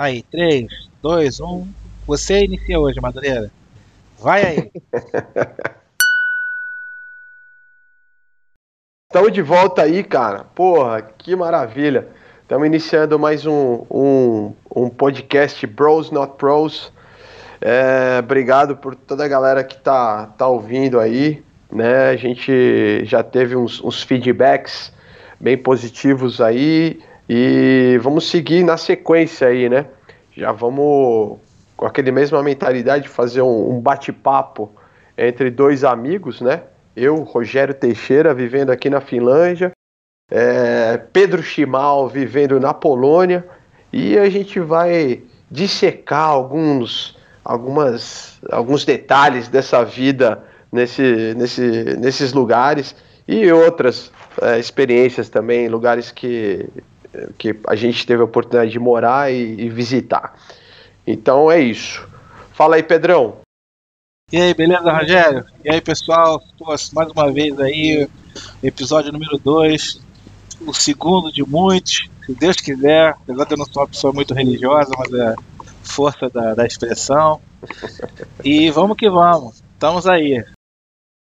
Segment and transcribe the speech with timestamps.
[0.00, 0.66] Aí, 3,
[1.02, 1.68] 2, 1.
[2.06, 3.50] Você inicia hoje, Madureira.
[4.18, 4.70] Vai aí.
[9.06, 10.44] Estamos de volta aí, cara.
[10.54, 12.08] Porra, que maravilha.
[12.40, 16.90] Estamos iniciando mais um, um, um podcast Bros Not Pros.
[17.60, 21.44] É, obrigado por toda a galera que tá, tá ouvindo aí.
[21.70, 22.08] Né?
[22.08, 24.94] A gente já teve uns, uns feedbacks
[25.38, 27.02] bem positivos aí.
[27.32, 29.86] E vamos seguir na sequência aí, né?
[30.36, 31.38] Já vamos
[31.76, 34.68] com aquele mesma mentalidade fazer um, um bate-papo
[35.16, 36.64] entre dois amigos, né?
[36.96, 39.70] Eu, Rogério Teixeira, vivendo aqui na Finlândia,
[40.28, 43.46] é, Pedro Chimal vivendo na Polônia,
[43.92, 52.96] e a gente vai dissecar alguns, algumas, alguns detalhes dessa vida nesse, nesse, nesses lugares
[53.28, 54.10] e outras
[54.42, 56.68] é, experiências também, lugares que,
[57.38, 60.34] que a gente teve a oportunidade de morar e, e visitar.
[61.06, 62.06] Então é isso.
[62.52, 63.38] Fala aí, Pedrão.
[64.32, 65.44] E aí, beleza, Rogério?
[65.64, 66.40] E aí, pessoal?
[66.92, 68.08] mais uma vez aí,
[68.62, 70.00] episódio número 2,
[70.66, 73.10] o segundo de muitos, se Deus quiser.
[73.10, 75.34] Apesar de eu não ser uma pessoa muito religiosa, mas é
[75.82, 77.40] força da, da expressão.
[78.44, 79.62] E vamos que vamos.
[79.74, 80.44] Estamos aí.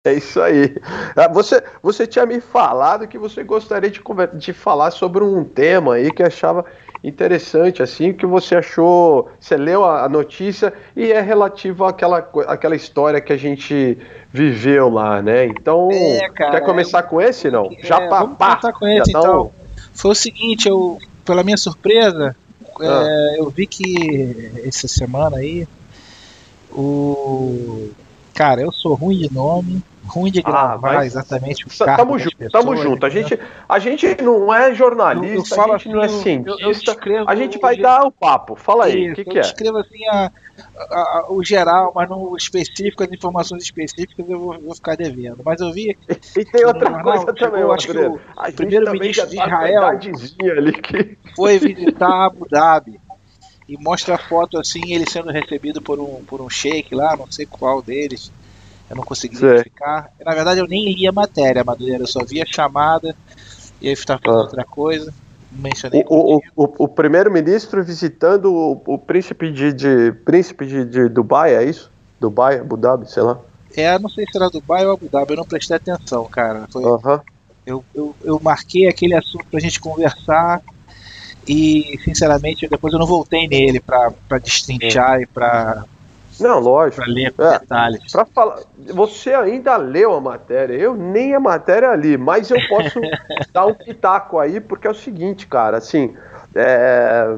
[0.02, 0.74] É isso aí.
[1.14, 4.00] Ah, você, você tinha me falado que você gostaria de,
[4.34, 6.64] de falar sobre um tema aí que achava
[7.04, 13.20] interessante, assim, que você achou, você leu a, notícia e é relativo àquela, àquela história
[13.20, 13.98] que a gente
[14.32, 15.44] viveu lá, né?
[15.44, 17.66] Então, é, cara, quer começar é, com esse, não?
[17.66, 19.52] É, já pá, vamos pá, começar com esse, então.
[19.92, 22.34] Foi o seguinte, eu, pela minha surpresa,
[22.80, 23.34] é, ah.
[23.36, 25.68] eu vi que essa semana aí,
[26.72, 27.90] o...
[28.40, 32.50] Cara, eu sou ruim de nome, ruim de gravar ah, exatamente o carro Tamo pessoas,
[32.50, 33.04] tamo junto.
[33.04, 33.38] A gente,
[33.68, 36.92] a gente não é jornalista, eu, eu a gente assim, não é cientista.
[36.92, 38.56] Escrevo, a gente vai dar o papo.
[38.56, 39.40] Fala aí, o que, que é?
[39.40, 40.32] Eu escrevo assim a,
[40.90, 45.42] a, a, o geral, mas no específico, as informações específicas eu vou, vou ficar devendo.
[45.44, 45.94] Mas eu vi.
[46.34, 48.18] E tem outra jornal, coisa também, eu acho que o
[48.56, 51.18] primeiro-ministro de Israel ali que...
[51.36, 52.98] foi visitar Abu Dhabi
[53.68, 57.30] e mostra a foto assim, ele sendo recebido por um, por um sheik lá, não
[57.30, 58.32] sei qual deles
[58.90, 60.10] eu não consegui identificar.
[60.24, 63.14] Na verdade, eu nem li a matéria, Madureira, eu só vi a chamada
[63.80, 64.44] e aí estava falando ah.
[64.44, 65.14] outra coisa.
[65.52, 71.08] Mencionei o, o, o, o primeiro-ministro visitando o, o príncipe de, de príncipe de, de,
[71.08, 71.90] Dubai, é isso?
[72.20, 73.38] Dubai, Abu Dhabi, sei lá.
[73.76, 76.68] É, não sei se era Dubai ou Abu Dhabi, eu não prestei atenção, cara.
[76.70, 77.22] Foi, uh -huh.
[77.64, 80.62] eu, eu, eu marquei aquele assunto pra gente conversar
[81.46, 85.22] e, sinceramente, depois eu não voltei nele pra, pra destrinchar é.
[85.22, 85.84] e pra
[86.40, 87.02] não, lógico.
[87.02, 88.12] Para ler é, detalhes.
[88.12, 88.60] Pra falar,
[88.92, 93.00] você ainda leu a matéria, eu nem a matéria ali, mas eu posso
[93.52, 96.16] dar um pitaco aí, porque é o seguinte, cara, assim,
[96.54, 97.36] é,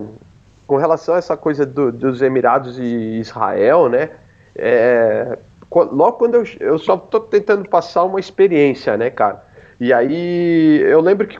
[0.66, 4.10] com relação a essa coisa do, dos Emirados e Israel, né,
[4.56, 5.38] é,
[5.70, 9.42] logo quando eu, eu só tô tentando passar uma experiência, né, cara,
[9.80, 11.38] e aí eu lembro que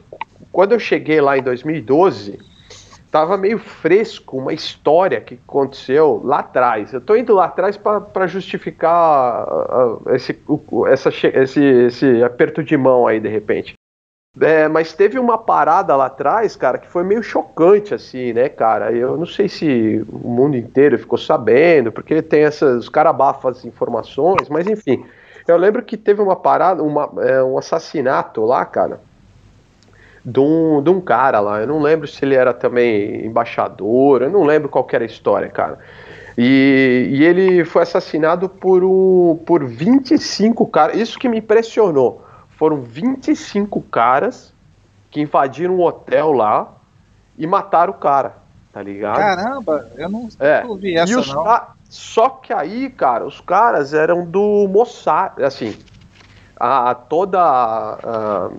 [0.50, 2.38] quando eu cheguei lá em 2012
[3.12, 6.94] tava meio fresco uma história que aconteceu lá atrás.
[6.94, 12.74] Eu tô indo lá atrás para justificar uh, esse, uh, essa, esse, esse aperto de
[12.74, 13.74] mão aí, de repente.
[14.40, 18.90] É, mas teve uma parada lá atrás, cara, que foi meio chocante, assim, né, cara?
[18.90, 22.84] Eu não sei se o mundo inteiro ficou sabendo, porque tem essas.
[22.84, 25.04] Os caras abafam as informações, mas enfim.
[25.46, 29.00] Eu lembro que teve uma parada, uma, é, um assassinato lá, cara
[30.24, 31.60] de um, de um cara lá.
[31.60, 35.48] Eu não lembro se ele era também embaixador, eu não lembro qual era a história,
[35.48, 35.78] cara.
[36.36, 40.96] E, e ele foi assassinado por, um, por 25 caras.
[40.96, 42.24] Isso que me impressionou.
[42.56, 44.52] Foram 25 caras
[45.10, 46.72] que invadiram um hotel lá
[47.36, 48.36] e mataram o cara,
[48.72, 49.16] tá ligado?
[49.16, 50.62] Caramba, eu não, é.
[50.62, 51.82] não vi essa não.
[51.90, 55.76] Só que aí, cara, os caras eram do Mossad, assim,
[56.56, 58.50] a, toda a, a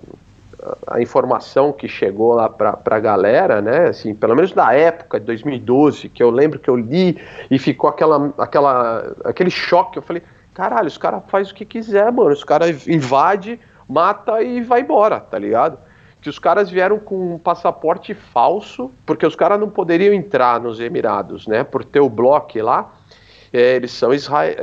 [0.99, 6.09] informação que chegou lá para a galera, né, assim, pelo menos na época de 2012,
[6.09, 7.19] que eu lembro que eu li
[7.49, 10.23] e ficou aquela, aquela, aquele choque, eu falei,
[10.53, 15.19] caralho, os caras fazem o que quiser, mano, os caras invade, mata e vai embora,
[15.19, 15.77] tá ligado?
[16.21, 20.79] Que os caras vieram com um passaporte falso, porque os caras não poderiam entrar nos
[20.79, 22.93] Emirados, né, por ter o bloco lá,
[23.51, 24.55] é, eles são isra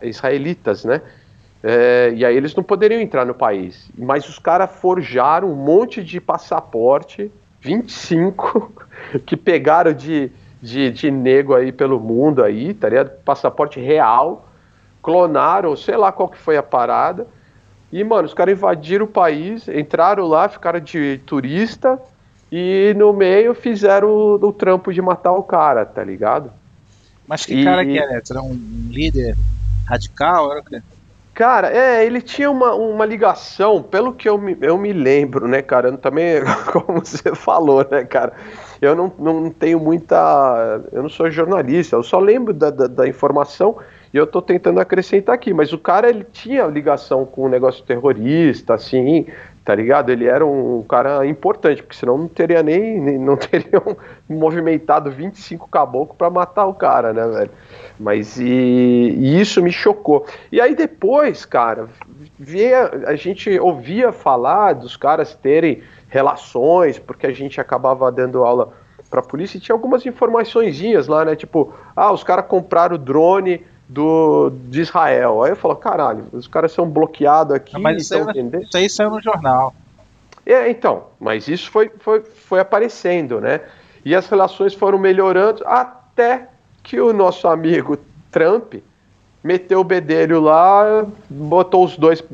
[0.00, 1.02] israelitas, né,
[1.62, 3.88] é, e aí eles não poderiam entrar no país.
[3.96, 7.30] Mas os caras forjaram um monte de passaporte,
[7.60, 8.72] 25,
[9.24, 13.10] que pegaram de, de, de nego aí pelo mundo aí, tá ligado?
[13.24, 14.48] Passaporte real,
[15.00, 17.26] clonaram, sei lá qual que foi a parada.
[17.92, 22.00] E, mano, os caras invadiram o país, entraram lá, ficaram de turista
[22.50, 26.50] e no meio fizeram o, o trampo de matar o cara, tá ligado?
[27.28, 27.64] Mas que e...
[27.64, 28.22] cara que era?
[28.28, 28.58] Era um
[28.90, 29.36] líder
[29.86, 30.50] radical?
[30.50, 30.82] Era o quê?
[31.34, 35.62] Cara, é, ele tinha uma, uma ligação, pelo que eu me, eu me lembro, né,
[35.62, 35.88] cara?
[35.88, 38.34] Eu também, como você falou, né, cara?
[38.82, 40.82] Eu não, não tenho muita.
[40.92, 43.78] Eu não sou jornalista, eu só lembro da, da, da informação
[44.12, 45.54] e eu tô tentando acrescentar aqui.
[45.54, 49.26] Mas o cara, ele tinha ligação com o um negócio terrorista, assim,
[49.64, 50.10] tá ligado?
[50.10, 53.96] Ele era um cara importante, porque senão não teria nem, não teriam
[54.28, 57.50] movimentado 25 caboclos para matar o cara, né, velho?
[57.98, 60.26] Mas e, e, isso me chocou.
[60.50, 61.88] E aí depois, cara,
[62.38, 68.72] via, a gente ouvia falar dos caras terem relações, porque a gente acabava dando aula
[69.08, 71.36] pra polícia e tinha algumas informaçõezinhas lá, né?
[71.36, 75.42] Tipo, ah, os caras compraram o drone do, de Israel.
[75.42, 77.74] Aí eu falo, caralho, os caras são bloqueados aqui.
[77.74, 79.74] Não, mas isso, aí, isso aí saiu no jornal.
[80.46, 83.60] É, então, mas isso foi, foi, foi aparecendo, né?
[84.04, 86.48] E as relações foram melhorando até
[86.82, 87.96] que o nosso amigo
[88.30, 88.74] Trump
[89.44, 92.24] meteu o bedelho lá, botou os dois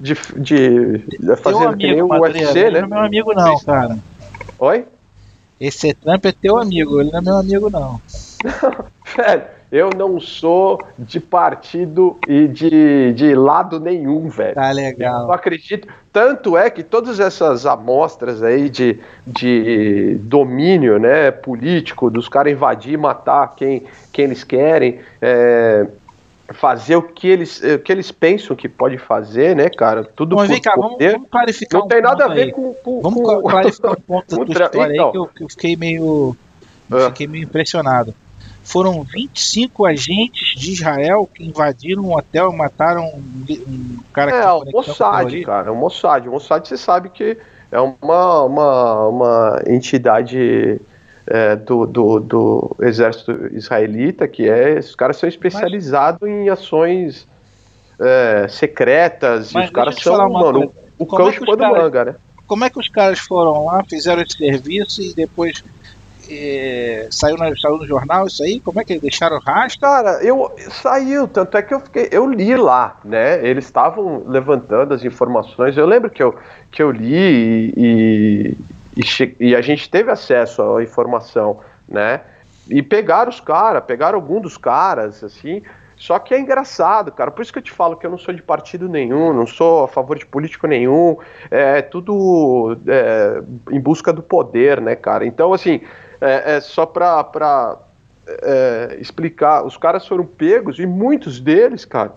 [0.00, 2.80] de, de, de fazendo amigo, que nem o UFC, né?
[2.80, 3.98] Não é meu amigo não, cara.
[4.58, 4.84] Oi?
[5.60, 8.00] Esse Trump é teu amigo, ele não é meu amigo não.
[9.16, 14.54] Velho, eu não sou de partido e de, de lado nenhum, velho.
[14.54, 15.22] Tá legal.
[15.22, 15.88] Eu não acredito.
[16.12, 22.92] Tanto é que todas essas amostras aí de, de domínio né, político, dos caras invadir
[22.92, 23.82] e matar quem,
[24.12, 25.88] quem eles querem, é,
[26.52, 30.04] fazer o que eles, o que eles pensam que pode fazer, né, cara?
[30.04, 33.00] Tudo Mas, por cá, vamos, vamos, clarificar Não um tem nada a ver com, com,
[33.02, 35.74] Vamos com, clarificar um ponto da tua história então, aí que eu, que eu fiquei
[35.74, 36.36] meio...
[36.88, 38.14] Eu fiquei meio impressionado
[38.64, 44.38] foram 25 agentes de Israel que invadiram um hotel e mataram um, um cara que
[44.38, 45.70] É, o Mossad, cara.
[45.72, 46.26] O Mossad.
[46.26, 47.36] O Mossad, você sabe que
[47.70, 50.80] é uma, uma, uma entidade
[51.26, 54.78] é, do, do, do, exército israelita que é.
[54.78, 57.28] Os caras são especializados em ações
[58.00, 59.52] é, secretas.
[59.52, 62.14] Mas e os caras são, mano, o cão é chupando manga, né?
[62.46, 65.62] Como é que os caras foram lá, fizeram esse serviço e depois
[66.30, 68.60] é, saiu, na, saiu no jornal isso aí?
[68.60, 69.80] Como é que eles deixaram rastro?
[69.80, 73.46] Cara, eu saiu, tanto é que eu fiquei, eu li lá, né?
[73.46, 75.76] Eles estavam levantando as informações.
[75.76, 76.36] Eu lembro que eu,
[76.70, 78.56] que eu li e,
[78.96, 82.20] e, e a gente teve acesso à informação, né?
[82.68, 85.62] E pegaram os caras, pegaram algum dos caras, assim.
[85.96, 87.30] Só que é engraçado, cara.
[87.30, 89.84] Por isso que eu te falo que eu não sou de partido nenhum, não sou
[89.84, 91.16] a favor de político nenhum.
[91.50, 95.24] É tudo é, em busca do poder, né, cara?
[95.24, 95.80] Então, assim,
[96.24, 97.78] é, é só para
[98.26, 102.12] é, explicar, os caras foram pegos e muitos deles, cara,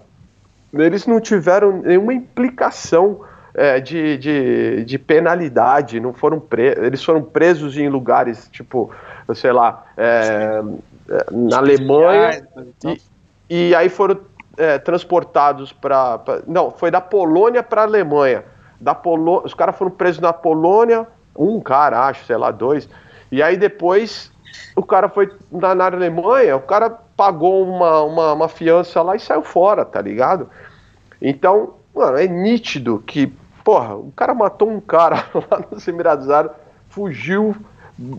[0.74, 3.21] eles não tiveram nenhuma implicação
[3.54, 8.92] é, de, de, de, penalidade, não foram presos, eles foram presos em lugares tipo,
[9.36, 10.62] sei lá, é,
[11.09, 12.48] é na Alemanha
[12.86, 13.01] e,
[13.50, 14.19] e aí foram
[14.57, 18.45] é, transportados para, não, foi da Polônia para a Alemanha,
[18.80, 21.06] da Polo, os caras foram presos na Polônia,
[21.36, 22.88] um cara, acho, sei lá, dois,
[23.32, 24.32] e aí depois
[24.76, 29.20] o cara foi na, na Alemanha, o cara pagou uma, uma, uma fiança lá e
[29.20, 30.50] saiu fora, tá ligado?
[31.22, 33.28] Então, mano, é nítido que,
[33.64, 36.57] porra, o cara matou um cara lá nos Emirados Árabes,
[36.90, 37.56] fugiu,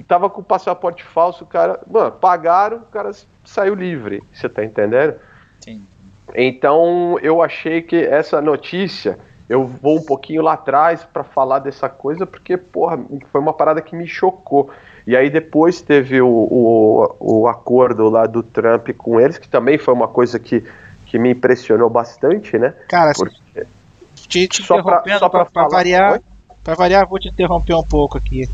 [0.07, 3.12] tava com o passaporte falso, o cara, mano, pagaram, o cara
[3.45, 5.15] saiu livre, você tá entendendo?
[5.61, 5.87] Sim.
[6.35, 11.88] Então, eu achei que essa notícia, eu vou um pouquinho lá atrás para falar dessa
[11.88, 12.99] coisa, porque, porra,
[13.33, 14.71] foi uma parada que me chocou.
[15.07, 19.78] E aí depois teve o, o, o acordo lá do Trump com eles, que também
[19.78, 20.62] foi uma coisa que,
[21.07, 22.75] que me impressionou bastante, né?
[22.88, 23.67] Cara, Porque...
[24.14, 26.21] te, te só interrompendo, só para variar,
[26.62, 28.47] para variar, vou te interromper um pouco aqui.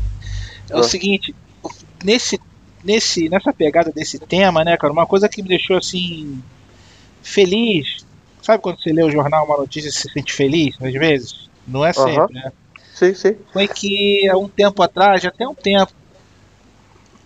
[0.69, 0.83] É o ah.
[0.83, 1.35] seguinte,
[2.01, 2.39] nesse,
[2.81, 6.41] nesse, nessa pegada desse tema, né, cara, uma coisa que me deixou assim
[7.21, 8.05] feliz.
[8.45, 11.49] Sabe quando você lê o jornal, uma notícia e se sente feliz, às vezes?
[11.67, 12.51] Não é sempre, né?
[12.93, 13.35] Sim, sim.
[13.51, 15.91] Foi que há um tempo atrás, até um tempo,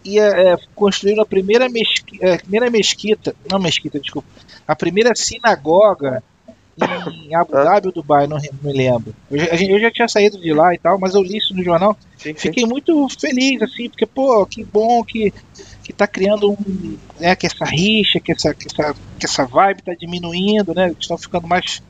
[0.01, 4.29] ia é, construir a primeira mesquita, é, primeira mesquita, não mesquita, desculpa,
[4.65, 6.23] a primeira sinagoga
[7.25, 9.13] em Abu Dhabi ou Dubai, não me lembro.
[9.29, 11.63] Eu já, eu já, tinha saído de lá e tal, mas eu li isso no
[11.63, 11.97] jornal.
[12.17, 12.35] Sim, sim.
[12.35, 15.33] Fiquei muito feliz, assim, porque, pô, que bom que,
[15.83, 16.97] que tá criando um.
[17.19, 20.89] Né, que essa rixa, que essa, que essa, que essa vibe tá diminuindo, né?
[20.93, 21.81] Que estão ficando mais,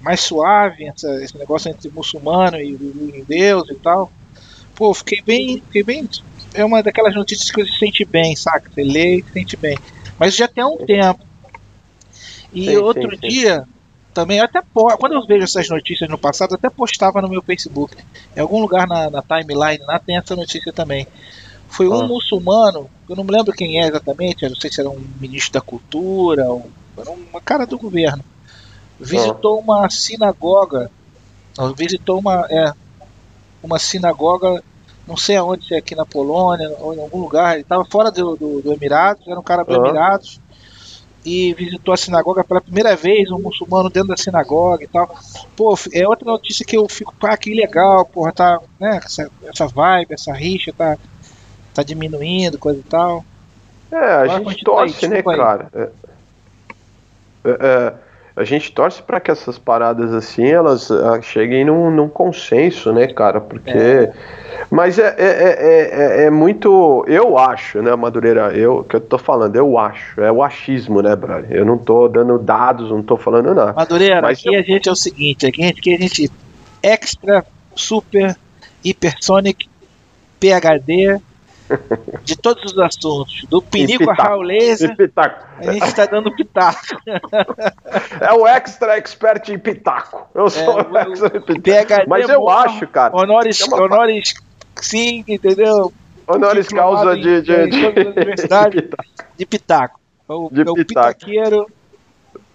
[0.00, 2.72] mais suave essa, esse negócio entre muçulmano e,
[3.14, 4.12] e Deus e tal.
[4.74, 6.08] Pô, fiquei bem, fiquei bem
[6.54, 8.70] é uma daquelas notícias que você se sente bem, saca?
[8.72, 9.78] Você lê e se sente bem.
[10.18, 11.24] Mas já tem um tempo.
[12.52, 13.64] E sim, outro sim, dia,
[14.12, 17.96] também até quando eu vejo essas notícias no passado, até postava no meu Facebook.
[18.36, 21.06] Em algum lugar na, na timeline lá tem essa notícia também.
[21.68, 22.06] Foi um ah.
[22.06, 25.54] muçulmano, eu não me lembro quem é exatamente, eu não sei se era um ministro
[25.54, 28.22] da cultura, ou era uma cara do governo.
[29.00, 29.62] Visitou ah.
[29.62, 30.90] uma sinagoga,
[31.74, 32.72] visitou uma, é,
[33.62, 34.62] uma sinagoga,
[35.06, 38.10] não sei aonde, se é aqui na Polônia ou em algum lugar, ele estava fora
[38.10, 39.76] do, do, do Emirados, era um cara do ah.
[39.78, 40.40] Emirados,
[41.24, 45.14] e visitou a sinagoga pela primeira vez, um muçulmano dentro da sinagoga e tal.
[45.56, 49.66] Pô, é outra notícia que eu fico, pá, que legal, porra, tá, né, essa, essa
[49.66, 50.98] vibe, essa rixa tá,
[51.72, 53.24] tá diminuindo, coisa e tal.
[53.90, 55.68] É, a Agora gente torce, né, cara?
[55.74, 55.88] É,
[57.44, 57.94] é, é,
[58.34, 63.06] a gente torce para que essas paradas assim, elas uh, cheguem num, num, consenso, né,
[63.08, 63.40] cara?
[63.40, 63.70] Porque...
[63.70, 64.12] É.
[64.70, 67.04] Mas é, é, é, é, muito.
[67.06, 68.56] Eu acho, né, Madureira?
[68.56, 70.20] Eu que eu tô falando, eu acho.
[70.20, 71.50] É o achismo, né, brother?
[71.50, 73.72] Eu não tô dando dados, não tô falando nada.
[73.74, 74.60] Madureira, Mas aqui eu...
[74.60, 76.32] a gente é o seguinte: aqui a gente, aqui a gente
[76.82, 78.36] extra, super,
[78.82, 79.68] hipersonic,
[80.40, 81.20] PHD,
[82.22, 84.94] de todos os assuntos, do pinico a raul laser,
[85.58, 86.80] a gente está dando pitaco.
[88.20, 90.28] É o extra expert em pitaco.
[90.34, 92.08] Eu sou é, o, extra em pitaco.
[92.08, 93.16] Mas eu acho, cara.
[93.16, 93.82] Honores, é uma...
[93.82, 94.34] honores
[94.80, 95.92] sim, entendeu?
[96.26, 98.88] Honores causa de, de, de, de,
[99.36, 100.00] de pitaco.
[100.28, 101.66] O, de é o pitaqueiro.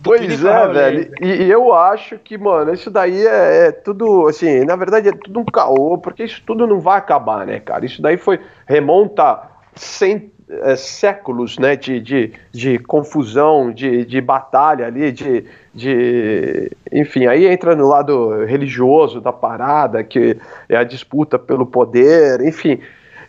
[0.04, 1.12] Pois é, velho.
[1.22, 5.12] E, e, eu acho que, mano, isso daí é, é, tudo, assim, na verdade é
[5.12, 7.86] tudo um caô, porque isso tudo não vai acabar, né, cara?
[7.86, 9.42] Isso daí foi, remonta
[9.76, 16.72] cem, é, séculos, né, de, de, de confusão, de, de batalha ali, de, de.
[16.92, 20.38] Enfim, aí entra no lado religioso da parada, que
[20.70, 22.80] é a disputa pelo poder, enfim.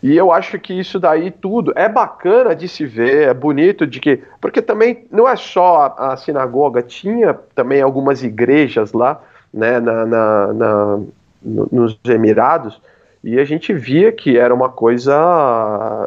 [0.03, 4.01] E eu acho que isso daí tudo é bacana de se ver, é bonito de
[4.01, 4.23] que.
[4.41, 9.21] Porque também não é só a, a sinagoga, tinha também algumas igrejas lá,
[9.53, 11.01] né, na, na, na
[11.43, 12.81] no, nos Emirados,
[13.23, 15.15] e a gente via que era uma coisa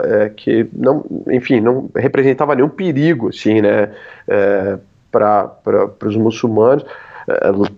[0.04, 3.92] é, que não, enfim, não representava nenhum perigo, assim, né,
[4.28, 4.78] é,
[5.12, 5.52] para
[6.06, 6.86] os muçulmanos.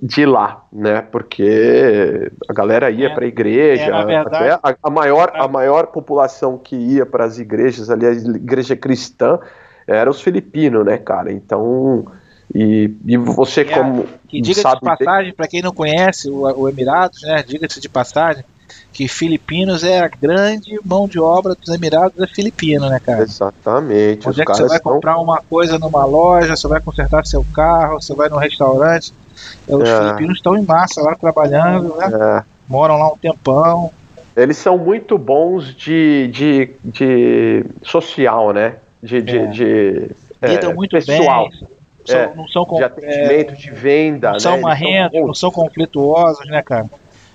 [0.01, 1.01] De lá, né?
[1.01, 5.87] Porque a galera ia é, para a igreja, é, verdade, a, a, maior, a maior
[5.87, 9.39] população que ia para as igrejas ali, a igreja cristã,
[9.87, 11.31] era os filipinos, né, cara?
[11.31, 12.05] Então,
[12.53, 16.41] e, e você e como que diga sabe de passagem para quem não conhece o,
[16.41, 17.43] o Emirados, né?
[17.45, 18.43] Diga-se de passagem
[18.91, 23.23] que filipinos é a grande mão de obra dos Emirados é filipino, né, cara?
[23.23, 24.29] Exatamente.
[24.29, 27.99] Onde é que você vai comprar uma coisa numa loja, você vai consertar seu carro,
[27.99, 29.22] você vai no restaurante, é,
[29.67, 29.99] os é.
[29.99, 32.09] filipinos estão em massa lá trabalhando, né?
[32.39, 32.43] É.
[32.67, 33.91] Moram lá um tempão.
[34.35, 38.75] Eles são muito bons de, de, de social, né?
[39.01, 39.45] De, de, é.
[39.47, 40.09] de
[40.41, 41.49] Lidam muito pessoal.
[41.49, 41.67] bem.
[42.05, 44.27] São, é, não são de atendimento, de venda.
[44.27, 44.39] Não né?
[44.39, 46.89] são marrentos, não são conflituosos, né, cara?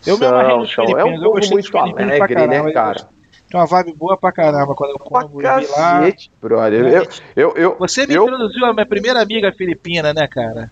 [0.07, 1.01] Eu são, me amarrei nos Filipinos.
[1.01, 3.09] É um eu gostei muito alegre, caramba, né, cara?
[3.51, 5.61] Tem uma vibe boa pra caramba quando eu como lá.
[6.41, 6.87] brother.
[6.87, 8.25] Eu, eu, eu, Você me eu...
[8.25, 10.71] introduziu a minha primeira amiga filipina, né, cara?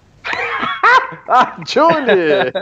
[1.29, 2.53] Ah, Julie!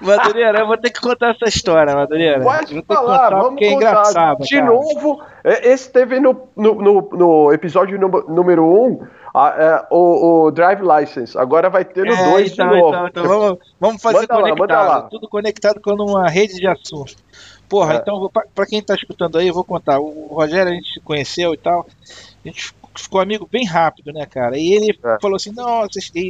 [0.00, 2.40] Madureira, eu vou ter que contar essa história, Madureira.
[2.40, 4.36] Pode falar, vamos é contar.
[4.36, 4.66] De cara.
[4.66, 10.46] novo, é, esse teve no, no, no, no episódio número 1 um, a, é, o,
[10.46, 11.36] o, Drive License.
[11.36, 12.88] Agora vai ter no 2 é, então, de novo.
[12.88, 14.68] Então, então vamos, vamos fazer manda conectado.
[14.70, 15.02] Lá, lá.
[15.02, 17.16] Tudo conectado com uma rede de assuntos.
[17.68, 17.96] Porra, é.
[17.96, 19.98] então, para quem tá escutando aí, eu vou contar.
[19.98, 21.86] O Rogério a gente se conheceu e tal.
[22.44, 24.58] A gente ficou amigo bem rápido, né, cara?
[24.58, 25.18] E ele é.
[25.20, 25.86] falou assim: não,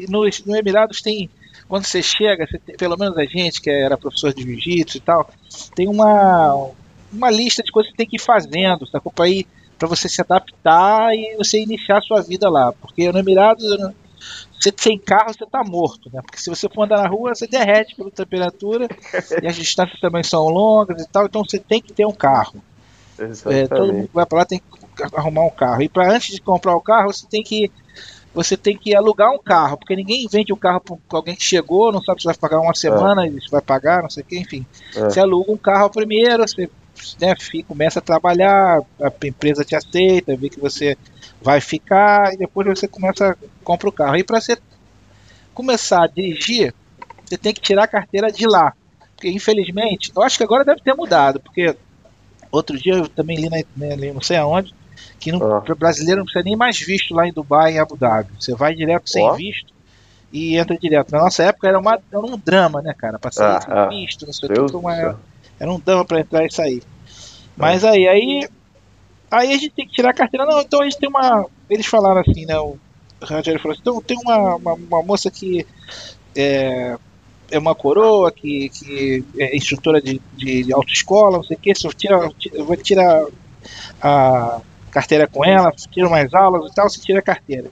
[0.08, 1.28] no, no Emirados tem.
[1.66, 5.00] Quando você chega, você tem, pelo menos a gente, que era professor de jiu-jitsu e
[5.00, 5.30] tal,
[5.74, 6.70] tem uma,
[7.12, 9.12] uma lista de coisas que tem que ir fazendo, sacou?
[9.12, 9.46] Pra, ir,
[9.78, 12.72] pra você se adaptar e você iniciar a sua vida lá.
[12.72, 13.64] Porque no Emirados,
[14.58, 16.22] você sem carro, você tá morto, né?
[16.22, 18.88] Porque se você for andar na rua, você derrete pela temperatura
[19.42, 22.62] e as distâncias também são longas e tal, então você tem que ter um carro.
[23.46, 24.64] É, todo mundo que vai para lá tem que
[25.14, 25.82] arrumar um carro.
[25.82, 27.70] E para antes de comprar o carro, você tem que
[28.34, 31.42] você tem que alugar um carro, porque ninguém vende o um carro para alguém que
[31.42, 33.30] chegou, não sabe se vai pagar uma semana, é.
[33.30, 34.64] se vai pagar, não sei o que, enfim.
[34.94, 35.00] É.
[35.00, 36.70] Você aluga um carro primeiro, você
[37.20, 40.96] né, fica, começa a trabalhar, a empresa te aceita, vê que você
[41.40, 44.16] vai ficar, e depois você começa compra o carro.
[44.16, 44.56] E para você
[45.54, 46.74] começar a dirigir,
[47.24, 48.72] você tem que tirar a carteira de lá.
[49.14, 51.74] Porque infelizmente, eu acho que agora deve ter mudado, porque
[52.52, 54.72] outro dia eu também li, na, né, não sei aonde,
[55.18, 55.74] que no ah.
[55.76, 58.30] brasileiro não precisa nem mais visto lá em Dubai, em Abu Dhabi.
[58.38, 59.72] Você vai direto sem visto
[60.32, 61.12] e entra direto.
[61.12, 63.18] Na nossa época era, uma, era um drama, né, cara?
[63.18, 63.86] Pra sair ah, sem ah.
[63.86, 64.76] visto, não sei o que.
[64.76, 65.18] Uma,
[65.58, 66.82] era um drama pra entrar e sair.
[67.56, 68.48] Mas aí, aí.
[69.30, 70.46] Aí a gente tem que tirar a carteira.
[70.46, 71.46] Não, então a gente tem uma.
[71.68, 72.58] Eles falaram assim, né?
[72.58, 72.78] O,
[73.20, 75.66] Rogério falou assim, então tem uma, uma, uma moça que
[76.36, 76.96] é,
[77.50, 81.92] é uma coroa, que, que é instrutora de, de, autoescola, não sei o que, eu,
[81.92, 83.26] tira, eu vou tirar
[84.00, 87.70] a carteira com ela, tira mais aulas e tal, você tira a carteira.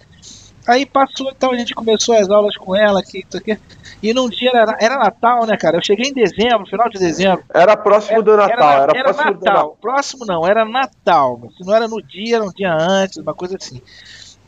[0.66, 3.58] Aí passou, então a gente começou as aulas com ela, aqui, aqui
[4.02, 5.76] e num dia era, era, Natal, né, cara?
[5.78, 7.44] Eu cheguei em dezembro, final de dezembro.
[7.52, 9.54] Era próximo do Natal, era, era, era próximo Natal.
[9.54, 9.78] Natal.
[9.80, 11.40] Próximo não, era Natal.
[11.56, 13.80] Se não era no dia, era um dia antes, uma coisa assim.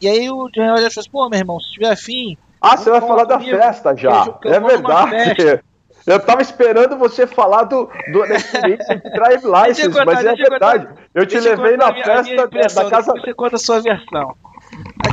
[0.00, 2.36] E aí o Daniel já falou assim, pô, meu irmão, se tiver afim.
[2.60, 4.34] Ah, você vai falar da festa já.
[4.44, 5.60] é verdade.
[6.08, 10.34] Eu tava esperando você falar do, do da experiência de Drive License, contar, mas é
[10.34, 10.86] verdade.
[10.86, 13.12] Contar, eu te levei na minha, festa minha da casa.
[13.12, 14.34] Você conta a sua versão.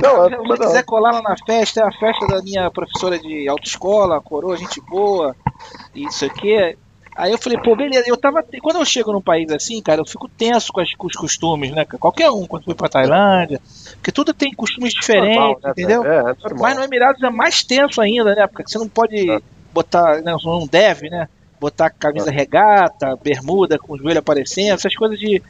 [0.01, 3.47] Não, se você quiser colar lá na festa, é a festa da minha professora de
[3.47, 5.35] autoescola, coroa, gente boa,
[5.93, 6.77] isso aqui.
[7.15, 8.43] Aí eu falei, pô, beleza, eu tava.
[8.61, 11.71] Quando eu chego num país assim, cara, eu fico tenso com, as, com os costumes,
[11.71, 11.85] né?
[11.85, 13.61] Qualquer um, quando fui pra Tailândia,
[13.95, 16.05] porque tudo tem costumes diferentes, normal, né, entendeu?
[16.05, 18.47] É, é Mas no Emirados é mais tenso ainda, né?
[18.47, 19.41] Porque você não pode é.
[19.75, 21.27] Botar, não, não deve, né?
[21.59, 22.33] Botar camisa é.
[22.33, 25.41] regata, bermuda com o joelho aparecendo, essas coisas de.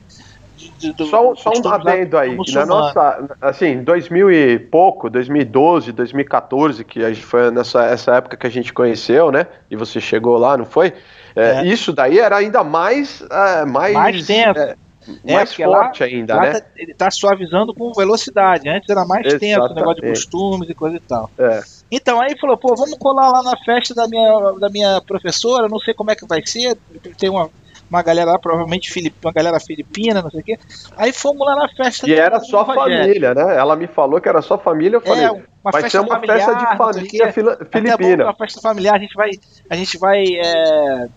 [0.80, 6.84] de, de só, só um adendo aí, na nossa, assim, 2000 e pouco, 2012, 2014,
[6.84, 9.46] que a gente foi nessa essa época que a gente conheceu, né?
[9.70, 10.94] E você chegou lá, não foi?
[11.36, 11.66] É, é.
[11.68, 13.22] Isso daí era ainda mais.
[13.22, 14.60] Uh, mais, mais tenso.
[14.60, 14.76] É,
[15.24, 16.60] mais forte lá, ainda, lá né?
[16.60, 18.68] Tá, ele tá suavizando com velocidade.
[18.68, 19.56] Antes era mais Exatamente.
[19.56, 21.30] tenso, o negócio de costumes e coisa e tal.
[21.38, 21.62] É.
[21.92, 25.80] Então aí falou, pô, vamos colar lá na festa da minha, da minha professora, não
[25.80, 26.78] sei como é que vai ser.
[27.18, 27.50] Tem uma,
[27.90, 30.60] uma galera lá, provavelmente filip, uma galera filipina, não sei o quê.
[30.98, 32.10] Aí fomos lá na festa.
[32.10, 33.56] E era só família, né?
[33.56, 36.16] Ela me falou que era só família, eu é, falei, é, uma vai ser uma
[36.16, 37.32] familiar, festa de família
[37.72, 38.24] filipina.
[38.24, 39.30] Uma festa familiar, a gente vai,
[39.70, 41.08] a gente vai é,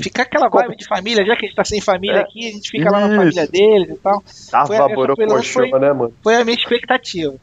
[0.00, 2.20] Ficar aquela vibe de família, já que a gente tá sem família é.
[2.20, 2.92] aqui, a gente fica Isso.
[2.92, 4.22] lá na família deles e tal.
[4.50, 6.14] Tava foi, foi, né, mano?
[6.22, 7.34] Foi a minha expectativa.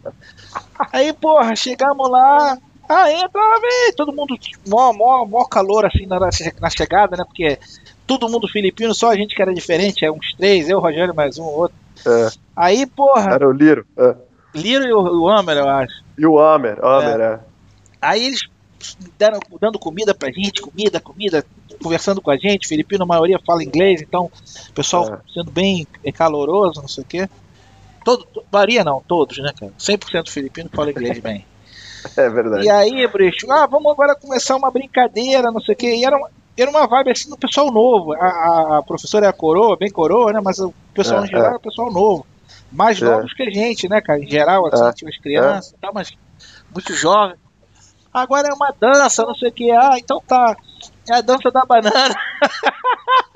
[0.91, 2.57] Aí, porra, chegamos lá.
[2.87, 7.23] Ah, entra, vem, todo mundo, mó, mó, mó calor assim na, na chegada, né?
[7.25, 7.57] Porque
[8.05, 11.37] todo mundo filipino, só a gente que era diferente, é uns três, eu, Rogério, mais
[11.37, 11.77] um, outro.
[12.05, 12.29] É.
[12.55, 13.33] Aí, porra.
[13.33, 13.85] Era o Liro.
[13.97, 14.15] É.
[14.53, 16.03] Liro e o, o Amer, eu acho.
[16.17, 17.33] E o Amer, Amer, é.
[17.33, 17.39] é.
[18.01, 18.41] Aí eles
[19.17, 21.45] deram, dando comida pra gente, comida, comida,
[21.81, 22.67] conversando com a gente.
[22.67, 24.31] Filipino, a maioria fala inglês, então
[24.69, 25.19] o pessoal é.
[25.33, 27.29] sendo bem caloroso, não sei o quê.
[28.03, 29.71] Todo, varia não, todos, né, cara?
[29.77, 31.45] 100% filipino fala inglês bem.
[32.17, 32.65] É verdade.
[32.65, 35.95] E aí, Brecho, ah, vamos agora começar uma brincadeira, não sei o quê.
[35.97, 38.13] E era uma, era uma vibe assim do pessoal novo.
[38.13, 40.41] A, a professora é a coroa, bem coroa, né?
[40.43, 42.25] Mas o pessoal é, em geral é, é o pessoal novo.
[42.71, 43.05] Mais é.
[43.05, 44.19] novos que a gente, né, cara?
[44.19, 44.93] Em geral, assim, é.
[44.93, 46.11] tinha as crianças, tá, mas
[46.73, 47.35] muito jovem.
[48.13, 49.71] Agora é uma dança, não sei o que.
[49.71, 50.55] Ah, então tá.
[51.11, 52.15] É a dança da banana.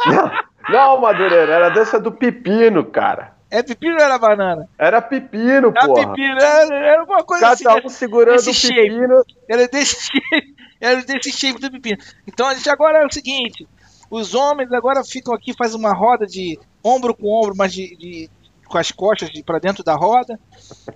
[0.69, 3.35] Não, Madureira, era a dança do pepino, cara.
[3.51, 4.69] É pepino ou era banana?
[4.77, 5.79] Era pepino, pô.
[5.79, 7.63] Era pepino, era, era uma coisa Cada assim.
[7.65, 9.25] Cada um segurando o pepino.
[9.49, 10.55] Era desse shape.
[10.79, 11.97] Era desse shape do pepino.
[12.25, 13.67] Então a gente agora é o seguinte:
[14.09, 18.29] os homens agora ficam aqui, fazem uma roda de ombro com ombro, mas de, de
[18.67, 20.39] com as costas de, para dentro da roda,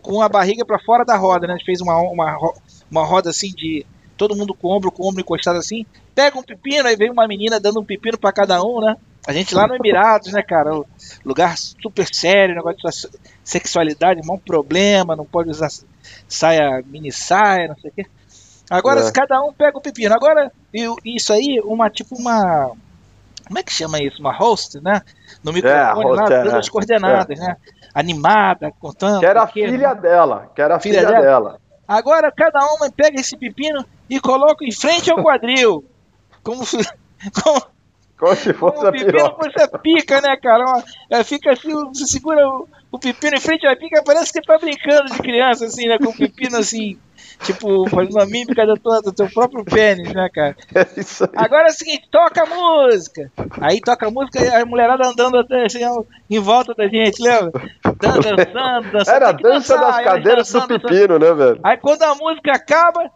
[0.02, 1.54] com a barriga para fora da roda, né?
[1.54, 2.38] A gente fez uma, uma,
[2.90, 3.86] uma roda assim de
[4.20, 5.86] todo mundo com ombro com ombro encostado assim.
[6.14, 8.98] Pega um pepino, aí vem uma menina dando um pepino para cada um, né?
[9.26, 10.72] A gente lá no Emirados, né, cara?
[11.24, 15.70] Lugar super sério, negócio de sexualidade, um problema, não pode usar
[16.28, 18.06] saia, mini saia, não sei o quê.
[18.70, 19.12] Agora, é.
[19.12, 20.14] cada um pega o pepino.
[20.14, 20.52] Agora,
[21.06, 22.72] isso aí, uma tipo uma.
[23.48, 24.20] Como é que chama isso?
[24.20, 25.02] Uma host, né?
[25.44, 27.42] No microfone é, lá, dando é, as coordenadas, é.
[27.42, 27.58] né?
[27.94, 29.22] Animada, contando.
[29.22, 30.52] Que era a filha dela.
[30.54, 31.26] Que era a filha, filha dela.
[31.26, 31.69] dela.
[31.90, 35.84] Agora cada uma pega esse pepino e coloca em frente ao quadril.
[36.44, 37.62] Como, como,
[38.18, 39.52] como se fosse como a piroca.
[39.52, 40.84] Você pica, né, cara?
[41.10, 44.58] É, fica assim, você segura o, o pepino em frente à pica, parece que tá
[44.58, 45.98] brincando de criança, assim, né?
[45.98, 46.98] Com o pepino assim
[47.44, 50.56] Tipo, fazendo a mímica do, do teu próprio pênis, né, cara?
[50.76, 51.30] É isso aí.
[51.36, 53.32] Agora é o seguinte, toca a música.
[53.62, 55.80] Aí toca a música e a mulherada andando até assim,
[56.30, 57.52] em volta da gente, lembra?
[58.02, 59.16] Dançando, dançando.
[59.16, 61.38] Era a dança dançar, das cadeiras dançando, do pepino, dançando.
[61.38, 61.60] né, velho?
[61.64, 63.10] Aí quando a música acaba,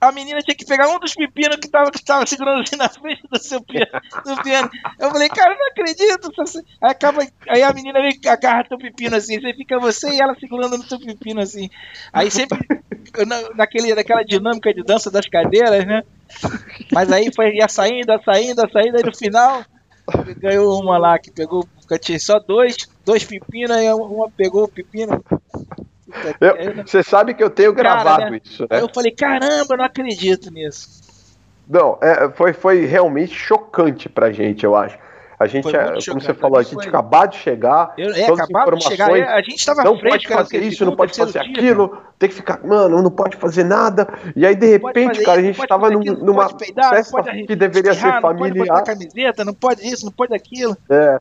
[0.00, 2.88] a menina tinha que pegar um dos pepinos que tava, que tava segurando assim na
[2.88, 4.70] frente do seu piano, do piano.
[4.98, 6.32] Eu falei, cara, não acredito.
[6.80, 10.34] Aí, acaba, aí a menina vem agarra teu pepino assim, você fica você e ela
[10.40, 11.68] segurando no teu pepino assim.
[12.12, 12.58] Aí sempre
[13.54, 16.02] naquele, naquela dinâmica de dança das cadeiras, né?
[16.92, 19.64] Mas aí foi ia saindo, ia saindo, ia saindo, aí no final
[20.38, 21.66] ganhou uma lá que pegou,
[22.00, 25.22] tinha só dois, dois pepinos, aí uma pegou o pepino.
[26.40, 28.40] Eu, você sabe que eu tenho gravado Cara, né?
[28.44, 28.80] isso, né?
[28.80, 31.00] Eu falei, caramba, eu não acredito nisso.
[31.68, 34.98] Não, é, foi, foi realmente chocante pra gente, eu acho.
[35.40, 36.26] A gente, é, como chocante.
[36.26, 36.88] você falou, a gente foi...
[36.88, 37.94] acabou de chegar.
[37.96, 39.16] Eu, é, acabado de chegar.
[39.16, 41.88] É, a gente estava Não pode fazer isso, não pode fazer dia, aquilo.
[41.88, 42.02] Cara.
[42.18, 44.06] Tem que ficar, mano, não pode fazer nada.
[44.36, 48.66] E aí, de repente, cara, a gente estava numa peidar, festa que deveria ser familiar.
[48.66, 50.76] Não pode camiseta, não pode isso, não pode aquilo.
[50.90, 51.18] É.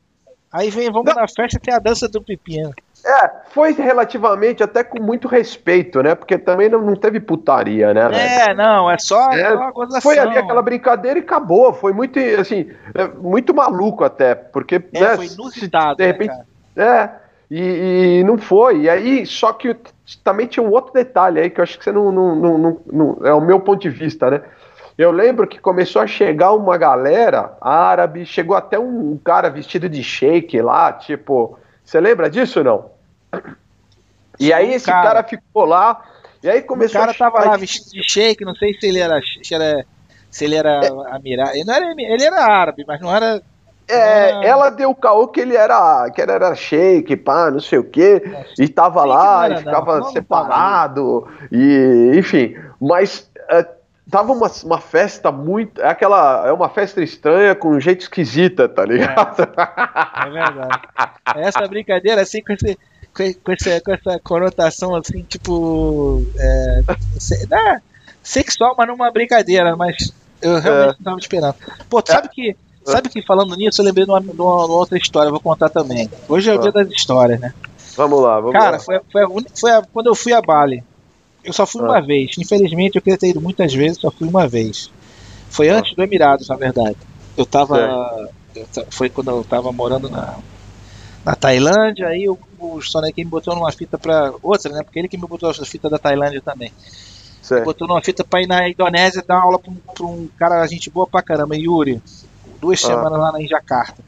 [0.52, 1.22] Aí vem, vamos não.
[1.22, 2.74] na festa, tem a dança do pepino.
[3.06, 6.16] É, foi relativamente até com muito respeito, né?
[6.16, 8.10] Porque também não, não teve putaria, né?
[8.14, 9.58] É, não, é só é,
[10.02, 11.74] Foi ali aquela brincadeira e acabou.
[11.74, 14.76] Foi muito, assim, é, muito maluco até, porque...
[14.94, 16.34] É, né, foi inusitado, de né, repente,
[16.76, 17.10] né, É,
[17.50, 18.82] e, e, não foi.
[18.82, 19.76] E aí, só que
[20.24, 23.18] também tinha um outro detalhe aí que eu acho que você não, não, não, não
[23.24, 24.42] é o meu ponto de vista, né?
[24.98, 30.04] Eu lembro que começou a chegar uma galera árabe, chegou até um cara vestido de
[30.04, 31.58] shake lá, tipo
[31.90, 32.92] você lembra disso não?
[34.40, 36.04] E aí esse cara, cara ficou lá,
[36.44, 39.20] e aí começou O cara tava lá vestido de shake, não sei se ele era,
[39.42, 39.84] se, era,
[40.30, 41.16] se ele era é.
[41.16, 43.42] amiral, ele, não era, ele era árabe, mas não era
[43.88, 47.80] é, ela deu o caô que ele era, que ele era shake, pá, não sei
[47.80, 48.22] o quê,
[48.60, 53.79] e tava lá, e ficava não, não separado, e enfim, mas uh,
[54.10, 55.82] tava uma, uma festa muito.
[55.82, 56.48] É aquela.
[56.48, 59.42] É uma festa estranha com um jeito esquisita, tá ligado?
[59.42, 60.82] É, é verdade.
[61.36, 62.78] Essa brincadeira, assim, com, esse,
[63.14, 66.24] com, esse, com essa conotação, assim, tipo.
[66.38, 66.82] É,
[67.52, 67.82] é,
[68.24, 70.96] sexual, mas numa brincadeira, mas eu realmente é.
[70.98, 71.56] não tava esperando.
[71.90, 72.32] Pô, tu sabe é.
[72.32, 72.58] que.
[72.86, 75.70] Sabe que falando nisso, eu lembrei de uma, de uma, outra história, eu vou contar
[75.70, 76.10] também.
[76.28, 77.54] Hoje é o dia das histórias, né?
[77.96, 78.80] Vamos lá, vamos Cara, lá.
[78.80, 80.84] Foi, foi, a, foi a, quando eu fui a Bali.
[81.44, 81.86] Eu só fui ah.
[81.86, 82.38] uma vez.
[82.38, 84.92] Infelizmente, eu queria ter ido muitas vezes, só fui uma vez.
[85.50, 85.78] Foi ah.
[85.78, 86.98] antes do Emirados, na verdade.
[87.38, 88.30] Eu tava.
[88.56, 90.38] Eu, foi quando eu tava morando na,
[91.24, 94.34] na Tailândia, aí o, o Sonequim me botou numa fita pra.
[94.42, 94.84] Outra, né?
[94.84, 96.72] Porque ele que me botou a fita da Tailândia também.
[97.42, 97.64] Certo.
[97.64, 100.90] Botou numa fita pra ir na Indonésia dar aula pra um, pra um cara, gente
[100.90, 102.02] boa pra caramba, Yuri.
[102.60, 102.88] Duas ah.
[102.88, 104.04] semanas lá em Jakarta.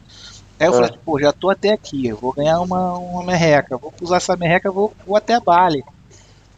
[0.59, 0.75] Aí eu ah.
[0.75, 4.69] falei pô, já tô até aqui, vou ganhar uma, uma merreca, vou usar essa merreca,
[4.69, 5.83] vou, vou até Bali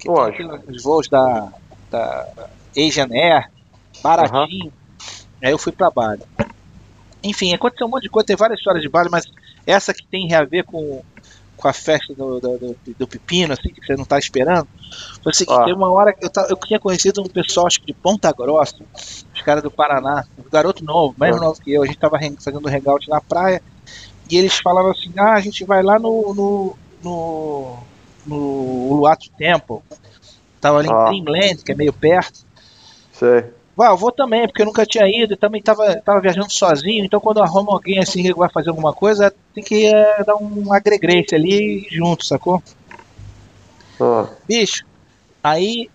[0.04, 0.60] que Lógico.
[0.60, 1.50] tem os voos da,
[1.90, 2.28] da
[2.78, 3.50] Asian Air,
[4.02, 4.66] baratinho.
[4.66, 4.72] Uhum.
[5.42, 6.22] Aí eu fui para Bali.
[7.24, 9.26] Enfim, aconteceu um monte de coisa, tem várias histórias de Bali, mas
[9.66, 11.02] essa que tem a ver com,
[11.56, 14.68] com a festa do, do, do, do pepino, assim, que você não tá esperando.
[15.22, 15.64] Foi o seguinte, ah.
[15.64, 18.84] tem uma hora que eu, eu tinha conhecido um pessoal, acho que de Ponta Grossa,
[19.34, 21.40] os caras do Paraná, um garoto novo, mais ah.
[21.40, 23.62] novo que eu, a gente tava fazendo hangout na praia,
[24.30, 27.93] e eles falavam assim, ah, a gente vai lá no, no, no
[28.26, 29.80] no Uluwatu Temple.
[30.60, 31.10] Tava ali ah.
[31.12, 32.46] em Dreamland, que é meio perto.
[33.12, 33.46] Sei.
[33.76, 37.04] Vai, eu vou também, porque eu nunca tinha ido e também tava, tava viajando sozinho,
[37.04, 40.72] então quando arruma alguém assim que vai fazer alguma coisa, tem que é, dar um
[40.72, 42.62] agregrete ali junto, sacou?
[44.00, 44.28] Ah.
[44.48, 44.86] Bicho,
[45.44, 45.90] aí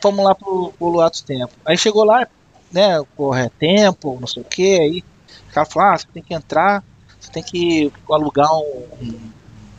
[0.00, 1.52] fomos lá pro, pro Luato Tempo.
[1.64, 2.28] Aí chegou lá,
[2.70, 5.04] né, porra, é tempo, não sei o que, aí
[5.50, 6.84] o cara falou, ah, você tem que entrar,
[7.20, 9.30] você tem que alugar um, um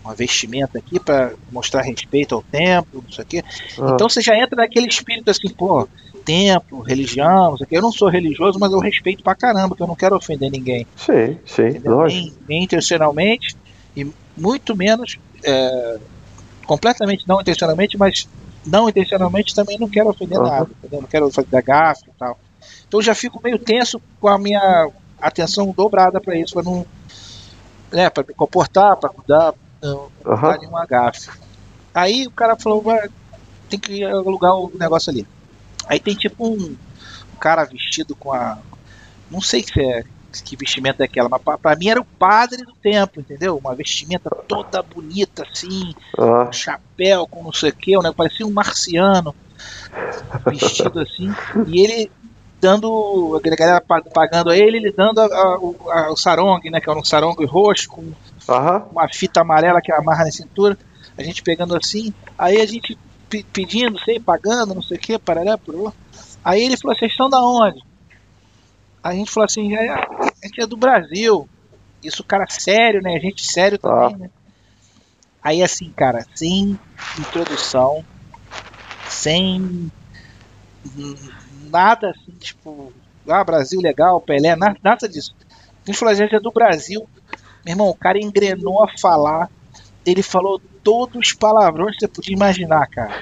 [0.03, 3.43] uma vestimenta aqui para mostrar respeito ao templo, não sei o quê.
[3.79, 3.91] Ah.
[3.93, 5.87] Então você já entra naquele espírito assim, pô,
[6.25, 7.77] templo, religião, não sei o quê.
[7.77, 10.85] Eu não sou religioso, mas eu respeito pra caramba, que eu não quero ofender ninguém.
[10.95, 12.21] Sim, sim, lógico.
[12.21, 13.55] Nem, nem intencionalmente
[13.95, 15.99] e muito menos é,
[16.65, 18.27] completamente não intencionalmente, mas
[18.65, 20.47] não intencionalmente também não quero ofender uhum.
[20.47, 21.01] nada, entendeu?
[21.01, 22.39] Não quero fazer gafe e tal.
[22.87, 24.89] Então eu já fico meio tenso com a minha
[25.21, 26.85] atenção dobrada para isso, para não
[27.91, 30.37] né, para me comportar, para cuidar, não, uhum.
[30.37, 31.29] tá um agafe.
[31.93, 32.83] Aí o cara falou,
[33.69, 35.27] tem que alugar o negócio ali.
[35.87, 36.75] Aí tem tipo um,
[37.33, 38.57] um cara vestido com a.
[39.29, 40.03] Não sei se é
[40.43, 43.55] que vestimenta é aquela, mas pra, pra, mim era o padre do tempo, entendeu?
[43.57, 46.47] Uma vestimenta toda bonita, assim, uhum.
[46.47, 48.11] um chapéu com não sei o que, né?
[48.15, 49.35] parecia um marciano
[50.43, 51.31] vestido assim,
[51.67, 52.11] e ele
[52.59, 56.79] dando, a galera pagando a ele, ele dando a, a, a, o sarong, né?
[56.79, 58.13] Que é um sarong roxo com
[58.47, 58.89] uhum.
[58.91, 60.77] uma fita amarela que amarra na cintura,
[61.17, 62.97] a gente pegando assim, aí a gente
[63.51, 65.93] pedindo, sei, pagando, não sei o que, parará, por
[66.43, 67.81] Aí ele falou, vocês estão da onde?
[69.01, 71.47] A gente falou assim, a gente é do Brasil.
[72.03, 73.15] Isso, cara, sério, né?
[73.15, 74.17] A gente sério também, ah.
[74.17, 74.29] né?
[75.41, 76.79] Aí assim, cara, sem
[77.19, 78.03] introdução,
[79.09, 79.91] sem
[81.69, 82.93] nada assim, tipo,
[83.27, 85.35] ah, Brasil legal, Pelé, nada, nada disso.
[85.49, 87.07] A gente falou, a gente é do Brasil,
[87.65, 89.49] meu irmão, o cara engrenou a falar.
[90.05, 93.13] Ele falou todos os palavrões que você podia imaginar, cara.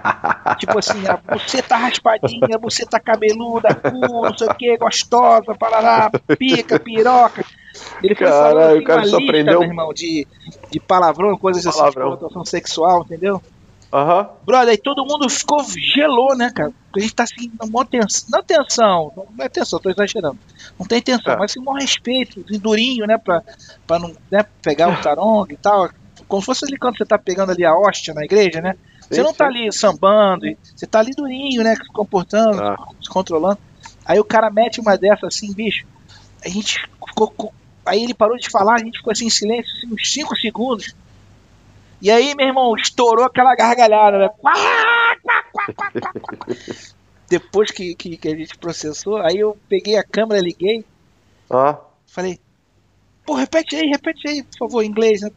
[0.58, 6.10] tipo assim, você tá raspadinha, você tá cabeluda, cu, não sei o que, gostosa, parará,
[6.38, 7.44] pica, piroca.
[8.02, 9.60] Ele foi Caralho, falando assim, o cara só lista, aprendeu...
[9.60, 10.26] meu irmão, de,
[10.70, 12.10] de palavrão, coisas assim, palavrão.
[12.10, 13.42] de conotação sexual, entendeu?
[13.94, 14.26] Uhum.
[14.44, 16.72] Brother, aí todo mundo ficou, gelou, né, cara?
[16.96, 18.28] A gente tá seguindo assim, uma tensão.
[18.28, 20.36] Não tensão, não é tensão, tô exagerando.
[20.76, 21.36] Não tem tensão, é.
[21.36, 23.40] mas assim, um respeito, durinho, né, pra,
[23.86, 25.88] pra não né, pegar o tarong e tal.
[26.26, 28.74] Como se fosse ali quando você tá pegando ali a hóstia na igreja, né?
[29.08, 31.76] Você não tá ali sambando, você tá ali durinho, né?
[31.76, 32.76] Se comportando, ah.
[33.00, 33.58] se controlando.
[34.04, 35.86] Aí o cara mete uma dessa assim, bicho.
[36.44, 37.54] A gente ficou.
[37.86, 40.94] Aí ele parou de falar, a gente ficou assim em silêncio, assim, uns 5 segundos.
[42.04, 44.28] E aí, meu irmão, estourou aquela gargalhada, né?
[47.30, 50.84] Depois que, que, que, a gente processou, aí eu peguei a câmera, liguei.
[51.48, 51.78] Ah.
[52.06, 52.38] Falei,
[53.24, 55.30] pô, repete aí, repete aí, por favor, em inglês, né?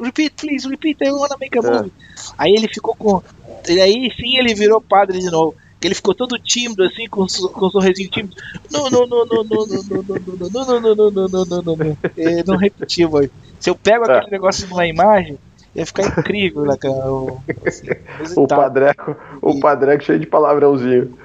[0.00, 1.90] Repeat, please, repeat, I wanna make a movie.
[1.90, 2.34] É.
[2.38, 3.20] Aí ele ficou com.
[3.68, 5.56] E aí sim ele virou padre de novo.
[5.80, 8.36] Que ele ficou todo tímido, assim, com, com um sorrisinho tímido.
[8.70, 11.62] Não, não, não, não, não, não, não, não, não, não, não, não, não, não, não,
[11.62, 11.98] não, não.
[12.46, 13.30] Não repetiu, mano.
[13.58, 15.36] Se eu pego aquele negócio numa imagem,
[15.74, 17.12] ia ficar incrível, né, cara?
[17.12, 17.86] O, assim,
[18.36, 21.16] o padreco, o padreco cheio de palavrãozinho.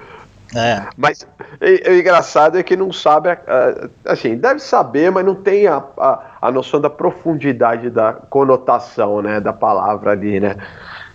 [0.54, 0.86] É.
[0.96, 1.26] Mas
[1.60, 3.30] o engraçado é que não sabe,
[4.04, 9.40] assim, deve saber, mas não tem a, a, a, noção da profundidade da conotação, né,
[9.40, 10.56] da palavra ali, né?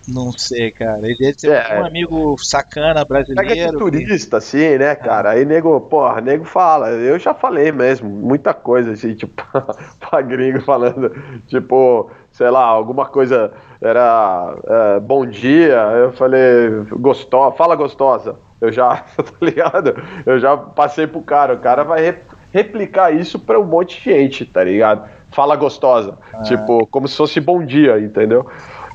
[0.08, 1.00] Não sei, cara.
[1.00, 1.80] Ele deve ser é.
[1.80, 3.48] um amigo sacana brasileiro.
[3.48, 4.36] Pega de turista, que...
[4.36, 5.30] assim, né, cara?
[5.30, 5.38] É.
[5.38, 6.90] Aí nego, porra, nego fala.
[6.90, 9.44] Eu já falei mesmo, muita coisa, assim, tipo,
[10.02, 11.12] pra gringo falando,
[11.48, 18.36] tipo, sei lá, alguma coisa era é, bom dia, eu falei, gostosa, fala gostosa.
[18.60, 19.96] Eu já, tá ligado?
[20.26, 21.56] Eu já passei pro cara.
[21.56, 22.20] O cara vai
[22.52, 25.10] replicar isso pra um monte de gente, tá ligado?
[25.32, 26.18] Fala gostosa.
[26.34, 26.44] É.
[26.44, 28.46] Tipo, como se fosse bom dia, entendeu?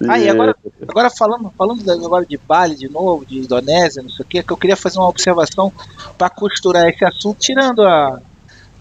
[0.01, 0.11] E...
[0.11, 0.55] Ah, e agora,
[0.87, 4.53] agora falando, falando agora de Bali de novo, de Indonésia, não sei o que, que
[4.53, 5.73] eu queria fazer uma observação
[6.19, 8.21] para costurar esse assunto, tirando a,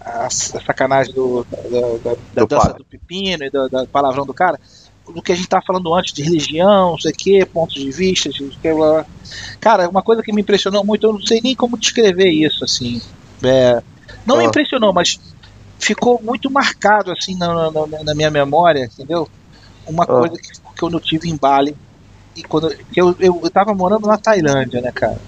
[0.06, 2.78] a, a sacanagem do, da, da, da do dança padre.
[2.78, 4.58] do pepino e da, da palavrão do cara
[5.12, 7.90] do que a gente estava falando antes, de religião, não sei o que, pontos de
[7.90, 8.68] vista, de, que,
[9.60, 13.00] cara, uma coisa que me impressionou muito, eu não sei nem como descrever isso, assim,
[13.44, 13.82] é,
[14.26, 14.38] não ah.
[14.38, 15.20] me impressionou, mas
[15.78, 19.28] ficou muito marcado, assim, na, na, na minha memória, entendeu?
[19.86, 20.06] Uma ah.
[20.06, 21.76] coisa que, que eu não tive em Bali,
[22.34, 25.18] e quando eu, eu, eu tava morando na Tailândia, né, cara,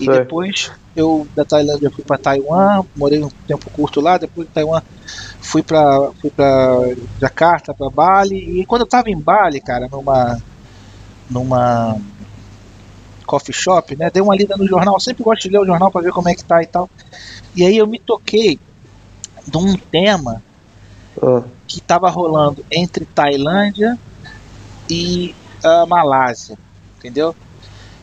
[0.00, 0.18] e Sei.
[0.18, 4.82] depois eu da Tailândia fui para Taiwan, morei um tempo curto lá, depois de Taiwan
[5.40, 10.38] fui para fui para Jakarta, para Bali, e quando eu tava em Bali, cara, numa
[11.30, 11.96] numa
[13.26, 15.90] coffee shop, né, dei uma lida no jornal, eu sempre gosto de ler o jornal
[15.90, 16.88] para ver como é que tá e tal.
[17.54, 18.58] E aí eu me toquei
[19.46, 20.42] de um tema
[21.22, 21.44] uh.
[21.66, 23.98] que estava rolando entre Tailândia
[24.88, 26.56] e a Malásia,
[26.96, 27.36] entendeu?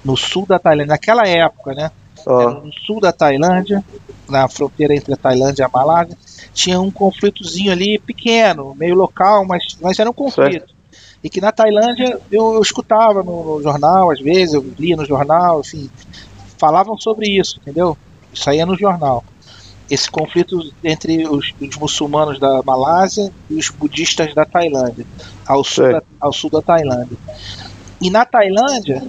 [0.06, 1.92] No sul da Tailândia, naquela época, né?
[2.26, 2.50] Oh.
[2.50, 3.84] no sul da Tailândia,
[4.30, 6.18] na fronteira entre a Tailândia e a Malásia,
[6.54, 10.68] tinha um conflitozinho ali pequeno, meio local, mas, mas era um conflito.
[10.68, 10.76] Certo.
[11.24, 15.06] E que na Tailândia eu, eu escutava no, no, jornal, às vezes, eu lia no
[15.06, 15.90] jornal, enfim,
[16.58, 17.98] falavam sobre isso, entendeu?
[18.34, 19.24] Saía no jornal.
[19.90, 25.06] Esse conflito entre os, os muçulmanos da Malásia e os budistas da Tailândia,
[25.46, 27.18] ao sul, da, ao sul da Tailândia.
[28.02, 29.04] E na Tailândia,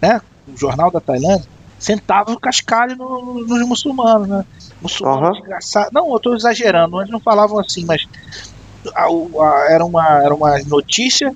[0.00, 0.20] né,
[0.52, 4.44] o jornal da Tailândia, sentava o cascalho no, no, nos muçulmanos, né?
[4.80, 5.42] Muçulmanos uhum.
[5.42, 5.92] desgraçados.
[5.92, 8.06] Não, eu estou exagerando, eles não falavam assim, mas
[8.94, 11.34] a, a, era, uma, era uma notícia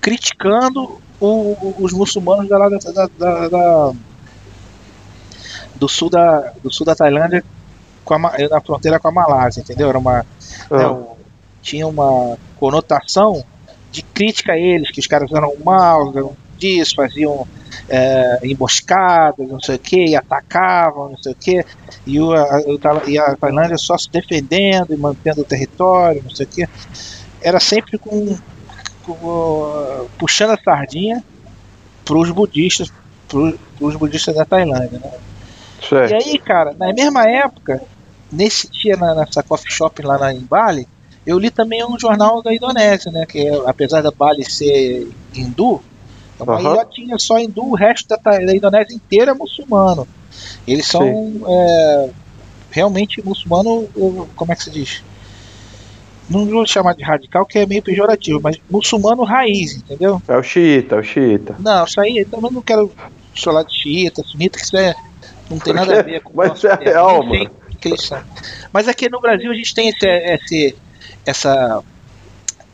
[0.00, 2.78] criticando o, os muçulmanos da, da,
[3.18, 3.92] da, da,
[5.74, 7.42] do, sul da, do sul da Tailândia
[8.04, 9.88] com a, na fronteira com a Malásia, entendeu?
[9.88, 10.26] Era uma,
[10.70, 11.00] uhum.
[11.00, 11.06] né,
[11.62, 13.44] tinha uma conotação
[13.90, 17.46] de crítica a eles, que os caras eram maus, eram disso, faziam
[17.88, 21.64] é, emboscadas, não sei o que, e atacavam, não sei o que,
[22.06, 22.62] e, o, a,
[23.06, 26.68] e a Tailândia só se defendendo e mantendo o território, não sei o que.
[27.40, 28.36] Era sempre com,
[29.02, 31.22] com puxando a sardinha
[32.04, 32.92] para os budistas,
[33.28, 35.12] para os budistas da Tailândia, né?
[35.88, 36.12] Certo.
[36.12, 37.82] E aí, cara, na mesma época,
[38.32, 40.88] nesse dia na, nessa coffee shop lá na, em Bali,
[41.26, 43.26] eu li também um jornal da Indonésia, né?
[43.26, 45.82] Que apesar da Bali ser hindu,
[46.38, 46.72] uma uhum.
[46.72, 50.06] ilhotinha só hindu, o resto da, da Indonésia inteira é muçulmano.
[50.66, 52.10] Eles são é,
[52.70, 53.88] realmente muçulmano,
[54.34, 55.02] como é que se diz?
[56.28, 60.20] Não vou chamar de radical, que é meio pejorativo, mas muçulmano raiz, entendeu?
[60.26, 61.56] É o xiita, é o xiita.
[61.58, 62.92] Não, isso aí, eu também não quero
[63.34, 64.94] falar de xiita, sunita, que isso é,
[65.48, 67.50] não tem nada a ver com Mas é real, mano.
[67.80, 68.20] Que eles são.
[68.72, 70.76] Mas aqui no Brasil a gente tem esse, esse
[71.26, 71.82] essa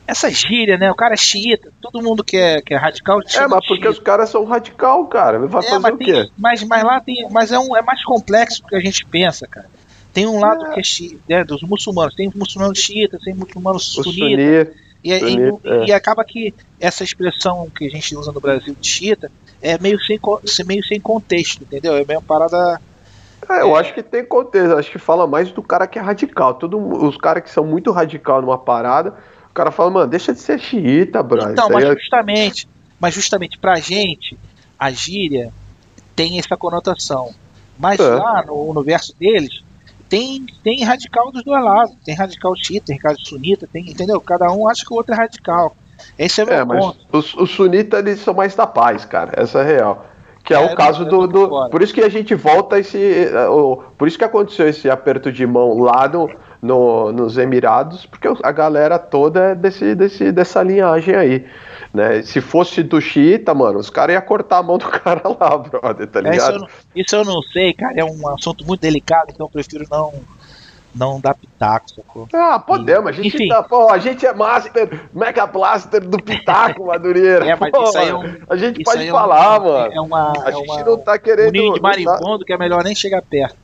[0.07, 0.91] essa gíria, né?
[0.91, 3.21] O cara é xiita, todo mundo que é, que é radical.
[3.21, 5.39] É, mas porque os caras são radical, cara.
[5.47, 6.13] Vai é, fazer o quê?
[6.13, 7.29] Tem, mas, mas lá tem.
[7.31, 9.69] Mas é, um, é mais complexo do que a gente pensa, cara.
[10.13, 10.75] Tem um lado é.
[10.75, 12.15] que é xiita, né, dos muçulmanos.
[12.15, 14.75] Tem muçulmanos xiitas, tem muçulmanos sunitas.
[15.03, 15.87] E, e, é.
[15.87, 19.99] e, acaba que essa expressão que a gente usa no Brasil de xiita é meio
[20.05, 20.21] sem,
[20.67, 21.97] meio sem contexto, entendeu?
[21.97, 22.81] É meio parada.
[23.49, 23.81] É, eu é...
[23.81, 26.55] acho que tem contexto, acho que fala mais do cara que é radical.
[26.55, 29.15] Todo, os caras que são muito radical numa parada,
[29.53, 31.51] o cara fala, mano, deixa de ser xiita, bro.
[31.51, 31.95] Então, mas é...
[31.95, 32.67] justamente,
[32.99, 34.37] mas justamente pra gente,
[34.79, 35.53] a gíria
[36.17, 37.35] tem essa conotação.
[37.79, 38.15] Mas é.
[38.15, 39.63] lá no universo deles,
[40.09, 41.95] tem, tem radical dos dois lados.
[42.03, 44.19] Tem radical xiita, tem radical sunita, tem, entendeu?
[44.23, 45.77] Cada um acha que o outro é radical.
[46.19, 46.99] Esse é o meu é, ponto.
[47.13, 49.33] Os, os sunitas eles são mais da paz, cara.
[49.37, 50.07] Essa é real.
[50.43, 51.27] Que é, é o caso do.
[51.27, 53.27] do por isso que a gente volta esse.
[53.51, 56.29] O, por isso que aconteceu esse aperto de mão lá no,
[56.63, 61.47] no, nos Emirados, porque a galera toda é desse, desse, dessa linhagem aí.
[61.93, 62.23] Né?
[62.23, 66.07] Se fosse do xiita, mano, os caras iam cortar a mão do cara lá, brother,
[66.07, 66.35] tá ligado?
[66.35, 69.47] É, isso, eu não, isso eu não sei, cara, é um assunto muito delicado, então
[69.47, 70.13] eu prefiro não
[70.95, 72.29] não dar pitaco, sacou?
[72.35, 73.49] Ah, podemos, a gente, Enfim.
[73.49, 77.47] Tá, pô, a gente é master, mega blaster do pitaco, Madureira.
[77.49, 79.93] É, mas pô, isso aí é um, A gente pode falar, é um, mano.
[79.95, 81.49] É uma, a é gente uma, não tá querendo...
[81.49, 83.57] Um ninho de marimbondo que é melhor nem chegar perto.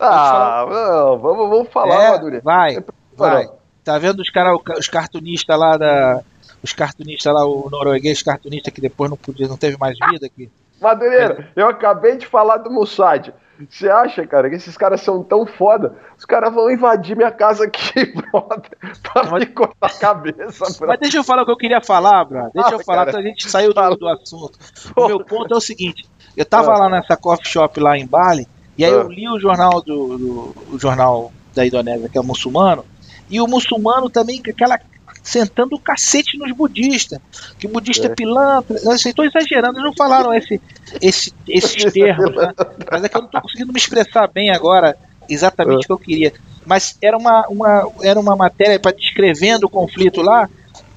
[0.00, 2.44] Ah, não, vamos, vamos falar, é, Madureira.
[2.44, 2.84] Vai,
[3.16, 3.48] vai.
[3.84, 6.22] Tá vendo os, cara, os cartunistas lá da
[6.62, 10.50] os cartunistas lá, o norueguês cartunista que depois não podia, não teve mais vida aqui.
[10.80, 13.32] Madureira, eu acabei de falar do Mossad.
[13.68, 15.94] Você acha, cara, que esses caras são tão foda?
[16.18, 18.70] Os caras vão invadir minha casa aqui, brother,
[19.02, 20.88] pra mas, me cortar a cabeça, brother.
[20.88, 22.50] Mas deixa eu falar o que eu queria falar, brother.
[22.52, 24.58] Deixa ah, eu falar, cara, a gente saiu do, do assunto.
[24.96, 26.78] O meu ponto é o seguinte: eu tava ah.
[26.78, 28.96] lá nessa coffee shop lá em Bali, e aí ah.
[28.96, 32.84] eu li o jornal do, do o jornal da Indonésia, que é o muçulmano,
[33.30, 34.78] e o muçulmano também, com aquela
[35.24, 37.18] sentando o cacete nos budistas.
[37.58, 38.76] Que budista é, é pilantra.
[38.94, 40.60] Estou exagerando, eles não falaram esse,
[41.00, 42.52] esse, esses termos, né?
[42.90, 44.96] mas é que eu não estou conseguindo me expressar bem agora
[45.28, 45.78] exatamente é.
[45.78, 46.32] o que eu queria.
[46.66, 50.48] Mas era uma, uma, era uma matéria para descrevendo o conflito lá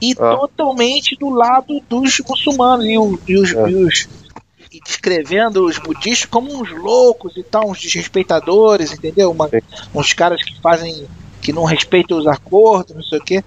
[0.02, 0.36] e ah.
[0.36, 3.70] totalmente do lado dos muçulmanos e, o, e os, é.
[3.70, 4.10] e os
[4.72, 9.32] e descrevendo os budistas como uns loucos e tal, uns desrespeitadores, entendeu?
[9.32, 9.50] Uma,
[9.94, 11.08] uns caras que fazem
[11.42, 13.44] que não respeitam os acordos, não sei o quê.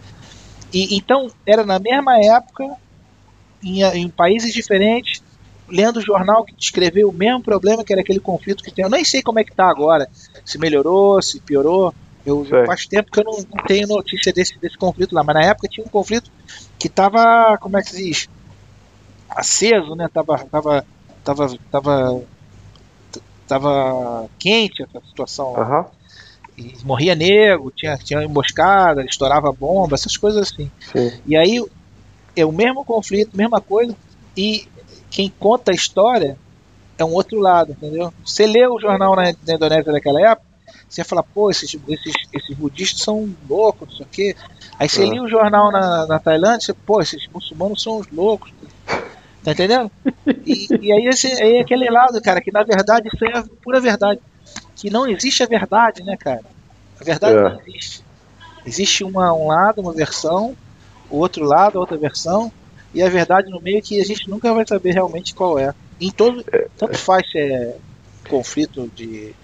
[0.73, 2.65] E, então, era na mesma época,
[3.63, 5.23] em, em países diferentes,
[5.69, 8.85] lendo o jornal que descreveu o mesmo problema, que era aquele conflito que tem.
[8.85, 10.09] Eu nem sei como é que tá agora,
[10.45, 11.95] se melhorou, se piorou.
[12.25, 15.43] Eu, faz tempo que eu não, não, tenho notícia desse, desse conflito lá, mas na
[15.43, 16.31] época tinha um conflito
[16.79, 18.29] que tava, como é que se diz?
[19.29, 20.07] Aceso, né?
[20.13, 20.85] Tava, tava,
[21.25, 22.23] tava, tava,
[23.47, 25.55] tava quente essa situação.
[25.55, 25.85] Uhum
[26.85, 30.71] morria nego, tinha, tinha emboscada, estourava bomba, essas coisas assim.
[30.93, 31.13] Sim.
[31.27, 31.65] E aí
[32.37, 33.97] é o mesmo conflito, mesma coisa,
[34.37, 34.69] e
[35.11, 36.37] quem conta a história
[36.99, 38.13] é um outro lado, entendeu?
[38.25, 40.49] Você lê o jornal na, na Indonésia daquela época,
[40.89, 44.37] você ia falar, pô, esses, esses, esses budistas são loucos, não sei o quê.
[44.79, 45.07] Aí você é.
[45.07, 48.53] lia o jornal na, na Tailândia, você, pô, esses muçulmanos são os loucos.
[49.43, 49.91] Tá entendendo?
[50.47, 53.45] E, e aí, esse, aí é aquele lado, cara, que na verdade isso é a
[53.63, 54.21] pura verdade
[54.77, 56.45] que não existe a verdade, né, cara?
[57.01, 57.43] A verdade é.
[57.43, 58.03] não existe.
[58.65, 60.57] Existe uma, um lado, uma versão,
[61.11, 62.53] o outro lado, outra versão,
[62.95, 65.75] e a verdade no meio que a gente nunca vai saber realmente qual é.
[66.01, 66.67] Em todo, é.
[66.77, 67.77] tanto faz se é
[68.29, 69.35] conflito de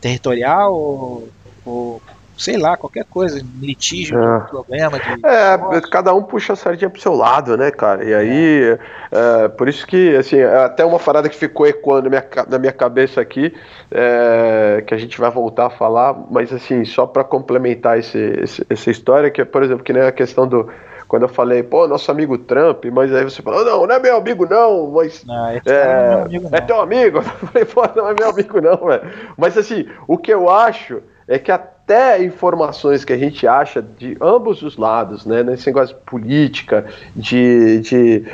[0.00, 1.28] territorial ou,
[1.64, 2.02] ou
[2.36, 4.40] sei lá, qualquer coisa, litígio, é.
[4.40, 4.98] problema.
[4.98, 8.04] De é, cada um puxa a sardinha pro seu lado, né, cara?
[8.04, 8.78] E aí,
[9.12, 9.44] é.
[9.44, 12.58] É, por isso que, assim, é até uma parada que ficou ecoando na minha, na
[12.58, 13.54] minha cabeça aqui,
[13.88, 18.66] é, que a gente vai voltar a falar, mas assim, só para complementar esse, esse,
[18.68, 20.68] essa história, que é, por exemplo, que nem a questão do.
[21.06, 24.16] Quando eu falei, pô, nosso amigo Trump, mas aí você falou, não, não é meu
[24.16, 25.24] amigo, não, mas.
[25.24, 26.58] Não, é, é, amigo, não.
[26.58, 27.18] é teu amigo?
[27.22, 29.12] Eu falei, pô, não é meu amigo, não, velho.
[29.36, 34.16] Mas assim, o que eu acho é que até informações que a gente acha de
[34.20, 38.24] ambos os lados, né, nesse negócio de política, de, de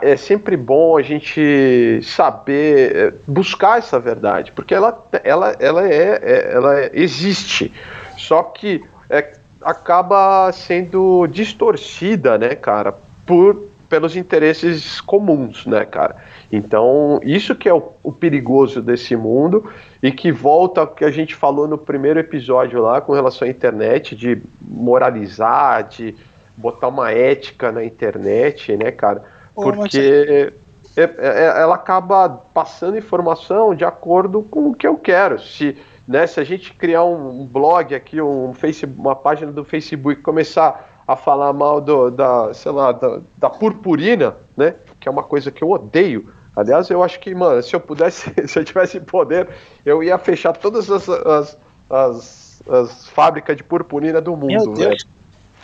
[0.00, 6.20] é sempre bom a gente saber é, buscar essa verdade, porque ela, ela, ela, é,
[6.22, 7.72] é ela existe,
[8.16, 9.32] só que é,
[9.62, 12.94] acaba sendo distorcida, né, cara,
[13.26, 16.16] por pelos interesses comuns, né, cara?
[16.52, 19.70] Então, isso que é o, o, perigoso desse mundo
[20.02, 23.50] e que volta ao que a gente falou no primeiro episódio lá com relação à
[23.50, 26.16] internet, de moralizar, de
[26.56, 29.22] botar uma ética na internet, né, cara?
[29.54, 30.52] Porque
[30.96, 35.40] é, é, é, ela acaba passando informação de acordo com o que eu quero.
[35.40, 40.20] Se, né, se a gente criar um, blog aqui, um Facebook, uma página do Facebook,
[40.20, 44.74] começar a falar mal do, da, sei lá, da, da purpurina, né?
[44.98, 48.32] Que é uma coisa que eu odeio Aliás, eu acho que, mano, se eu pudesse,
[48.46, 49.48] se eu tivesse poder,
[49.84, 54.46] eu ia fechar todas as, as, as, as fábricas de purpurina do mundo.
[54.46, 55.06] Meu Deus.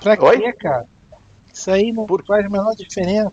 [0.03, 0.87] Pra quê, cara?
[1.53, 2.25] Isso aí não Por...
[2.25, 3.33] faz a menor diferença.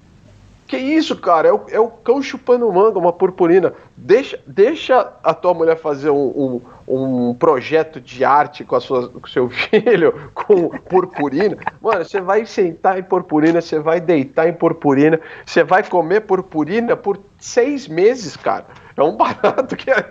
[0.65, 1.49] Que isso, cara?
[1.49, 3.73] É o, é o cão chupando manga, uma purpurina.
[3.95, 9.27] Deixa, deixa a tua mulher fazer um, um, projeto de arte com, a sua, com
[9.27, 11.57] seu filho, com purpurina.
[11.81, 16.95] Mano, você vai sentar em purpurina, você vai deitar em purpurina, você vai comer purpurina
[16.95, 18.65] por seis meses, cara.
[18.95, 19.89] É um barato que.
[19.89, 20.05] É,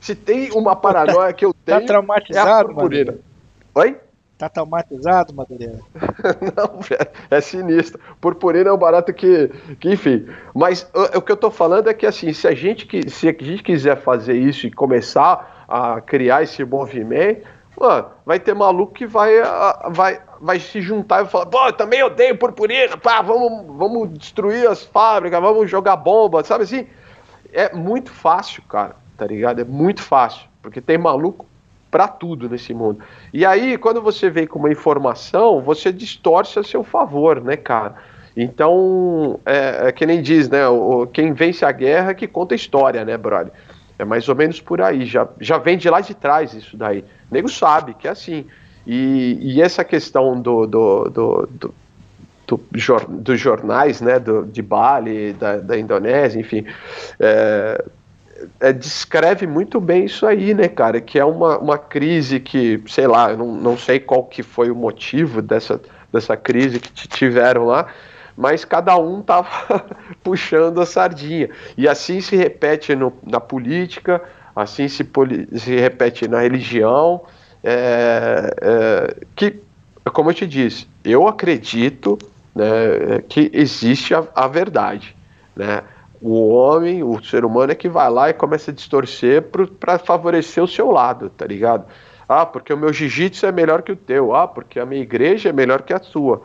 [0.00, 1.80] se tem uma paranoia que eu tá tenho.
[1.80, 3.12] Tá traumatizado, é a purpurina.
[3.12, 3.24] Mano.
[3.74, 3.96] Oi?
[4.36, 5.78] Tá traumatizado, Madureira?
[6.56, 8.00] Não, é, é sinistro.
[8.20, 9.48] Purpurina é um barato que,
[9.78, 10.26] que enfim.
[10.52, 13.32] Mas o, o, que eu tô falando é que, assim, se a, gente, se a
[13.32, 17.46] gente quiser fazer isso e começar a criar esse movimento,
[17.78, 19.32] mano, vai ter maluco que vai,
[19.90, 24.68] vai, vai se juntar e falar: pô, eu também odeio purpurina, pá, vamos, vamos destruir
[24.68, 26.86] as fábricas, vamos jogar bomba, sabe assim?
[27.52, 29.60] É muito fácil, cara, tá ligado?
[29.60, 30.48] É muito fácil.
[30.60, 31.46] Porque tem maluco
[31.90, 32.98] para tudo nesse mundo.
[33.32, 37.94] E aí, quando você vem com uma informação, você distorce a seu favor, né, cara?
[38.36, 40.66] Então, é, é que nem diz, né?
[40.66, 43.52] O, quem vence a guerra é que conta a história, né, brother?
[43.98, 45.04] É mais ou menos por aí.
[45.06, 47.00] Já, já vem de lá de trás isso daí.
[47.30, 48.46] O nego sabe que é assim.
[48.86, 51.74] E, e essa questão do, do, do, do
[52.46, 52.60] do,
[53.08, 56.66] dos jornais, né, do, de Bali, da, da Indonésia, enfim,
[57.18, 57.84] é,
[58.60, 61.00] é, descreve muito bem isso aí, né, cara?
[61.00, 64.70] Que é uma, uma crise que, sei lá, eu não, não sei qual que foi
[64.70, 65.80] o motivo dessa,
[66.12, 67.86] dessa crise que tiveram lá,
[68.36, 69.48] mas cada um tava
[70.22, 71.48] puxando a sardinha.
[71.76, 74.22] E assim se repete no, na política,
[74.54, 75.08] assim se,
[75.56, 77.22] se repete na religião,
[77.62, 79.60] é, é, que,
[80.12, 82.18] como eu te disse, eu acredito
[82.54, 85.16] né, que existe a, a verdade,
[85.56, 85.82] né?
[86.24, 89.42] o homem, o ser humano é que vai lá e começa a distorcer
[89.78, 91.84] para favorecer o seu lado, tá ligado?
[92.26, 94.34] Ah, porque o meu jiu-jitsu é melhor que o teu.
[94.34, 96.42] Ah, porque a minha igreja é melhor que a sua.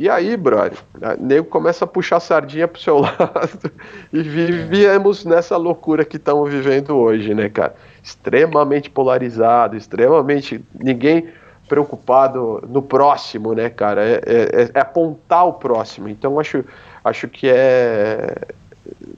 [0.00, 3.70] E aí, brother, o nego começa a puxar a sardinha pro seu lado
[4.10, 7.74] e vivemos nessa loucura que estamos vivendo hoje, né, cara?
[8.02, 10.64] Extremamente polarizado, extremamente.
[10.82, 11.28] ninguém
[11.68, 14.02] preocupado no próximo, né, cara?
[14.02, 16.08] É, é, é apontar o próximo.
[16.08, 16.64] Então, acho,
[17.04, 18.36] acho que é,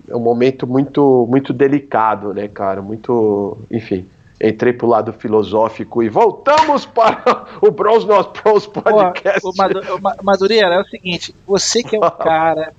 [0.09, 2.83] é um momento muito, muito delicado, né, cara?
[2.83, 4.05] Muito, enfim.
[4.43, 9.41] Entrei pro lado filosófico e voltamos para o Bros Not Pros podcast.
[9.41, 12.75] Pô, o Madureira, é o seguinte: você que é um cara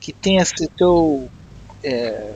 [0.00, 1.28] que tem esse teu
[1.82, 2.32] é,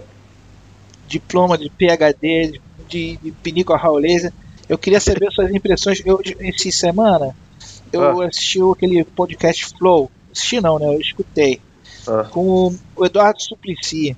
[1.07, 4.33] diploma de PhD, de, de pinico a laser,
[4.69, 6.03] eu queria saber suas impressões.
[6.05, 7.35] Eu, essa semana,
[7.93, 8.27] eu ah.
[8.27, 10.11] assisti aquele podcast Flow.
[10.31, 10.87] Assisti não, né?
[10.95, 11.61] Eu escutei
[12.07, 12.25] ah.
[12.31, 14.17] com o Eduardo Suplicy.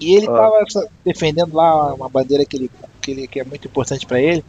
[0.00, 0.88] E ele estava ah.
[1.04, 2.70] defendendo lá uma bandeira que, ele,
[3.02, 4.44] que, ele, que é muito importante para ele,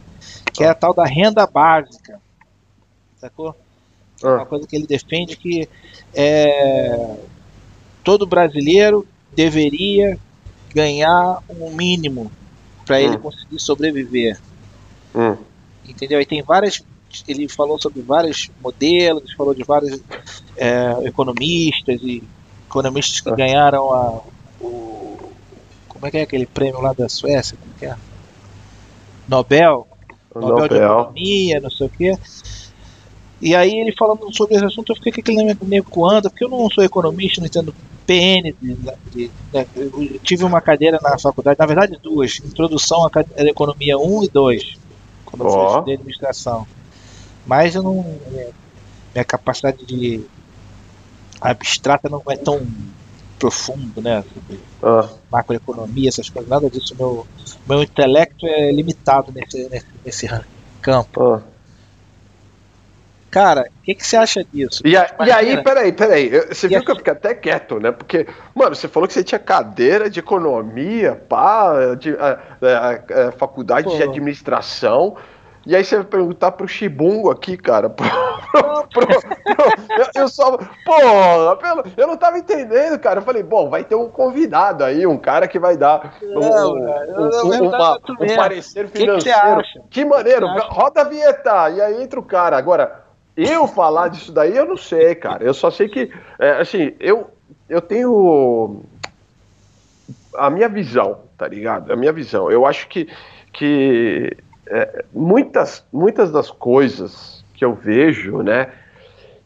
[0.52, 2.20] que é a tal da renda básica.
[3.18, 3.54] Sacou?
[4.22, 5.68] É uma coisa que ele defende que
[6.14, 7.16] é,
[8.02, 10.18] todo brasileiro deveria
[10.74, 12.30] ganhar um mínimo
[12.86, 13.20] para ele hum.
[13.20, 14.40] conseguir sobreviver.
[15.14, 15.36] Hum.
[15.86, 16.20] Entendeu?
[16.20, 16.82] E tem várias.
[17.28, 20.00] Ele falou sobre vários modelos, falou de vários
[20.56, 22.22] é, economistas e
[22.66, 24.22] economistas que ganharam a,
[24.60, 25.18] o.
[25.88, 27.56] Como é que é aquele prêmio lá da Suécia?
[27.56, 27.94] Como é?
[27.94, 28.13] é?
[29.28, 29.86] Nobel.
[30.34, 32.18] Nobel, Nobel de Economia, não sei o quê.
[33.40, 36.48] E aí ele falando sobre esse assunto, eu fiquei com aquele nego coando, porque eu
[36.48, 37.74] não sou economista, não entendo
[38.06, 38.54] PN.
[38.60, 39.30] De, de, de,
[39.76, 43.10] eu tive uma cadeira na faculdade, na verdade duas, introdução à
[43.42, 44.78] economia 1 e 2,
[45.26, 45.48] quando oh.
[45.48, 46.66] eu estudei administração.
[47.46, 48.18] Mas eu não.
[49.12, 50.24] Minha capacidade de
[51.40, 52.66] abstrata não é tão
[53.38, 54.24] profundo, né?
[54.82, 55.08] ah.
[55.30, 56.94] macroeconomia, essas coisas, nada disso.
[56.98, 57.26] Meu,
[57.68, 60.28] meu intelecto é limitado nesse, nesse, nesse
[60.80, 61.34] campo.
[61.34, 61.42] Ah.
[63.34, 64.80] Cara, o que, que você acha disso?
[64.86, 66.30] E, a, e aí, peraí, peraí.
[66.48, 67.90] Você e viu que eu fiquei até quieto, né?
[67.90, 73.32] Porque, mano, você falou que você tinha cadeira de economia, pá, de, a, a, a
[73.32, 73.96] faculdade Pô.
[73.96, 75.16] de administração.
[75.66, 77.90] E aí você vai perguntar pro Chibungo aqui, cara.
[78.54, 80.56] Pro, pro, pro, eu, eu, só.
[80.84, 81.58] Porra,
[81.96, 83.18] eu não tava entendendo, cara.
[83.18, 86.74] Eu falei, bom, vai ter um convidado aí, um cara que vai dar um, não,
[86.74, 89.62] um, um, uma, um parecer financeiro.
[89.62, 91.70] Que, que, que maneiro, roda a vinheta.
[91.70, 92.56] E aí entra o cara.
[92.56, 93.04] Agora,
[93.36, 95.42] eu falar disso daí, eu não sei, cara.
[95.42, 97.30] Eu só sei que, é, assim, eu,
[97.68, 98.82] eu tenho
[100.36, 101.92] a minha visão, tá ligado?
[101.92, 102.50] A minha visão.
[102.50, 103.08] Eu acho que,
[103.52, 104.36] que
[104.66, 108.68] é, muitas, muitas das coisas que eu vejo, né,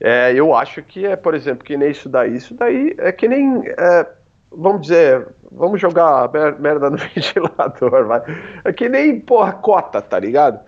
[0.00, 3.26] é, eu acho que é, por exemplo, que nem isso daí, isso daí é que
[3.26, 4.06] nem, é,
[4.50, 8.22] vamos dizer, vamos jogar merda no ventilador, vai.
[8.64, 10.60] É que nem, porra, cota, tá ligado?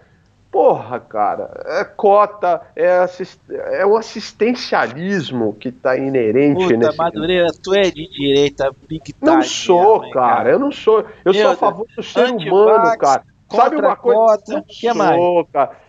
[0.51, 6.98] Porra, cara, é cota, é, assist, é um assistencialismo que tá inerente Puta, nesse.
[6.98, 9.16] Madureira, tu é de direita, big time.
[9.22, 11.05] Não sou, cara, cara, eu não sou.
[11.24, 13.22] Eu Meu sou a favor do ser humano, cara.
[13.51, 14.20] Sabe uma coisa?
[14.20, 15.20] Cota, que mais?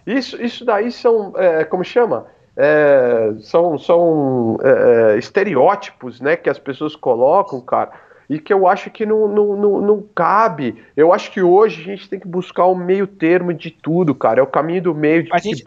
[0.05, 2.25] Isso, isso daí são, é, como chama?
[2.57, 7.91] É, são são é, é estereótipos, né, que as pessoas colocam, cara
[8.31, 10.81] e que eu acho que não, não, não, não, cabe.
[10.95, 14.39] Eu acho que hoje a gente tem que buscar o meio termo de tudo, cara.
[14.39, 15.61] É o caminho do meio de a gente,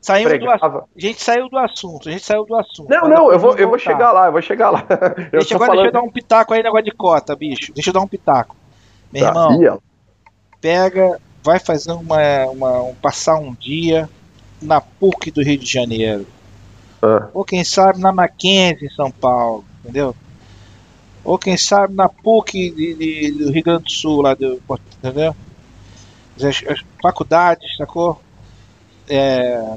[0.00, 2.88] saiu do, a gente saiu do assunto, a gente saiu do assunto.
[2.88, 4.82] Não, não, eu vou, eu vou chegar lá, eu vou chegar lá.
[5.30, 5.82] Deixa, agora falando...
[5.82, 7.70] deixa eu dar um pitaco aí negócio de cota, bicho.
[7.74, 8.56] Deixa eu dar um pitaco.
[9.12, 9.82] Meu tá, irmão,
[10.58, 14.10] pega, vai fazer uma, uma um, passar um dia
[14.60, 16.26] na PUC do Rio de Janeiro.
[17.00, 17.28] Ah.
[17.32, 20.14] Ou quem sabe na Mackenzie em São Paulo, entendeu?
[21.22, 24.60] Ou quem sabe na PUC de, de, do Rio Grande do Sul, lá do.
[24.98, 25.36] Entendeu?
[26.36, 28.20] As, as faculdades, sacou?
[29.08, 29.76] É,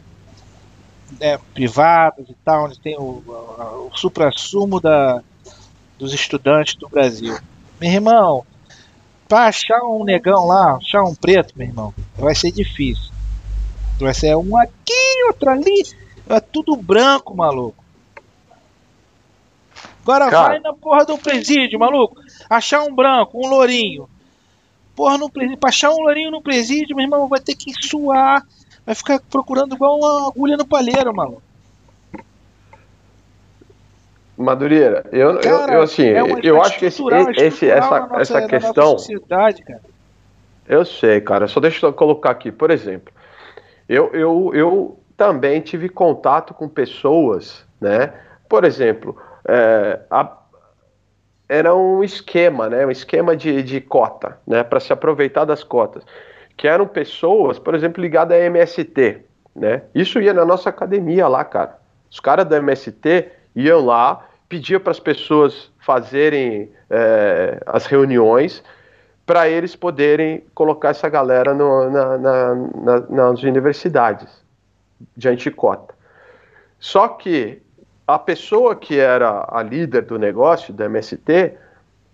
[1.19, 5.21] é, privadas e tal, onde tem o, o, supra-sumo da,
[5.99, 7.37] dos estudantes do Brasil.
[7.79, 8.45] Meu irmão,
[9.29, 13.13] para achar um negão lá, achar um preto, meu irmão, vai ser difícil.
[13.99, 15.83] Vai ser um aqui, outro ali.
[16.27, 17.83] É tudo branco, maluco.
[20.01, 20.47] Agora Cara.
[20.47, 22.19] vai na porra do presídio, maluco.
[22.49, 24.09] Achar um branco, um lourinho.
[24.95, 25.59] Porra, no presídio.
[25.59, 28.43] Pra achar um lourinho no presídio, meu irmão, vai ter que suar.
[28.85, 31.43] Vai ficar procurando igual uma agulha no palheiro, maluco.
[34.43, 37.03] Madureira, eu, cara, eu, eu, assim, é eu acho que esse,
[37.37, 38.95] esse essa, nossa, essa questão.
[40.67, 41.47] Eu sei, cara.
[41.47, 43.13] Só deixa eu colocar aqui, por exemplo.
[43.87, 48.13] Eu, eu, eu também tive contato com pessoas, né?
[48.47, 50.37] Por exemplo, é, a,
[51.49, 56.03] era um esquema, né, um esquema de, de cota, né, para se aproveitar das cotas,
[56.55, 59.25] que eram pessoas, por exemplo, ligadas à MST,
[59.55, 61.79] né, isso ia na nossa academia lá, cara,
[62.09, 68.63] os caras da MST iam lá, pediam para as pessoas fazerem é, as reuniões
[69.25, 74.27] para eles poderem colocar essa galera no, na, na, na, nas universidades
[75.15, 75.93] de anticota.
[76.79, 77.61] Só que
[78.07, 81.53] a pessoa que era a líder do negócio, da MST,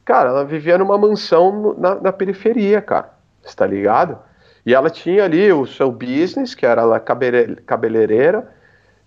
[0.03, 3.13] cara, ela vivia numa mansão na, na periferia, cara.
[3.45, 4.19] Está ligado?
[4.65, 8.51] E ela tinha ali o seu business, que era a cabeleireira,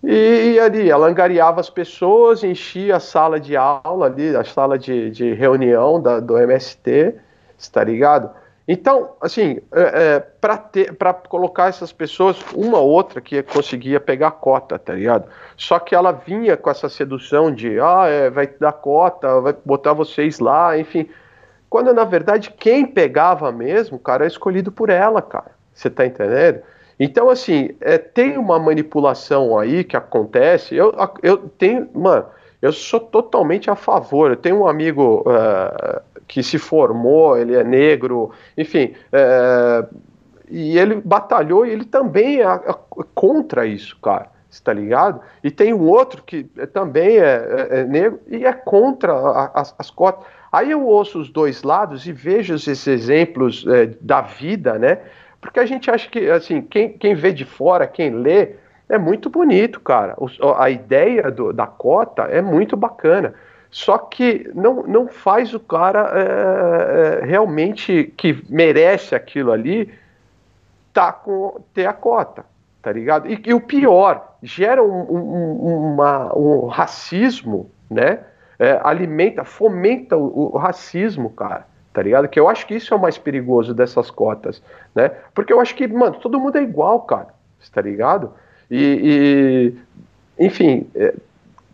[0.03, 4.77] e, e, ali ela angariava as pessoas, enchia a sala de aula ali, a sala
[4.77, 7.15] de, de reunião da, do MST,
[7.57, 8.29] está ligado?
[8.71, 14.77] Então, assim, é, é, para colocar essas pessoas, uma ou outra que conseguia pegar cota,
[14.77, 15.27] tá ligado?
[15.57, 19.93] Só que ela vinha com essa sedução de, ah, é, vai dar cota, vai botar
[19.93, 21.09] vocês lá, enfim.
[21.67, 25.51] Quando na verdade quem pegava mesmo, cara, é escolhido por ela, cara.
[25.73, 26.61] Você tá entendendo?
[26.99, 30.75] Então, assim, é, tem uma manipulação aí que acontece.
[30.75, 30.93] Eu,
[31.23, 32.25] eu tenho, mano,
[32.61, 34.31] eu sou totalmente a favor.
[34.31, 39.85] Eu tenho um amigo uh, que se formou, ele é negro, enfim, é,
[40.47, 42.75] e ele batalhou e ele também é, é
[43.15, 45.21] contra isso, cara, está ligado?
[45.43, 49.73] E tem um outro que também é, é, é negro e é contra a, as,
[49.77, 50.25] as cotas.
[50.51, 54.99] Aí eu ouço os dois lados e vejo esses exemplos é, da vida, né?
[55.41, 58.55] Porque a gente acha que, assim, quem, quem vê de fora, quem lê,
[58.87, 60.15] é muito bonito, cara.
[60.17, 60.27] O,
[60.57, 63.33] a ideia do, da cota é muito bacana.
[63.71, 69.93] Só que não, não faz o cara é, é, realmente que merece aquilo ali
[70.91, 72.43] tá com, ter a cota,
[72.81, 73.31] tá ligado?
[73.31, 78.19] E, e o pior, gera um, um, uma, um racismo, né?
[78.57, 82.27] É, alimenta, fomenta o, o, racismo, cara, tá ligado?
[82.27, 84.61] Que eu acho que isso é o mais perigoso dessas cotas,
[84.93, 85.09] né?
[85.33, 87.29] Porque eu acho que, mano, todo mundo é igual, cara,
[87.73, 88.31] tá ligado?
[88.69, 89.73] E,
[90.37, 91.13] e enfim, é,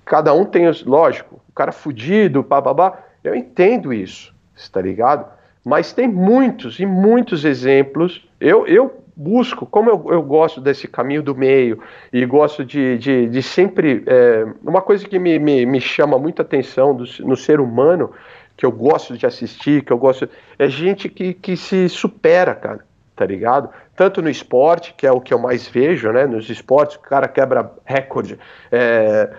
[0.05, 0.84] cada um tem os.
[0.84, 2.99] Lógico, o cara fudido, babá.
[3.24, 5.26] Eu entendo isso, está ligado?
[5.63, 8.28] Mas tem muitos e muitos exemplos.
[8.39, 13.28] Eu, eu busco, como eu, eu gosto desse caminho do meio e gosto de, de,
[13.28, 14.03] de sempre.
[14.05, 18.11] É, uma coisa que me, me, me chama muita atenção do, no ser humano,
[18.57, 20.29] que eu gosto de assistir, que eu gosto.
[20.57, 22.79] É gente que, que se supera, cara,
[23.15, 23.69] tá ligado?
[23.95, 26.25] Tanto no esporte, que é o que eu mais vejo, né?
[26.25, 28.39] Nos esportes, o cara quebra recorde.
[28.71, 29.29] É,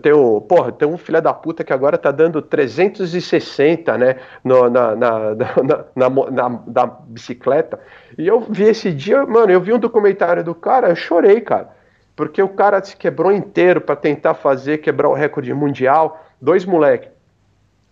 [0.00, 4.70] tem, o, porra, tem um filho da puta que agora tá dando 360, né, no,
[4.70, 5.34] na, na,
[6.66, 7.80] na, bicicleta.
[8.16, 11.68] E eu vi esse dia, mano, eu vi um documentário do cara, eu chorei, cara.
[12.14, 16.22] Porque o cara se quebrou inteiro para tentar fazer, quebrar o recorde mundial.
[16.40, 17.08] Dois moleques.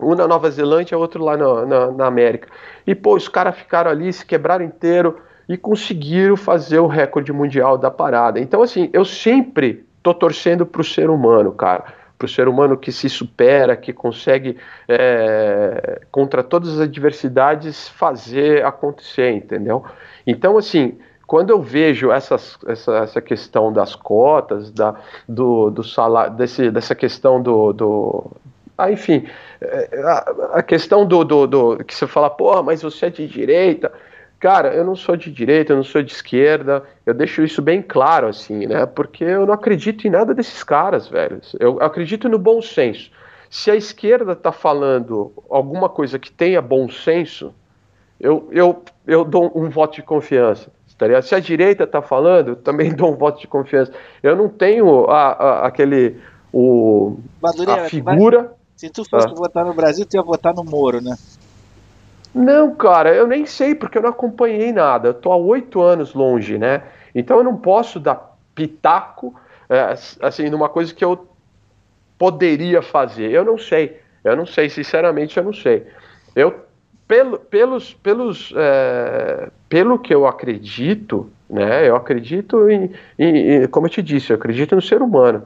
[0.02, 2.48] Um na Nova Zelândia, outro lá na, na, na América.
[2.86, 5.18] E, pô, os caras ficaram ali, se quebraram inteiro.
[5.48, 8.38] e conseguiram fazer o recorde mundial da parada.
[8.38, 11.86] Então, assim, eu sempre tô torcendo pro ser humano, cara.
[12.16, 19.32] Pro ser humano que se supera, que consegue, é, contra todas as adversidades, fazer acontecer,
[19.32, 19.84] entendeu?
[20.24, 20.96] Então, assim,
[21.26, 24.94] quando eu vejo essas, essa, essa questão das cotas, da,
[25.28, 28.30] do, do salário, desse, dessa questão do, do
[28.84, 29.26] ah, enfim,
[29.60, 29.88] é,
[30.52, 33.92] a, questão do, do, do, que você fala, porra, mas você é de direita.
[34.38, 37.82] Cara, eu não sou de direita, eu não sou de esquerda, eu deixo isso bem
[37.82, 38.86] claro, assim, né?
[38.86, 41.40] Porque eu não acredito em nada desses caras, velho.
[41.58, 43.10] Eu acredito no bom senso.
[43.50, 47.52] Se a esquerda tá falando alguma coisa que tenha bom senso,
[48.18, 50.70] eu, eu, eu dou um voto de confiança.
[51.00, 53.92] Tá Se a direita está falando, eu também dou um voto de confiança.
[54.22, 56.20] Eu não tenho a, a, aquele.
[56.52, 58.52] O, a figura.
[58.80, 59.34] Se tu fosse ah.
[59.34, 61.14] votar no Brasil, tu ia votar no Moro, né?
[62.34, 65.08] Não, cara, eu nem sei, porque eu não acompanhei nada.
[65.08, 66.84] Eu tô há oito anos longe, né?
[67.14, 71.28] Então eu não posso dar pitaco, é, assim, numa coisa que eu
[72.16, 73.30] poderia fazer.
[73.30, 74.00] Eu não sei.
[74.24, 75.86] Eu não sei, sinceramente, eu não sei.
[76.34, 76.64] Eu
[77.06, 81.86] pelo, pelos, pelos, é, pelo que eu acredito, né?
[81.86, 85.44] Eu acredito em, em, em, como eu te disse, eu acredito no ser humano,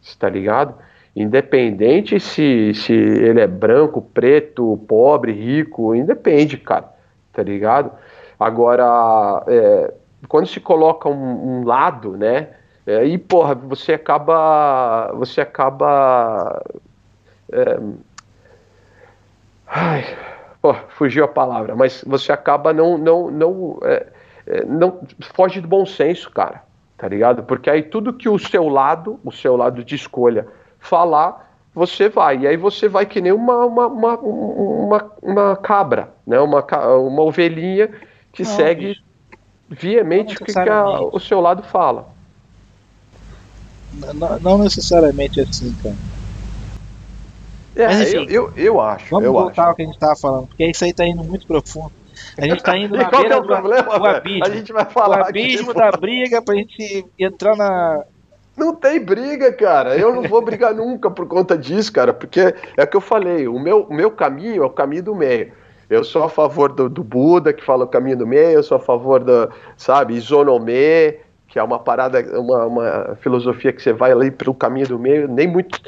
[0.00, 0.85] está ligado?
[1.16, 6.92] Independente se, se ele é branco, preto, pobre, rico, independe, cara,
[7.32, 7.90] tá ligado?
[8.38, 9.94] Agora, é,
[10.28, 12.50] quando se coloca um, um lado, né?
[12.86, 16.62] É, porra, você acaba, você acaba,
[17.50, 17.80] é,
[19.66, 20.04] ai,
[20.62, 24.06] oh, fugiu a palavra, mas você acaba não, não, não, é,
[24.46, 25.00] é, não
[25.34, 26.62] foge do bom senso, cara,
[26.98, 27.42] tá ligado?
[27.42, 30.46] Porque aí tudo que o seu lado, o seu lado de escolha
[30.86, 32.38] falar, você vai.
[32.38, 36.38] E aí você vai que nem uma, uma, uma, uma, uma cabra, né?
[36.40, 36.64] uma,
[36.96, 37.90] uma ovelhinha
[38.32, 39.02] que não, segue bicho.
[39.68, 42.08] viamente o que, que a, o seu lado fala.
[44.14, 45.96] Não, não necessariamente assim, cara.
[47.74, 49.10] É, Mas, enfim, eu, eu, eu acho.
[49.10, 49.70] Vamos eu voltar acho.
[49.70, 51.92] ao que a gente estava falando, porque isso aí está indo muito profundo.
[52.38, 54.44] A gente está indo na beira é o do, problema, do abismo.
[54.44, 58.04] A gente vai falar o abismo da briga para a gente entrar na.
[58.56, 59.96] Não tem briga, cara.
[59.96, 63.46] Eu não vou brigar nunca por conta disso, cara, porque é o que eu falei.
[63.46, 65.52] O meu, o meu caminho é o caminho do meio.
[65.88, 68.76] Eu sou a favor do, do Buda, que fala o caminho do meio, eu sou
[68.76, 74.10] a favor da, sabe, Isonomê, que é uma parada, uma, uma filosofia que você vai
[74.10, 75.80] ali pelo caminho do meio, nem muito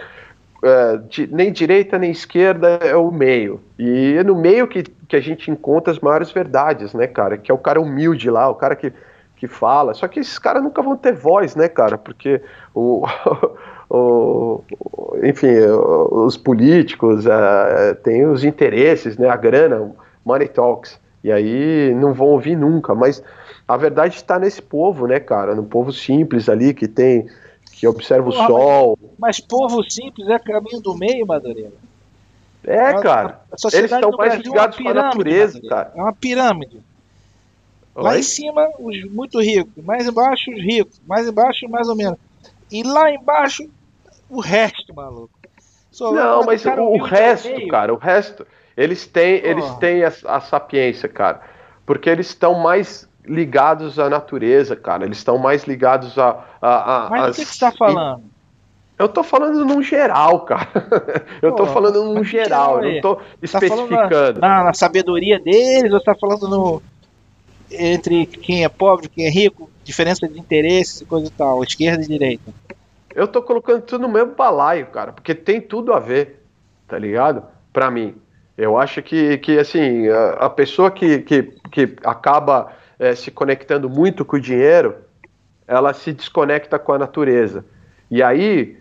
[0.63, 3.61] é, de, nem direita nem esquerda é o meio.
[3.79, 7.37] E é no meio que, que a gente encontra as maiores verdades, né, cara?
[7.37, 8.93] Que é o cara humilde lá, o cara que,
[9.39, 9.95] que fala.
[9.95, 11.97] Só que esses caras nunca vão ter voz, né, cara?
[11.97, 12.43] Porque
[12.75, 13.05] o.
[13.89, 14.63] o
[15.23, 15.57] enfim,
[16.11, 19.91] os políticos uh, têm os interesses, né, a grana,
[20.25, 23.23] money talks, e aí não vão ouvir nunca, mas
[23.67, 27.27] a verdade está nesse povo, né, cara, no povo simples ali que tem
[27.73, 28.99] que observa Porra, o sol.
[29.01, 31.73] Mas, mas, povo simples é caminho do meio, Madureira.
[32.65, 33.41] É, cara.
[33.73, 35.85] Eles estão mais Brasil ligados é com a natureza, Madureira.
[35.85, 35.93] cara.
[35.95, 36.83] É uma pirâmide.
[37.99, 38.05] Oi?
[38.05, 39.85] Lá em cima, os muito ricos.
[39.85, 41.01] Mais embaixo, os ricos.
[41.05, 42.17] Mais embaixo, mais ou menos.
[42.71, 43.69] E lá embaixo,
[44.31, 45.31] o resto, maluco.
[45.91, 48.47] Só Não, mas o, o resto, cara, o resto,
[48.77, 51.41] eles têm, eles têm a, a sapiência, cara.
[51.85, 55.05] Porque eles estão mais ligados à natureza, cara.
[55.05, 56.45] Eles estão mais ligados a.
[56.63, 57.37] a, a Mas as...
[57.37, 58.23] o que, você está falando?
[58.97, 60.69] Eu tô falando num geral, cara.
[61.43, 64.41] Eu tô falando num geral, eu não tô especificando.
[64.41, 66.83] Tá na, na, sabedoria deles, ou tá falando no.
[67.71, 72.03] Entre quem é pobre, quem é rico, diferença de interesses e coisa e tal, esquerda
[72.03, 72.53] e direita.
[73.15, 76.43] Eu tô colocando tudo no mesmo balaio, cara, porque tem tudo a ver,
[76.87, 77.43] tá ligado?
[77.73, 78.15] Pra mim.
[78.57, 83.89] Eu acho que, que assim, a, a pessoa que, que, que acaba é, se conectando
[83.89, 84.97] muito com o dinheiro,
[85.67, 87.65] ela se desconecta com a natureza.
[88.11, 88.79] E aí,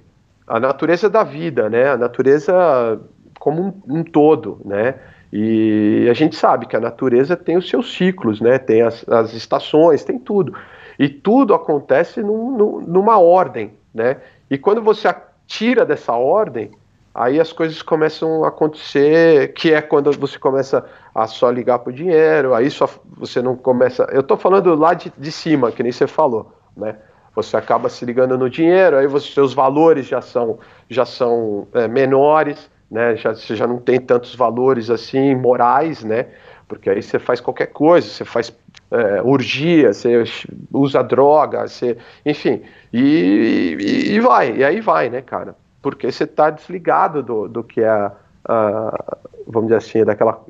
[0.47, 1.89] a natureza da vida, né?
[1.89, 2.99] A natureza
[3.39, 4.95] como um, um todo, né?
[5.31, 8.57] E a gente sabe que a natureza tem os seus ciclos, né?
[8.57, 10.53] Tem as, as estações, tem tudo.
[10.97, 14.17] E tudo acontece num, num, numa ordem, né?
[14.49, 15.13] E quando você
[15.45, 16.71] tira dessa ordem,
[17.13, 21.89] aí as coisas começam a acontecer, que é quando você começa a só ligar para
[21.89, 24.07] o dinheiro, aí só você não começa.
[24.11, 26.95] Eu estou falando lá de, de cima, que nem você falou, né?
[27.35, 30.57] Você acaba se ligando no dinheiro, aí você, seus valores já são,
[30.89, 33.15] já são é, menores, né?
[33.15, 36.27] Já, você já não tem tantos valores assim morais, né?
[36.67, 38.55] Porque aí você faz qualquer coisa, você faz
[38.91, 40.23] é, urgia, você
[40.71, 42.61] usa droga, você, enfim,
[42.91, 45.55] e, e, e vai, e aí vai, né, cara?
[45.87, 48.11] porque você está desligado do, do que é,
[48.45, 49.17] a,
[49.47, 50.43] vamos dizer assim, daquela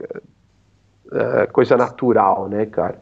[1.12, 3.00] é, coisa natural, né, cara?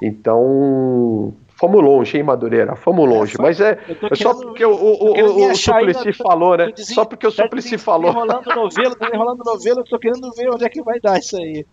[0.00, 2.76] Então, fomos longe, hein, Madureira?
[2.76, 3.34] Fomos longe.
[3.34, 3.78] É, só, mas é,
[4.10, 6.72] é só porque o, o, o, o Suplicy falou, né?
[6.76, 8.10] só porque o tá Suplicy falou.
[8.10, 11.36] Enrolando novelo, tá enrolando novelo, eu tô querendo ver onde é que vai dar isso
[11.36, 11.64] aí.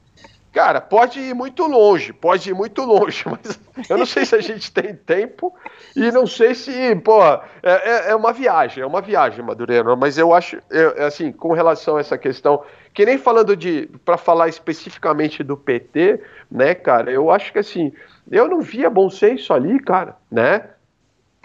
[0.52, 4.42] Cara, pode ir muito longe, pode ir muito longe, mas eu não sei se a
[4.42, 5.54] gente tem tempo
[5.96, 10.18] e não sei se, pô, é, é, é uma viagem, é uma viagem, Madureira, mas
[10.18, 12.62] eu acho, é, assim, com relação a essa questão,
[12.94, 16.22] que nem falando de, para falar especificamente do PT,
[16.52, 17.94] né, cara, eu acho que assim,
[18.32, 20.64] eu não via bom senso ali, cara, né,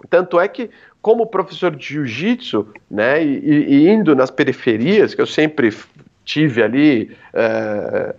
[0.08, 0.70] tanto é que,
[1.02, 5.74] como professor de jiu-jitsu, né, e, e, indo nas periferias, que eu sempre
[6.24, 8.14] tive ali, é,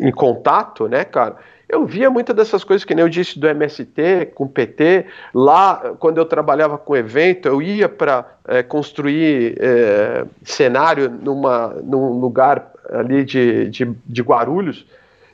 [0.00, 1.36] em contato, né, cara,
[1.68, 5.06] eu via muitas dessas coisas que nem eu disse do MST com PT.
[5.32, 12.20] Lá, quando eu trabalhava com evento, eu ia para é, construir é, cenário numa, num
[12.20, 14.86] lugar ali de, de, de, Guarulhos,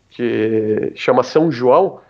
[0.09, 2.01] que chama São João.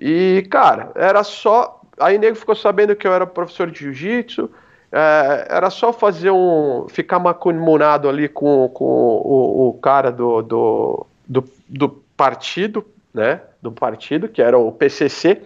[0.00, 1.80] E, cara, era só.
[1.98, 4.50] Aí nego ficou sabendo que eu era professor de jiu-jitsu.
[4.90, 6.86] É, era só fazer um.
[6.88, 12.84] ficar macumunado ali com, com o, o cara do, do, do do partido,
[13.14, 15.40] né, do partido, que era o PCC,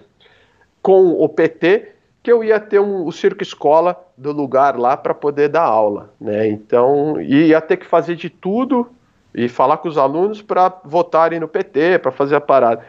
[0.82, 1.92] com o PT,
[2.22, 6.10] que eu ia ter um, o circo escola do lugar lá para poder dar aula,
[6.18, 6.48] né?
[6.48, 8.90] Então, ia ter que fazer de tudo
[9.34, 12.82] e falar com os alunos para votarem no PT, para fazer a parada.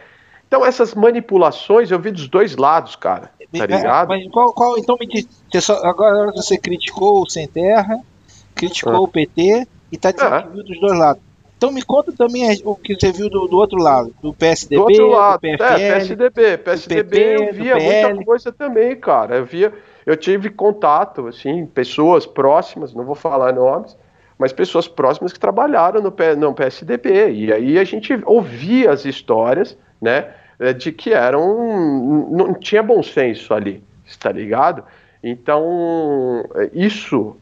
[0.48, 3.32] Então, essas manipulações eu vi dos dois lados, cara.
[3.52, 4.08] Tá é, ligado?
[4.10, 8.00] Mas qual, qual então me diz, agora você criticou o Sem Terra,
[8.54, 9.02] criticou ah.
[9.02, 10.43] o PT e tá dizendo ah.
[10.43, 11.22] que viu dos dois lados.
[11.58, 14.82] Então me conta também o que você viu do, do outro lado, do PSDB, do
[14.82, 19.38] outro lado, do PFL, é, PSDB, PSDB PP, eu via muita coisa também, cara.
[19.38, 19.74] Eu via,
[20.06, 23.98] eu tive contato, assim, pessoas próximas, não vou falar nomes,
[24.38, 27.32] mas pessoas próximas que trabalharam no, no PSDB.
[27.32, 30.30] E aí a gente ouvia as histórias, né,
[30.60, 34.84] eh, de que eram não tinha bom senso ali, está ligado?
[35.24, 37.36] Então, isso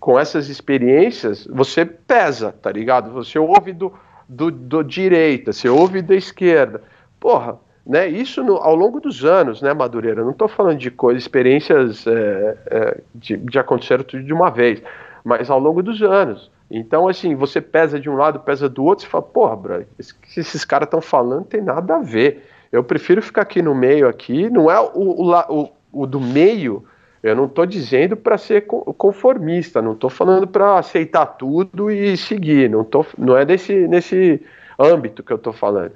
[0.00, 3.12] com essas experiências, você pesa, tá ligado?
[3.12, 3.92] Você ouve do,
[4.28, 6.82] do, do direita, você ouve da esquerda.
[7.20, 8.08] Porra, né?
[8.08, 10.22] Isso no, ao longo dos anos, né, Madureira?
[10.22, 14.82] Não estou falando de coisas, experiências é, é, de, de acontecer tudo de uma vez,
[15.24, 16.50] mas ao longo dos anos.
[16.70, 20.14] Então, assim, você pesa de um lado, pesa do outro, você fala, porra, bro, esse,
[20.36, 22.48] esses caras estão falando tem nada a ver.
[22.72, 26.84] Eu prefiro ficar aqui no meio aqui, não é o, o, o, o do meio
[27.26, 32.70] eu não estou dizendo para ser conformista, não estou falando para aceitar tudo e seguir,
[32.70, 34.40] não, tô, não é nesse, nesse
[34.78, 35.90] âmbito que eu estou falando.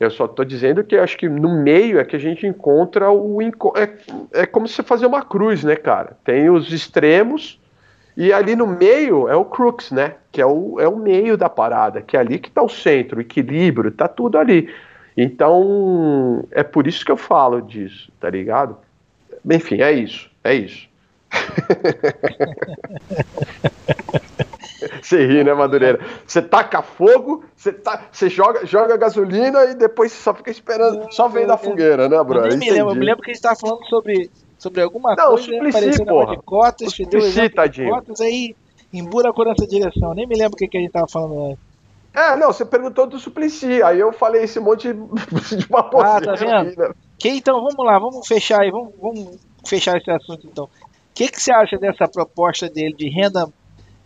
[0.00, 3.42] Eu só estou dizendo que acho que no meio é que a gente encontra o.
[3.42, 6.16] É, é como se fazer uma cruz, né, cara?
[6.24, 7.60] Tem os extremos
[8.16, 10.14] e ali no meio é o crux, né?
[10.30, 13.18] Que é o, é o meio da parada, que é ali que está o centro,
[13.18, 14.72] o equilíbrio, está tudo ali.
[15.16, 18.76] Então, é por isso que eu falo disso, tá ligado?
[19.50, 20.30] Enfim, é isso.
[20.42, 20.88] É isso.
[25.02, 26.00] Você ri, né, Madureira?
[26.26, 31.12] Você taca fogo, você, tá, você joga, joga gasolina e depois você só fica esperando,
[31.12, 32.46] só vem da fogueira, né, Bruno?
[32.46, 35.30] Eu me lembro, eu me lembro que a gente tava falando sobre, sobre alguma não,
[35.30, 36.36] coisa, Suplicy, porra.
[36.36, 37.90] de cotas, o Suplicy, tadinho.
[37.90, 38.54] cotas, aí
[38.92, 40.14] embura por essa direção.
[40.14, 41.74] Nem me lembro o que, que a gente tava falando antes.
[42.14, 46.34] É, não, você perguntou do Suplicy, aí eu falei esse monte de, de Ah, tá
[46.34, 46.76] vendo?
[46.76, 46.92] Né?
[47.18, 49.36] Que, então, vamos lá, vamos fechar aí, vamos, vamos
[49.66, 50.64] fechar esse assunto então.
[50.64, 50.68] O
[51.14, 53.48] que, que você acha dessa proposta dele de renda.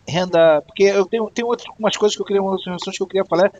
[0.07, 3.24] renda porque eu tenho, tenho outras, umas coisas que eu queria, umas que eu queria
[3.24, 3.53] falar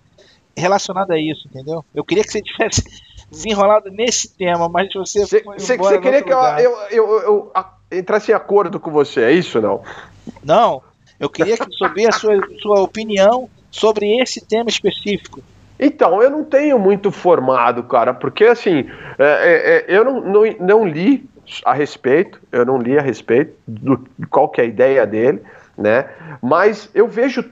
[0.57, 1.85] relacionada a isso, entendeu?
[1.95, 2.83] Eu queria que você tivesse
[3.31, 5.25] desenrolado nesse tema, mas você.
[5.25, 7.53] Você queria que eu, eu, eu, eu,
[7.93, 9.83] entrasse em acordo com você, é isso não?
[10.43, 10.83] Não.
[11.19, 15.43] Eu queria que saber a sua, sua opinião sobre esse tema específico.
[15.79, 20.43] Então, eu não tenho muito formado, cara, porque assim, é, é, é eu não, não,
[20.61, 21.29] não li
[21.65, 25.41] a respeito, eu não li a respeito do qual que é a ideia dele,
[25.77, 26.09] né?
[26.43, 27.45] Mas eu vejo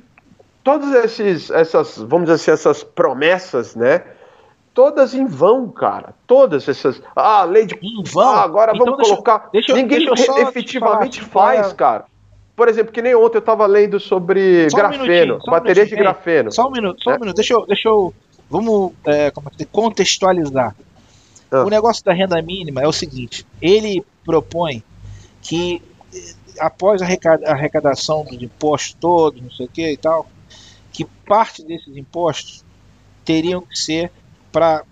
[0.62, 4.03] todas esses, essas, vamos dizer assim, essas promessas, né?
[4.77, 6.14] Todas em vão, cara.
[6.27, 7.01] Todas essas.
[7.16, 7.74] Ah, lei de.
[7.81, 8.29] Em vão?
[8.29, 9.49] Ah, agora então vamos colocar.
[9.51, 12.05] Deixa, Ninguém deixa efetivamente faz, cara.
[12.55, 15.97] Por exemplo, que nem ontem eu estava lendo sobre só grafeno, um bateria um de
[15.97, 16.53] grafeno.
[16.53, 17.18] Só um minuto, só um é.
[17.18, 17.37] minuto.
[17.37, 18.12] Deixa eu, deixa eu
[18.51, 20.77] vamos é, é contextualizar.
[21.51, 21.64] Ah.
[21.64, 24.83] O negócio da renda mínima é o seguinte: ele propõe
[25.41, 25.81] que
[26.61, 27.07] após a
[27.47, 30.29] arrecadação dos impostos todos, não sei o que e tal,
[30.93, 32.62] que parte desses impostos
[33.24, 34.12] teriam que ser
[34.57, 34.84] para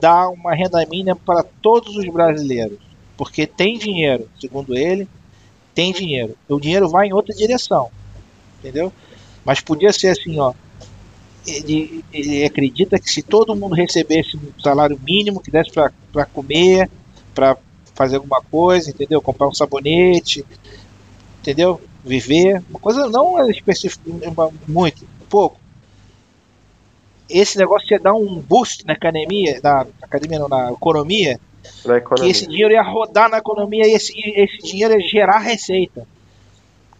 [0.00, 2.78] dar uma renda mínima para todos os brasileiros,
[3.16, 5.08] porque tem dinheiro, segundo ele,
[5.74, 6.36] tem dinheiro.
[6.48, 7.90] O dinheiro vai em outra direção,
[8.60, 8.92] entendeu?
[9.44, 10.54] Mas podia ser assim, ó,
[11.44, 16.88] ele, ele acredita que se todo mundo recebesse um salário mínimo que desse para comer,
[17.34, 17.56] para
[17.92, 19.20] fazer alguma coisa, entendeu?
[19.20, 20.46] Comprar um sabonete,
[21.40, 21.80] entendeu?
[22.04, 24.04] Viver, uma coisa não específica,
[24.68, 25.59] muito, pouco.
[27.30, 31.38] Esse negócio ia dar um boost na academia, na academia, não, na economia,
[31.84, 32.24] na economia.
[32.24, 36.06] que esse dinheiro ia rodar na economia e esse, esse dinheiro ia gerar receita.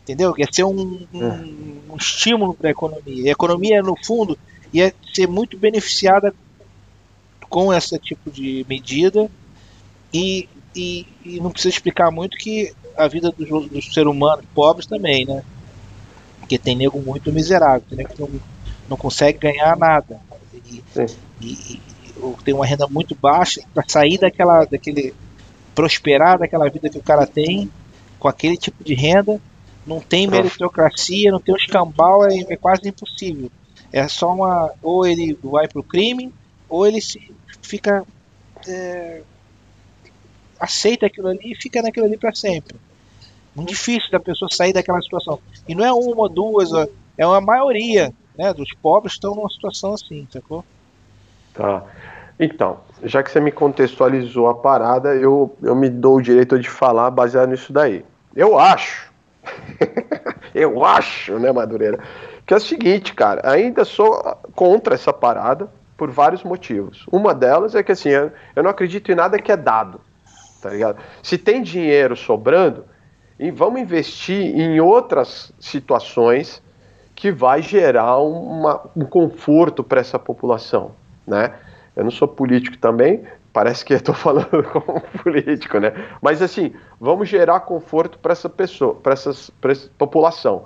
[0.02, 0.34] Entendeu?
[0.38, 1.92] Ia ser um, um, é.
[1.92, 3.24] um estímulo para a economia.
[3.24, 4.38] E a economia, no fundo,
[4.72, 6.34] ia ser muito beneficiada
[7.48, 9.30] com esse tipo de medida.
[10.12, 14.86] E, e, e não precisa explicar muito que a vida dos, dos seres humanos pobres
[14.86, 15.42] também, né?
[16.40, 18.22] Porque tem nego muito miserável, tem nego que
[18.90, 20.20] não, consegue ganhar nada.
[20.52, 20.82] E,
[21.40, 21.80] e, e,
[22.44, 25.14] tem uma renda muito baixa para sair daquela, daquele
[25.74, 27.70] prosperar daquela vida que o cara tem
[28.18, 29.40] com aquele tipo de renda
[29.86, 33.50] não tem meritocracia, não tem o escambau, é, é quase impossível.
[33.92, 34.72] É só uma.
[34.82, 36.32] Ou ele vai pro crime,
[36.68, 38.04] ou ele se, fica.
[38.68, 39.22] É,
[40.58, 42.76] aceita aquilo ali e fica naquilo ali para sempre.
[43.54, 45.40] Muito difícil da pessoa sair daquela situação.
[45.66, 46.70] E não é uma ou duas,
[47.16, 50.64] é uma maioria né, dos pobres estão numa situação assim, sacou?
[51.52, 51.84] Tá.
[52.38, 56.70] Então, já que você me contextualizou a parada, eu, eu me dou o direito de
[56.70, 58.02] falar baseado nisso daí.
[58.34, 59.10] Eu acho
[60.54, 61.98] eu acho, né, Madureira,
[62.46, 64.22] que é o seguinte, cara, ainda sou
[64.54, 67.04] contra essa parada por vários motivos.
[67.12, 70.00] Uma delas é que assim, eu, eu não acredito em nada que é dado,
[70.62, 70.98] tá ligado?
[71.22, 72.84] Se tem dinheiro sobrando,
[73.38, 76.62] e vamos investir em outras situações
[77.20, 80.92] que vai gerar uma, um conforto para essa população,
[81.26, 81.52] né?
[81.94, 85.92] Eu não sou político também, Parece que estou falando como político, né?
[86.22, 89.52] Mas assim, vamos gerar conforto para essa pessoa, para essa
[89.98, 90.64] população.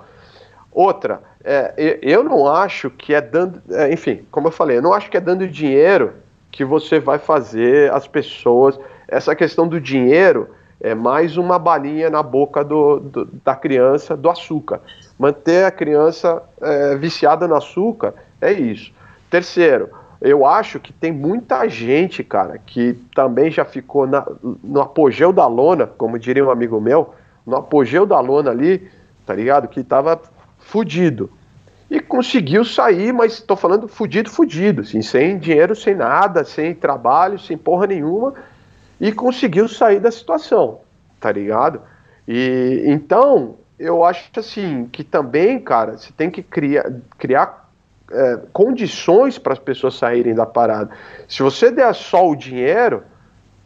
[0.71, 4.93] Outra, é, eu não acho que é dando, é, enfim, como eu falei, eu não
[4.93, 6.13] acho que é dando dinheiro
[6.51, 8.79] que você vai fazer as pessoas.
[9.07, 10.49] Essa questão do dinheiro
[10.79, 14.81] é mais uma balinha na boca do, do da criança do açúcar.
[15.17, 18.91] Manter a criança é, viciada no açúcar é isso.
[19.29, 19.89] Terceiro,
[20.21, 24.25] eu acho que tem muita gente, cara, que também já ficou na,
[24.63, 27.13] no apogeu da lona, como diria um amigo meu,
[27.45, 28.89] no apogeu da lona ali,
[29.25, 29.67] tá ligado?
[29.67, 30.19] Que tava
[30.57, 31.29] fudido.
[31.89, 37.37] E conseguiu sair, mas tô falando fudido, fudido, assim, sem dinheiro, sem nada, sem trabalho,
[37.37, 38.33] sem porra nenhuma,
[38.99, 40.79] e conseguiu sair da situação,
[41.19, 41.81] tá ligado?
[42.27, 47.69] E então, eu acho assim, que também, cara, você tem que criar, criar
[48.11, 50.89] é, condições para as pessoas saírem da parada.
[51.27, 53.03] Se você der só o dinheiro,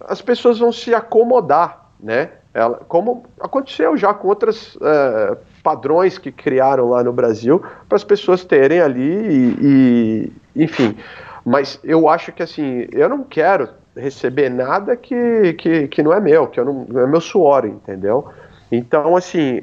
[0.01, 2.31] as pessoas vão se acomodar, né?
[2.53, 8.03] Ela, como aconteceu já com outros é, padrões que criaram lá no Brasil, para as
[8.03, 10.97] pessoas terem ali e, e, enfim.
[11.45, 16.19] Mas eu acho que assim, eu não quero receber nada que, que, que não é
[16.19, 18.29] meu, que eu não, não é meu suor, entendeu?
[18.71, 19.61] Então, assim,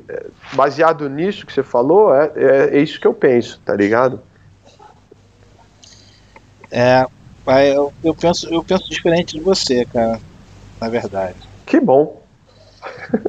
[0.55, 4.21] baseado nisso que você falou, é, é, é isso que eu penso, tá ligado?
[6.71, 7.07] É,
[7.73, 10.21] eu, eu, penso, eu penso diferente de você, cara,
[10.81, 11.37] na verdade.
[11.65, 12.21] Que bom.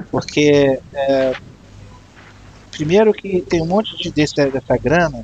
[0.09, 1.33] Porque, é,
[2.71, 5.23] primeiro que tem um monte de desse, dessa grana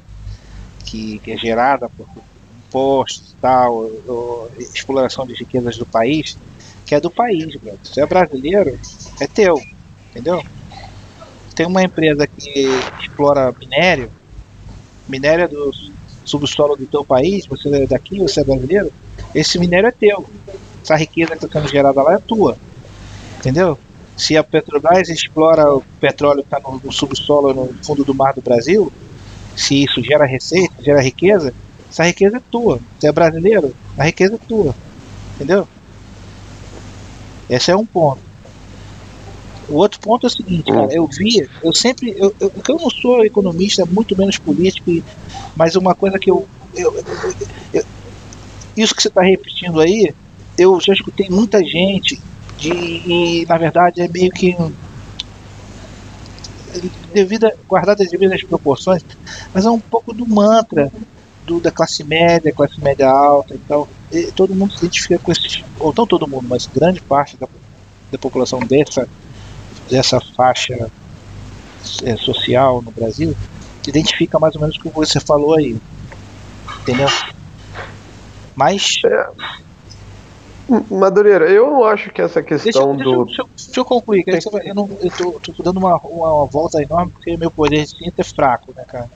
[0.85, 2.07] que, que é gerada por
[2.73, 3.87] impostos tal,
[4.57, 6.35] exploração de riquezas do país,
[6.85, 7.77] que é do país, bro.
[7.83, 8.79] Se é brasileiro,
[9.19, 9.61] é teu,
[10.09, 10.43] entendeu?
[11.53, 12.67] Tem uma empresa que
[12.99, 14.11] explora minério,
[15.07, 15.91] minério é dos
[16.25, 18.91] subsolo do teu país, você é daqui, você é brasileiro,
[19.35, 20.25] esse minério é teu.
[20.81, 22.57] Essa riqueza que está sendo gerada lá é tua.
[23.37, 23.77] Entendeu?
[24.17, 28.33] Se a Petrobras explora o petróleo que está no, no, subsolo, no fundo do mar
[28.33, 28.91] do Brasil,
[29.55, 31.53] se isso gera receita, gera riqueza,
[31.93, 32.79] essa riqueza é tua.
[32.99, 34.75] Você é brasileiro, a riqueza é tua.
[35.35, 35.67] Entendeu?
[37.47, 38.19] Esse é um ponto.
[39.69, 42.89] O outro ponto é o seguinte, cara, eu vi, eu sempre, eu, eu, eu não
[42.89, 44.91] sou economista, muito menos político,
[45.55, 46.93] mas uma coisa que eu, eu,
[47.73, 47.83] eu
[48.75, 50.13] isso que você está repetindo aí,
[50.57, 52.19] eu já escutei muita gente
[52.57, 54.55] de, e na verdade é meio que
[57.13, 59.03] devido guardado as devidas proporções,
[59.53, 60.91] mas é um pouco do mantra
[61.45, 63.87] do, da classe média, classe média alta e tal.
[64.11, 67.47] E todo mundo se identifica com esses, ou não todo mundo, mas grande parte da,
[68.11, 69.07] da população dessa
[69.89, 70.89] dessa faixa
[72.03, 73.35] é, social no Brasil
[73.87, 75.77] identifica mais ou menos o que você falou aí.
[76.81, 77.07] Entendeu?
[78.55, 79.01] Mas.
[79.05, 79.27] É.
[80.89, 83.25] Madureira, eu não acho que essa questão deixa, do.
[83.25, 86.81] Deixa, eu, deixa eu concluir, que eu, não, eu tô, tô, dando uma, uma, volta
[86.81, 89.09] enorme porque meu poder de síntese é fraco, né, cara?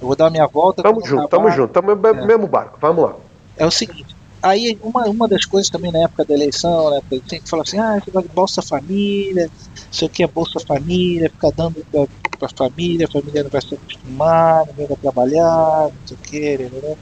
[0.00, 0.82] Eu vou dar a minha volta.
[0.82, 2.26] Tamo junto, tamo junto, tamo é.
[2.26, 3.16] mesmo barco, vamos lá.
[3.56, 7.40] É o seguinte, aí uma, uma das coisas também na época da eleição, né, tem
[7.40, 8.00] que falar assim, ah,
[8.34, 9.50] Bolsa Família,
[9.90, 12.06] isso aqui é Bolsa Família, ficar dando pra,
[12.38, 16.58] pra família, a família não vai se acostumar, não vai trabalhar, não sei o que,
[16.58, 16.96] né, né?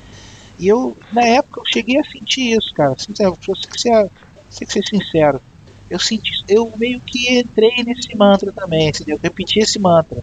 [0.59, 2.95] E eu, na época, eu cheguei a sentir isso, cara.
[2.99, 4.11] Sincero, se ser,
[4.51, 5.41] se ser sincero.
[5.89, 9.17] Eu senti, eu meio que entrei nesse mantra também, entendeu?
[9.17, 10.19] Eu repeti esse mantra.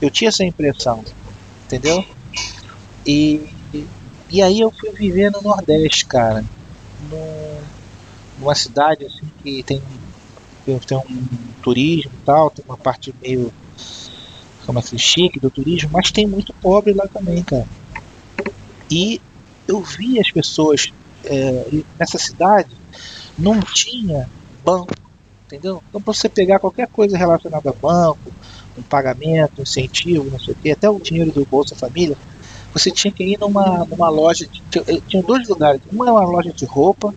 [0.00, 1.02] Eu tinha essa impressão,
[1.74, 2.04] entendeu?
[3.06, 3.48] E,
[4.30, 6.44] e aí eu fui viver no Nordeste, cara.
[7.10, 7.62] No,
[8.38, 9.82] numa cidade assim que tem,
[10.64, 11.28] tem um
[11.62, 13.52] turismo e tal, tem uma parte meio
[14.64, 17.66] como é que chique do turismo, mas tem muito pobre lá também, cara.
[18.90, 19.20] E
[19.68, 20.86] eu vi as pessoas
[21.24, 22.74] é, nessa cidade
[23.36, 24.28] não tinha
[24.64, 24.94] banco,
[25.44, 25.82] entendeu?
[25.88, 28.32] Então para você pegar qualquer coisa relacionada a banco,
[28.76, 32.16] um pagamento, um incentivo, não sei o que, até o dinheiro do Bolsa Família,
[32.72, 34.62] você tinha que ir numa, numa loja, de,
[35.02, 37.14] tinha dois lugares, uma é uma loja de roupa,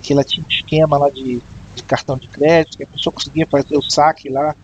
[0.00, 1.42] que ela tinha um esquema lá de,
[1.74, 4.54] de cartão de crédito, que a pessoa conseguia fazer o saque lá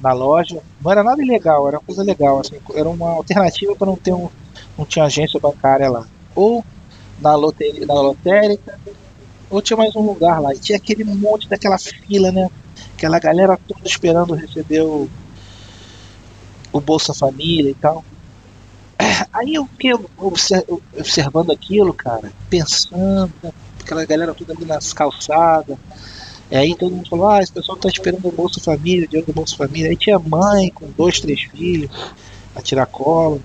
[0.00, 3.86] na loja, não era nada ilegal, era uma coisa legal, assim, era uma alternativa para
[3.86, 4.28] não ter um,
[4.76, 6.06] não tinha agência bancária lá.
[6.34, 6.64] Ou
[7.20, 8.78] na, loteria, na lotérica,
[9.48, 10.54] ou tinha mais um lugar lá.
[10.54, 12.50] E tinha aquele monte daquela fila, né?
[12.94, 15.08] Aquela galera toda esperando receber o,
[16.72, 18.04] o Bolsa Família e tal.
[19.32, 19.92] Aí eu fiquei
[20.94, 23.52] observando aquilo, cara, pensando, né?
[23.80, 25.76] aquela galera toda ali nas calçadas.
[26.50, 29.26] E aí todo mundo falou, ah, esse pessoal tá esperando o Bolsa Família, o dinheiro
[29.26, 29.90] do Bolsa Família.
[29.90, 31.90] Aí tinha mãe com dois, três filhos
[32.54, 33.38] a tirar cola.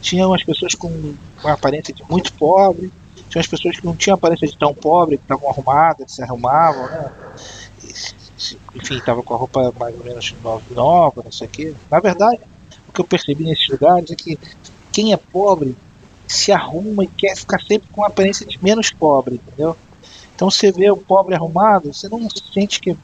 [0.00, 0.88] Tinha umas pessoas com
[1.42, 2.90] uma aparência de muito pobre.
[3.28, 6.86] Tinha as pessoas que não tinham aparência de tão pobre, que estavam arrumadas, se arrumavam,
[6.86, 7.12] né?
[8.74, 10.34] Enfim, estavam com a roupa mais ou menos
[10.70, 11.74] nova, não sei o quê.
[11.90, 12.40] Na verdade,
[12.88, 14.38] o que eu percebi nesses lugares é que
[14.92, 15.76] quem é pobre
[16.26, 19.76] se arruma e quer ficar sempre com a aparência de menos pobre, entendeu?
[20.34, 22.96] Então você vê o pobre arrumado, você não sente que é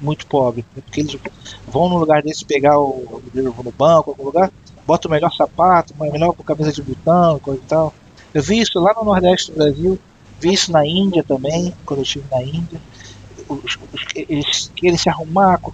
[0.00, 0.82] muito pobre, né?
[0.84, 1.18] porque eles
[1.66, 4.50] vão no lugar desse pegar o dinheiro no banco, algum lugar,
[4.86, 7.94] bota o melhor sapato, uma melhor camisa de botão, coisa e tal.
[8.32, 9.98] Eu vi isso lá no Nordeste do Brasil,
[10.40, 12.80] vi isso na Índia também, quando eu estive na Índia.
[14.14, 15.72] Eles querem se arrumar com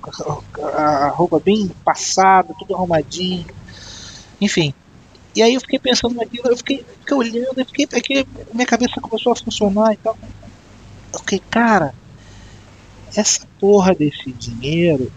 [0.62, 3.46] a, roupa bem passada, tudo arrumadinho.
[4.40, 4.74] Enfim.
[5.34, 9.00] E aí eu fiquei pensando naquilo, eu fiquei, fiquei olhando, eu fiquei, aqui, minha cabeça
[9.00, 10.16] começou a funcionar e tal.
[11.12, 11.94] Eu fiquei, cara,
[13.14, 15.12] essa porra desse dinheiro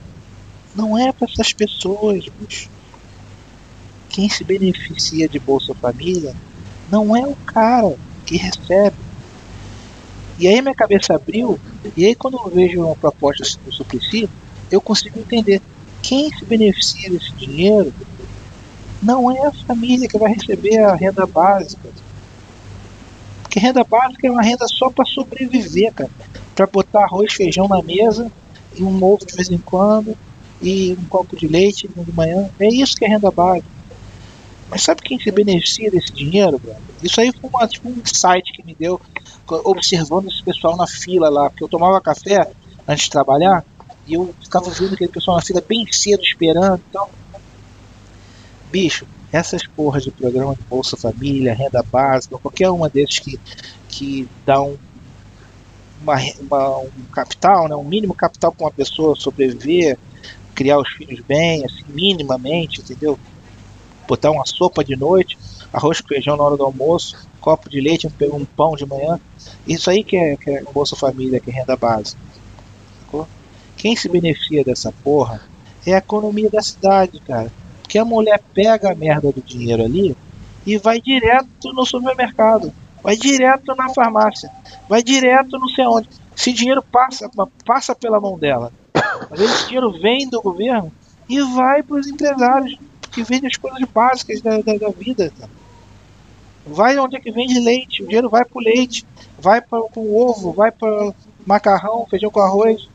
[0.75, 2.69] não é para essas pessoas, bicho.
[4.09, 6.35] Quem se beneficia de Bolsa Família
[6.91, 7.95] não é o cara
[8.25, 8.95] que recebe.
[10.39, 11.59] E aí minha cabeça abriu,
[11.95, 14.29] e aí quando eu vejo uma proposta do Suplicy,
[14.71, 15.61] eu consigo entender
[16.01, 17.93] quem se beneficia desse dinheiro
[19.01, 21.89] não é a família que vai receber a renda básica.
[23.41, 26.09] Porque renda básica é uma renda só para sobreviver, cara.
[26.55, 28.31] Para botar arroz, feijão na mesa,
[28.75, 30.17] e um ovo de vez em quando,
[30.61, 32.49] e um copo de leite de manhã.
[32.59, 33.72] É isso que é renda básica.
[34.73, 36.81] Mas sabe quem se beneficia desse dinheiro, brother?
[37.03, 38.99] Isso aí foi uma, tipo, um insight que me deu
[39.47, 42.49] observando esse pessoal na fila lá, porque eu tomava café
[42.87, 43.63] antes de trabalhar
[44.07, 47.07] e eu ficava vendo aquele pessoal na fila bem cedo esperando então
[48.71, 53.39] bicho essas porras de programa de Bolsa Família, renda básica, qualquer uma desses que,
[53.87, 54.75] que dá um,
[56.01, 59.99] uma, uma, um capital, né, um mínimo capital para uma pessoa sobreviver,
[60.55, 63.19] criar os filhos bem, assim, minimamente, entendeu?
[64.07, 65.37] Botar uma sopa de noite,
[65.71, 69.19] arroz com feijão na hora do almoço, copo de leite, um, pão de manhã.
[69.67, 72.19] Isso aí que é, que é Bolsa Família, que é renda básica.
[73.83, 75.41] Quem se beneficia dessa porra
[75.85, 77.51] é a economia da cidade, cara.
[77.81, 80.15] Porque a mulher pega a merda do dinheiro ali
[80.65, 82.73] e vai direto no supermercado,
[83.03, 84.49] vai direto na farmácia,
[84.87, 86.07] vai direto não sei onde.
[86.35, 87.29] Esse dinheiro passa,
[87.65, 88.71] passa pela mão dela.
[89.29, 90.89] Às vezes esse dinheiro vem do governo
[91.27, 92.77] e vai para os empresários
[93.13, 95.31] que vende as coisas básicas da, da, da vida.
[95.39, 95.47] Tá?
[96.65, 99.05] Vai onde é que vende leite, o dinheiro vai pro leite,
[99.37, 101.13] vai para o ovo, vai para
[101.45, 102.89] macarrão, feijão com arroz.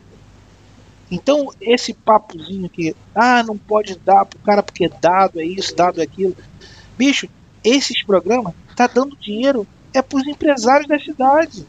[1.10, 6.00] Então, esse papozinho que, ah, não pode dar pro cara porque dado é isso, dado
[6.00, 6.36] é aquilo.
[6.96, 7.28] Bicho,
[7.64, 11.66] esses programas tá dando dinheiro é pros empresários da cidade.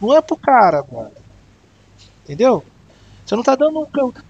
[0.00, 0.84] Não é pro cara.
[2.24, 2.64] Entendeu?
[3.26, 3.88] Você não tá dando,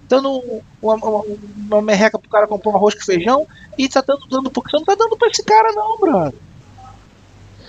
[0.09, 1.23] dando uma, uma,
[1.55, 3.45] uma merreca pro cara comprar um arroz com feijão
[3.77, 6.39] e tá dando, dando porque você não tá dando pra esse cara não, brother.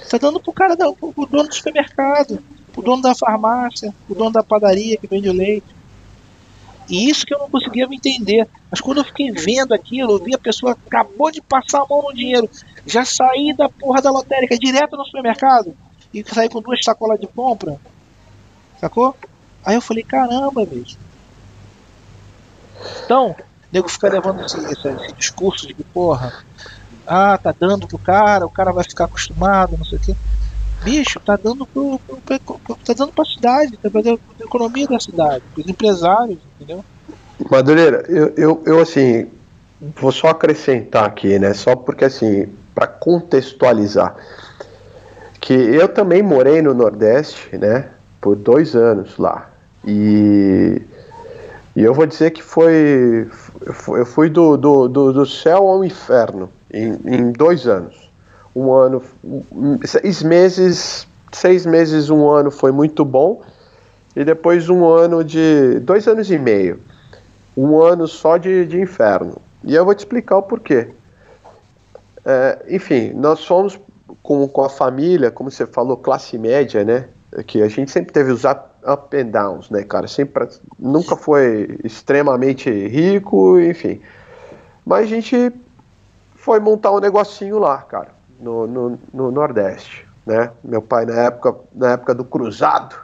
[0.02, 4.16] Você tá dando pro cara, pro, pro dono do supermercado, pro dono da farmácia, pro
[4.16, 5.66] dono da padaria que vende o leite.
[6.88, 8.48] E isso que eu não conseguia me entender.
[8.70, 12.04] Mas quando eu fiquei vendo aquilo, eu vi a pessoa acabou de passar a mão
[12.04, 12.48] no dinheiro,
[12.86, 15.76] já saí da porra da lotérica direto no supermercado
[16.14, 17.78] e saí com duas sacolas de compra.
[18.80, 19.14] Sacou?
[19.62, 20.96] Aí eu falei, caramba, bicho.
[23.04, 23.36] Então, o
[23.72, 26.32] nego fica levando esse, esse, esse, discurso de que, porra,
[27.06, 30.14] ah, tá dando pro cara, o cara vai ficar acostumado, não sei o quê.
[30.82, 35.00] Bicho, tá dando pro, pro, pro tá dando pra cidade, tá dando pra economia da
[35.00, 36.84] cidade, pros empresários, entendeu?
[37.50, 39.28] Madureira, eu, eu, eu assim,
[39.96, 41.54] vou só acrescentar aqui, né?
[41.54, 44.16] Só porque assim, para contextualizar,
[45.40, 47.88] que eu também morei no Nordeste, né?
[48.20, 49.50] Por dois anos lá.
[49.84, 50.82] E,
[51.78, 53.28] e eu vou dizer que foi.
[53.88, 58.08] Eu fui do, do, do, do céu ao inferno em, em dois anos
[58.58, 59.02] um ano,
[59.84, 63.42] seis meses, seis meses, um ano foi muito bom,
[64.16, 66.80] e depois um ano de, dois anos e meio,
[67.56, 69.36] um ano só de, de inferno.
[69.62, 70.88] E eu vou te explicar o porquê.
[72.24, 73.78] É, enfim, nós somos
[74.22, 77.06] com, com a família, como você falou, classe média, né?
[77.46, 78.44] Que a gente sempre teve os
[78.90, 80.06] up, and downs, né, cara?
[80.08, 84.00] Sempre, nunca foi extremamente rico, enfim.
[84.84, 85.52] Mas a gente
[86.34, 90.06] foi montar um negocinho lá, cara no, no, no, Nordeste.
[90.24, 90.50] Né?
[90.62, 92.96] Meu pai, na época, na época do cruzado,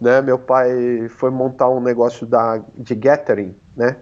[0.00, 0.20] né?
[0.20, 3.96] meu pai foi montar um negócio da, de catering, né?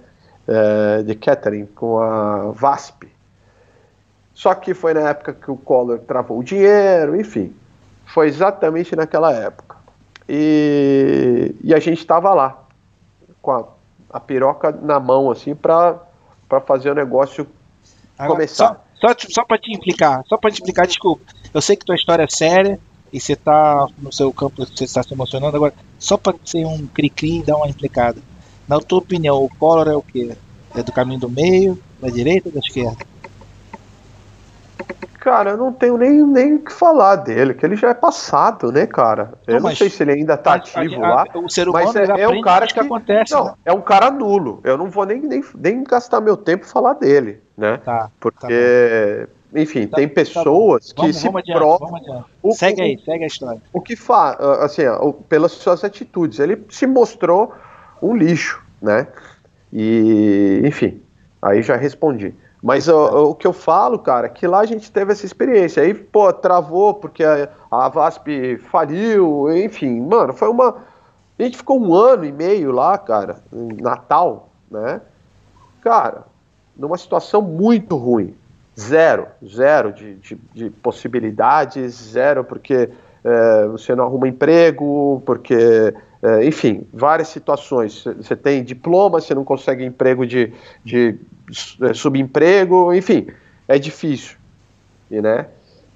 [0.46, 3.08] É, de catering com a VASP.
[4.34, 7.54] Só que foi na época que o Collor travou o dinheiro, enfim.
[8.06, 9.69] Foi exatamente naquela época.
[10.32, 12.62] E, e a gente estava lá,
[13.42, 13.64] com a,
[14.10, 15.98] a, piroca na mão, assim, para
[16.64, 17.48] fazer o negócio
[18.16, 18.80] Agora, começar.
[19.00, 21.24] Só, só, só para te implicar, só para te explicar, desculpa.
[21.52, 22.78] Eu sei que tua história é séria
[23.12, 25.74] e você tá no seu campo, você está se emocionando agora.
[25.98, 28.22] Só para ser um cri-cri e dar uma implicada.
[28.68, 30.36] Na tua opinião, o Collor é o quê?
[30.76, 33.04] É do caminho do meio, da direita ou da esquerda?
[35.20, 38.72] Cara, eu não tenho nem nem o que falar dele, que ele já é passado,
[38.72, 39.34] né, cara?
[39.46, 41.24] Eu não, não sei se ele ainda tá ativo a, lá.
[41.34, 43.34] O ser humano mas é, é um cara que, que acontece.
[43.34, 43.54] Não, né?
[43.66, 44.60] é um cara nulo.
[44.64, 47.76] Eu não vou nem, nem, nem gastar meu tempo falar dele né?
[47.84, 52.24] Tá, Porque, tá enfim, tá, tem tá pessoas tá que vamos, se vamos provam.
[52.42, 53.62] O, segue aí, segue a história.
[53.70, 54.82] O que faz, assim,
[55.28, 57.54] pelas suas atitudes, ele se mostrou
[58.00, 59.06] um lixo, né?
[59.70, 61.02] E, enfim,
[61.42, 62.34] aí já respondi.
[62.62, 65.82] Mas o, o, que eu falo, cara, é que lá a gente teve essa experiência.
[65.82, 70.76] Aí, pô, travou porque a, a VASP faliu, enfim, mano, foi uma.
[71.38, 75.00] A gente ficou um ano e meio lá, cara, em Natal, né?
[75.80, 76.24] Cara,
[76.76, 78.34] numa situação muito ruim.
[78.78, 82.90] Zero, zero de, de, de possibilidades, zero porque
[83.24, 88.04] é, você não arruma emprego, porque, é, enfim, várias situações.
[88.04, 90.52] Você tem diploma, você não consegue emprego de,
[90.84, 91.18] de
[91.80, 93.28] é, subemprego, enfim,
[93.66, 94.36] é difícil.
[95.10, 95.46] E, né?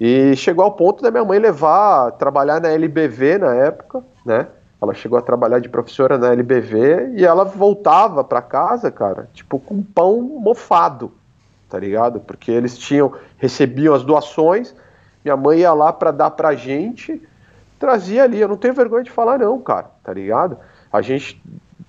[0.01, 4.49] E chegou ao ponto da minha mãe levar, trabalhar na LBV na época, né?
[4.83, 9.59] Ela chegou a trabalhar de professora na LBV e ela voltava para casa, cara, tipo
[9.59, 11.13] com pão mofado,
[11.71, 12.21] tá ligado?
[12.21, 14.75] Porque eles tinham recebiam as doações,
[15.25, 17.23] minha mãe ia lá para dar pra gente,
[17.85, 18.41] trazia ali.
[18.41, 20.57] Eu não tenho vergonha de falar não, cara, tá ligado?
[20.91, 21.41] A gente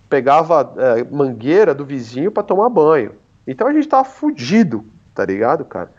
[0.10, 3.14] pegava é, mangueira do vizinho para tomar banho.
[3.48, 5.90] Então a gente tava fudido, tá ligado, cara?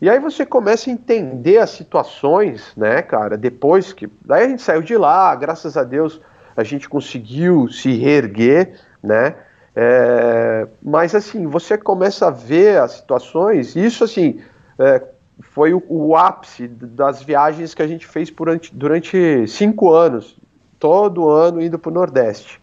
[0.00, 3.36] E aí você começa a entender as situações, né, cara?
[3.36, 4.10] Depois que.
[4.24, 6.20] Daí a gente saiu de lá, graças a Deus
[6.56, 9.36] a gente conseguiu se reerguer, né?
[9.74, 14.40] É, mas assim, você começa a ver as situações, isso assim,
[14.78, 15.02] é,
[15.40, 20.36] foi o, o, ápice das viagens que a gente fez durante, durante cinco anos,
[20.78, 22.60] todo ano indo para o Nordeste.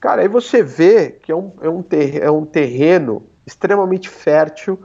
[0.00, 4.78] Cara, aí você vê que é um, é, um ter, é um terreno extremamente fértil,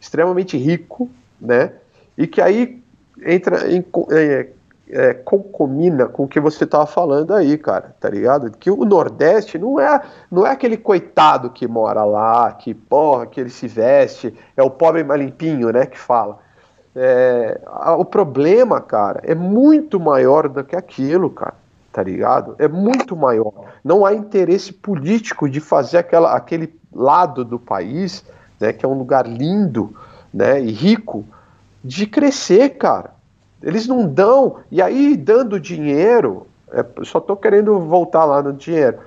[0.00, 1.10] extremamente rico,
[1.40, 1.72] né?
[2.16, 2.82] E que aí
[3.24, 4.48] entra em, é,
[4.90, 8.50] é, concomina com o que você estava falando aí, cara, tá ligado?
[8.50, 10.00] Que o Nordeste não é,
[10.30, 14.70] não é aquele coitado que mora lá, que porra, que ele se veste, é o
[14.70, 16.38] pobre malimpinho, né, que fala.
[17.00, 17.60] É,
[17.96, 21.54] o problema, cara, é muito maior do que aquilo, cara,
[21.92, 22.56] tá ligado?
[22.58, 23.52] É muito maior.
[23.84, 28.24] Não há interesse político de fazer aquela, aquele lado do país,
[28.58, 29.94] né, que é um lugar lindo,
[30.34, 31.24] né, e rico,
[31.84, 33.18] de crescer, cara
[33.62, 38.98] eles não dão, e aí dando dinheiro, é, só estou querendo voltar lá no dinheiro.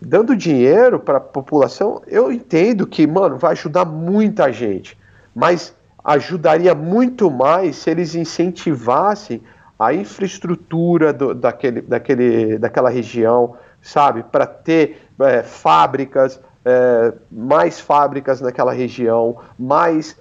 [0.00, 4.98] Dando dinheiro para a população, eu entendo que, mano, vai ajudar muita gente,
[5.34, 5.74] mas
[6.04, 9.42] ajudaria muito mais se eles incentivassem
[9.78, 14.22] a infraestrutura do, daquele, daquele, daquela região, sabe?
[14.22, 20.16] Para ter é, fábricas, é, mais fábricas naquela região, mais.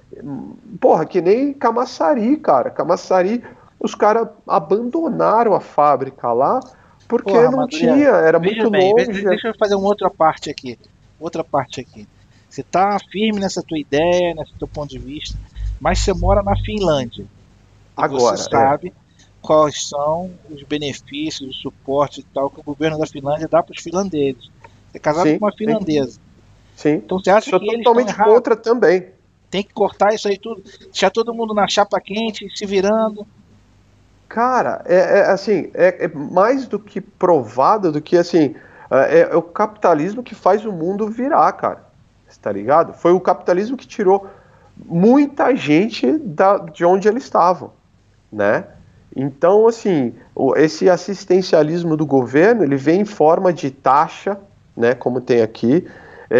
[0.79, 2.69] Porra, que nem Camaçari, cara.
[2.69, 3.43] Camaçari,
[3.79, 6.59] os caras abandonaram a fábrica lá
[7.07, 9.23] porque Porra, não tinha, era muito bem, longe.
[9.23, 10.79] Deixa eu fazer uma outra parte aqui.
[11.19, 12.07] Outra parte aqui.
[12.49, 15.37] Você tá firme nessa tua ideia, nesse teu ponto de vista,
[15.83, 17.25] mas você mora na Finlândia.
[17.95, 18.37] Agora.
[18.37, 19.23] Você sabe é.
[19.41, 23.73] quais são os benefícios, o suporte e tal que o governo da Finlândia dá para
[23.73, 24.49] os finlandeses.
[24.89, 26.21] Você é casado sim, com uma finlandesa.
[26.73, 26.91] Sim.
[26.91, 26.93] sim.
[27.03, 29.07] Então você acha Sou que totalmente contra também.
[29.51, 30.63] Tem que cortar isso aí tudo.
[30.83, 33.27] Deixar todo mundo na chapa quente, se virando.
[34.29, 38.55] Cara, é, é assim, é, é, mais do que provado do que assim,
[38.89, 41.93] é, é, o capitalismo que faz o mundo virar, cara
[42.41, 42.93] tá ligado?
[42.93, 44.27] Foi o capitalismo que tirou
[44.77, 47.71] muita gente da, de onde eles estavam,
[48.31, 48.65] né?
[49.15, 50.13] Então, assim,
[50.55, 54.39] esse assistencialismo do governo, ele vem em forma de taxa,
[54.75, 55.85] né, como tem aqui,
[56.29, 56.39] é,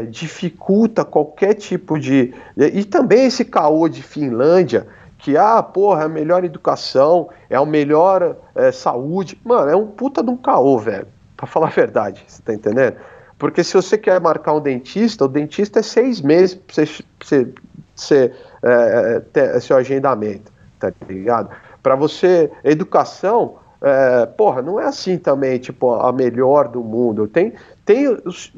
[0.00, 2.32] é, dificulta qualquer tipo de...
[2.56, 4.86] E também esse caô de Finlândia,
[5.18, 9.38] que, ah, porra, é a melhor educação, é a melhor é, saúde.
[9.44, 11.06] Mano, é um puta de um caô, velho,
[11.36, 12.96] pra falar a verdade, você tá entendendo?
[13.38, 17.48] Porque se você quer marcar um dentista, o dentista é seis meses para você, você,
[17.94, 21.50] você é, ter seu agendamento, tá ligado?
[21.82, 27.28] Para você, educação, é, porra, não é assim também, tipo, a melhor do mundo.
[27.28, 27.52] Tem,
[27.84, 28.16] tem,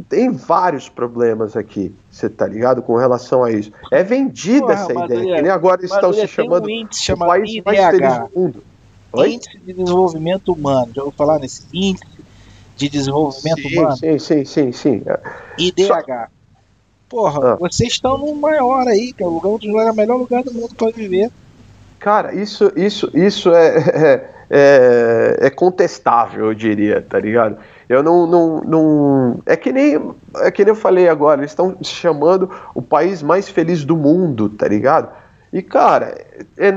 [0.08, 3.72] tem vários problemas aqui, você tá ligado, com relação a isso.
[3.90, 6.84] É vendida essa ideia, que nem agora estão se chamando um
[7.14, 8.62] o país IDH, mais feliz do mundo.
[9.12, 9.32] Oi?
[9.32, 12.06] Índice de Desenvolvimento Humano, já vou falar nesse índice
[12.76, 13.96] de desenvolvimento sim, humano.
[13.96, 15.02] Sim, sim, sim, sim.
[15.58, 15.86] IDH.
[15.86, 16.35] Só...
[17.08, 17.56] Porra, ah.
[17.56, 20.52] vocês estão no maior aí, que é o lugar onde é o melhor lugar do
[20.52, 21.30] mundo para viver.
[21.98, 27.56] Cara, isso, isso, isso é, é, é, é, contestável, eu diria, tá ligado?
[27.88, 29.38] Eu não, não, não.
[29.46, 30.14] É que nem.
[30.36, 34.48] É que nem eu falei agora, eles estão chamando o país mais feliz do mundo,
[34.48, 35.10] tá ligado?
[35.52, 36.20] E, cara,
[36.58, 36.74] é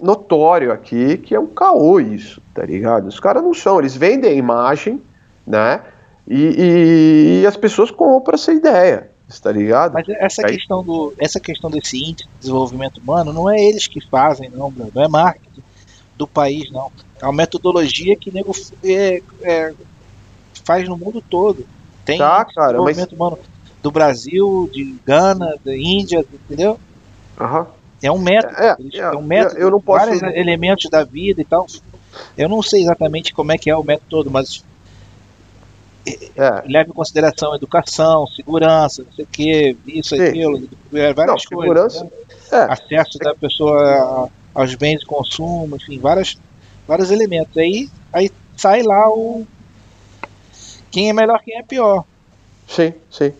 [0.00, 3.06] notório aqui que é um caô isso, tá ligado?
[3.06, 5.00] Os caras não são, eles vendem a imagem
[5.46, 5.80] né?
[6.26, 9.92] E, e, e as pessoas compram essa ideia, está ligado?
[9.92, 10.54] Mas essa Aí...
[10.54, 14.70] questão do, essa questão desse índice de desenvolvimento humano não é eles que fazem, não,
[14.70, 15.62] não é marketing
[16.16, 16.90] do país, não.
[17.20, 18.52] É uma metodologia que nego
[18.82, 19.74] é, é,
[20.64, 21.66] faz no mundo todo.
[22.04, 23.18] Tem tá, cara, desenvolvimento mas...
[23.18, 23.38] humano
[23.82, 26.78] do Brasil, de Gana, da Índia, entendeu?
[27.38, 27.66] Uhum.
[28.02, 28.54] É um método.
[28.56, 29.60] É, é, é um método.
[29.60, 30.06] Eu não posso...
[30.06, 31.66] Vários elementos da vida e tal.
[32.36, 34.64] Eu não sei exatamente como é que é o método todo, mas
[36.06, 36.62] é.
[36.66, 40.22] leva em consideração educação, segurança, não sei o que, isso, Sim.
[40.22, 42.02] aquilo, é, várias não, coisas.
[42.02, 42.10] Né?
[42.52, 42.72] É.
[42.72, 46.38] Acesso da pessoa aos bens de consumo, enfim, várias,
[46.86, 47.56] vários elementos.
[47.56, 49.46] Aí, aí sai lá o
[50.90, 52.04] quem é melhor, quem é pior.
[52.68, 53.32] Sim, sim.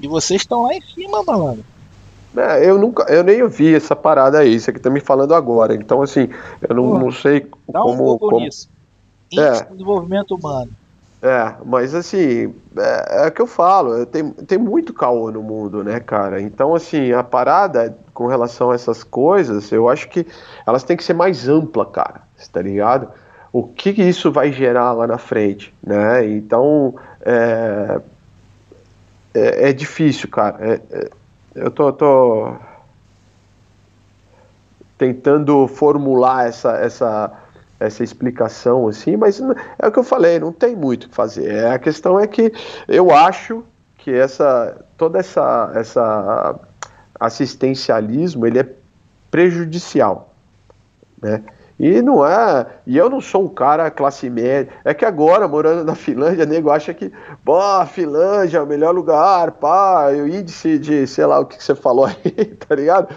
[0.00, 1.64] E vocês estão lá em cima, malandro.
[2.36, 5.74] É, eu nunca, eu nem ouvi essa parada aí, isso aqui tá me falando agora.
[5.74, 6.28] Então, assim,
[6.68, 8.14] eu não, não sei dá como.
[8.14, 8.40] Um como...
[8.40, 8.68] Nisso.
[9.30, 9.64] Índice é.
[9.64, 10.70] de desenvolvimento humano.
[11.24, 15.82] É, mas assim, é, é o que eu falo, tem, tem muito caô no mundo,
[15.82, 16.38] né, cara?
[16.38, 20.26] Então, assim, a parada com relação a essas coisas, eu acho que
[20.66, 22.20] elas têm que ser mais ampla, cara,
[22.52, 23.08] tá ligado?
[23.50, 26.28] O que, que isso vai gerar lá na frente, né?
[26.28, 28.02] Então, é,
[29.32, 30.58] é, é difícil, cara.
[30.60, 31.10] É, é,
[31.54, 32.54] eu tô, tô
[34.98, 37.43] tentando formular essa, essa
[37.78, 39.40] essa explicação assim, mas
[39.78, 41.50] é o que eu falei, não tem muito o que fazer.
[41.50, 42.52] É, a questão é que
[42.88, 43.64] eu acho
[43.98, 46.60] que essa toda essa essa
[47.18, 48.68] assistencialismo ele é
[49.30, 50.32] prejudicial,
[51.20, 51.42] né?
[51.78, 52.66] E não é.
[52.86, 54.72] E eu não sou um cara classe média.
[54.84, 57.12] É que agora, morando na Finlândia, nego acha que,
[57.44, 61.64] pô, Finlândia é o melhor lugar, pá, o índice de, sei lá o que, que
[61.64, 63.14] você falou aí, tá ligado?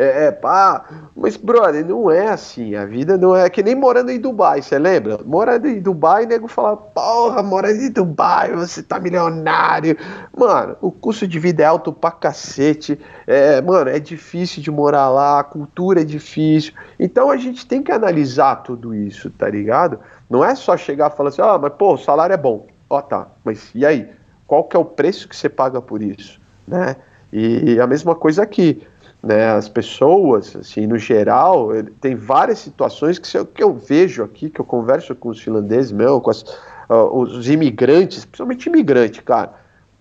[0.00, 0.84] É, é pá.
[1.14, 2.74] Mas, brother, não é assim.
[2.74, 5.20] A vida não é que nem morando em Dubai, você lembra?
[5.24, 9.98] Morando em Dubai, nego fala, porra, morando em Dubai, você tá milionário.
[10.34, 12.98] Mano, o custo de vida é alto pra cacete.
[13.26, 16.72] É, mano, é difícil de morar lá, a cultura é difícil.
[16.98, 20.00] Então a gente tem que analisar tudo isso, tá ligado?
[20.30, 22.66] Não é só chegar e falar assim, ah, mas pô, o salário é bom.
[22.88, 24.08] Ó, tá, mas e aí?
[24.46, 26.40] Qual que é o preço que você paga por isso?
[26.66, 26.96] Né?
[27.32, 28.82] E a mesma coisa aqui
[29.22, 31.68] né, as pessoas, assim, no geral,
[32.00, 35.92] tem várias situações que, eu, que eu vejo aqui, que eu converso com os finlandeses
[35.92, 36.42] mesmo, com as,
[36.88, 39.52] uh, os imigrantes, principalmente imigrante, cara.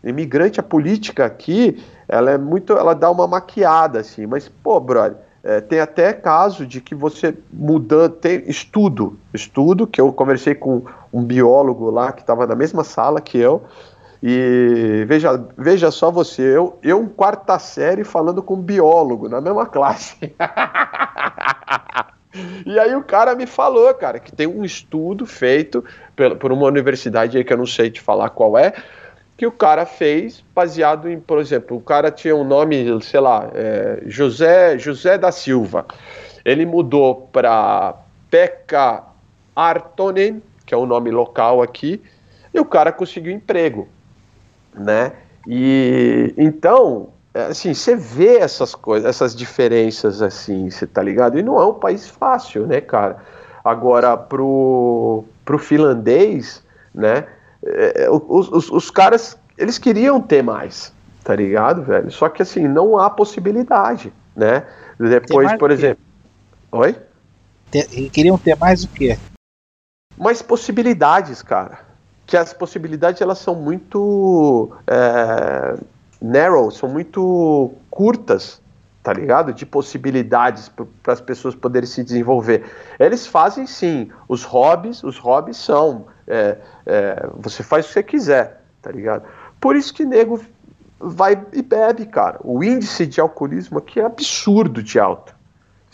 [0.04, 5.18] Imigrante, a política aqui, ela é muito, ela dá uma maquiada, assim, mas, pô, brother,
[5.44, 10.84] é, tem até caso de que você mudando, tem estudo, estudo, que eu conversei com
[11.14, 13.64] um biólogo lá que estava na mesma sala que eu.
[14.22, 19.66] E veja, veja só você, eu, eu quarta série falando com um biólogo na mesma
[19.66, 20.36] classe.
[22.66, 25.84] e aí o cara me falou, cara, que tem um estudo feito
[26.16, 28.74] por, por uma universidade aí que eu não sei te falar qual é,
[29.38, 33.50] que o cara fez baseado em, por exemplo, o cara tinha um nome, sei lá,
[33.54, 35.86] é, José, José da Silva.
[36.44, 37.96] Ele mudou para
[38.30, 39.02] Pekka
[39.56, 42.02] Artonen, que é o nome local aqui,
[42.54, 43.88] e o cara conseguiu emprego,
[44.74, 45.14] né?
[45.48, 51.38] E então, é, assim, você vê essas coisas, essas diferenças assim, você tá ligado?
[51.38, 53.18] E não é um país fácil, né, cara?
[53.64, 56.64] Agora pro pro finlandês,
[56.94, 57.28] né?
[57.66, 60.94] É, é, os, os, os, caras, eles queriam ter mais,
[61.24, 62.12] tá ligado, velho?
[62.12, 64.66] Só que assim, não há possibilidade, né?
[65.00, 66.04] Depois, por exemplo.
[66.72, 66.96] Oi?
[67.72, 69.18] Ter, queriam ter mais o quê?
[70.18, 71.89] Mais possibilidades, cara.
[72.30, 75.76] Que as possibilidades elas são muito é,
[76.22, 78.62] narrow, são muito curtas,
[79.02, 79.52] tá ligado?
[79.52, 80.70] De possibilidades
[81.02, 82.70] para as pessoas poderem se desenvolver.
[83.00, 88.04] Eles fazem sim, os hobbies, os hobbies são é, é, você faz o que você
[88.04, 89.24] quiser, tá ligado?
[89.60, 90.40] Por isso que nego
[91.00, 92.40] vai e bebe, cara.
[92.44, 95.34] O índice de alcoolismo aqui é absurdo de alto,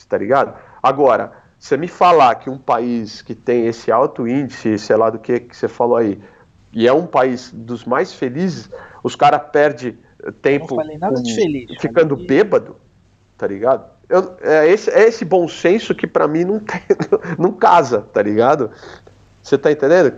[0.10, 0.54] tá ligado?
[0.84, 5.18] Agora, você me falar que um país que tem esse alto índice, sei lá do
[5.18, 6.20] que que você falou aí,
[6.72, 8.70] e é um país dos mais felizes,
[9.04, 9.98] os caras perdem
[10.44, 10.76] tempo
[11.34, 12.76] feliz, ficando bêbado,
[13.36, 13.84] tá ligado?
[14.08, 16.82] Eu, é, esse, é esse bom senso que para mim não, tem,
[17.40, 18.70] não casa, tá ligado?
[19.42, 20.18] Você tá entendendo?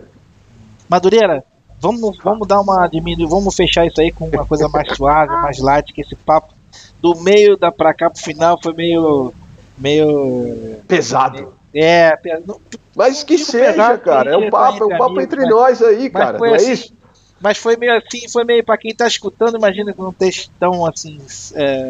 [0.90, 1.46] Madureira,
[1.80, 5.60] vamos, vamos dar uma diminuir, vamos fechar isso aí com uma coisa mais suave, mais
[5.60, 6.54] light, que esse papo
[7.02, 9.34] do meio da pra cá pro final foi meio.
[9.78, 10.78] Meio.
[10.88, 11.54] pesado.
[11.74, 12.18] É,
[12.96, 14.32] mas que seja, cara.
[14.32, 16.38] É um papo, é um papo entre mas, nós aí, cara.
[16.38, 16.94] Não é assim, isso?
[17.40, 20.86] Mas foi meio assim, foi meio para quem tá escutando, imagina que não texto tão
[20.86, 21.20] assim.
[21.54, 21.84] É,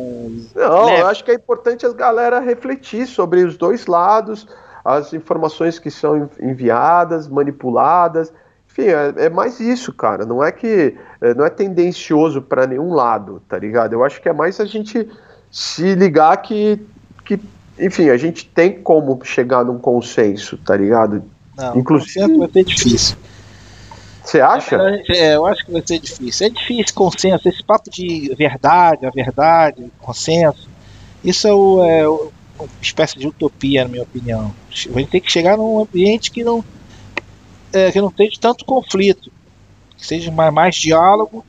[0.53, 1.01] não, leve.
[1.01, 4.45] eu acho que é importante a galera refletir sobre os dois lados
[4.87, 8.31] as informações que são enviadas, manipuladas.
[8.71, 10.25] Enfim, é, é mais isso, cara.
[10.25, 13.91] Não é que é, não é tendencioso para nenhum lado, tá ligado?
[13.91, 15.05] Eu acho que é mais a gente
[15.51, 16.79] se ligar que,
[17.25, 17.37] que
[17.79, 21.23] enfim, a gente tem como chegar num consenso, tá ligado?
[21.55, 23.17] Não, Inclusive, consenso vai ser difícil.
[24.23, 24.77] Você acha?
[25.09, 26.47] É, eu acho que vai ser difícil.
[26.47, 30.67] É difícil consenso, esse papo de verdade, a verdade, consenso.
[31.23, 32.07] Isso é o, é,
[32.59, 34.53] uma espécie de utopia, na minha opinião.
[34.69, 36.63] A gente tem que chegar num ambiente que não,
[37.71, 39.31] é, que não tenha tanto conflito,
[39.95, 41.45] que seja mais, mais diálogo,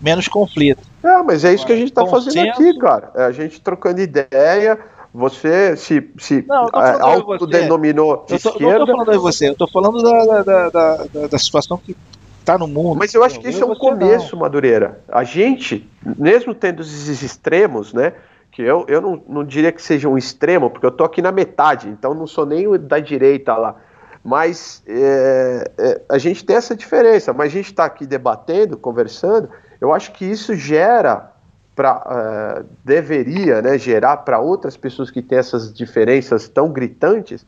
[0.00, 0.82] menos conflito.
[1.02, 3.10] É, mas é isso que a gente está fazendo aqui, cara.
[3.14, 4.78] É a gente trocando ideia.
[5.12, 8.78] Você se, se não, é, autodenominou de eu tô, esquerda.
[8.78, 11.96] Não estou falando de você, eu estou falando da, da, da, da, da situação que
[12.38, 12.98] está no mundo.
[12.98, 14.42] Mas eu acho que isso é um começo, não.
[14.42, 15.00] Madureira.
[15.08, 18.12] A gente, mesmo tendo esses extremos, né?
[18.50, 21.30] que eu, eu não, não diria que seja um extremo, porque eu tô aqui na
[21.30, 23.76] metade, então não sou nem da direita lá.
[24.22, 29.48] Mas é, é, a gente tem essa diferença, mas a gente está aqui debatendo, conversando,
[29.80, 31.32] eu acho que isso gera
[31.74, 37.46] para uh, deveria né, gerar para outras pessoas que têm essas diferenças tão gritantes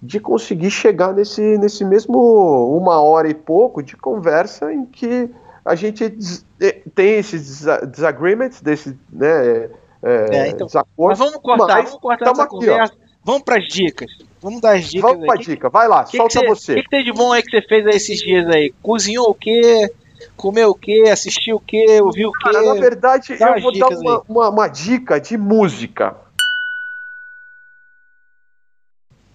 [0.00, 5.30] de conseguir chegar nesse, nesse mesmo uma hora e pouco de conversa em que
[5.64, 6.10] a gente
[6.94, 9.70] tem esses disagreements, desse, né,
[10.02, 10.66] é, é, então,
[10.98, 12.92] mas vamos cortar, mas, vamos cortar essa conversa.
[12.98, 13.02] Ó.
[13.24, 14.10] Vamos para as dicas.
[14.40, 15.12] Vamos dar as dicas.
[15.12, 16.72] Vamos para a dica, vai lá, que solta que você.
[16.72, 18.74] O que, que, tem de bom aí que você fez aí esses dias aí?
[18.82, 19.92] Cozinhou o quê?
[20.36, 21.04] Comeu o quê?
[21.12, 22.00] Assistiu o quê?
[22.02, 22.44] Ouviu o quê?
[22.44, 26.16] Cara, na verdade, Dá eu vou dar uma, uma, uma, dica de música.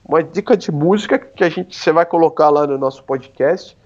[0.03, 3.77] Uma dica de música que a gente você vai colocar lá no nosso podcast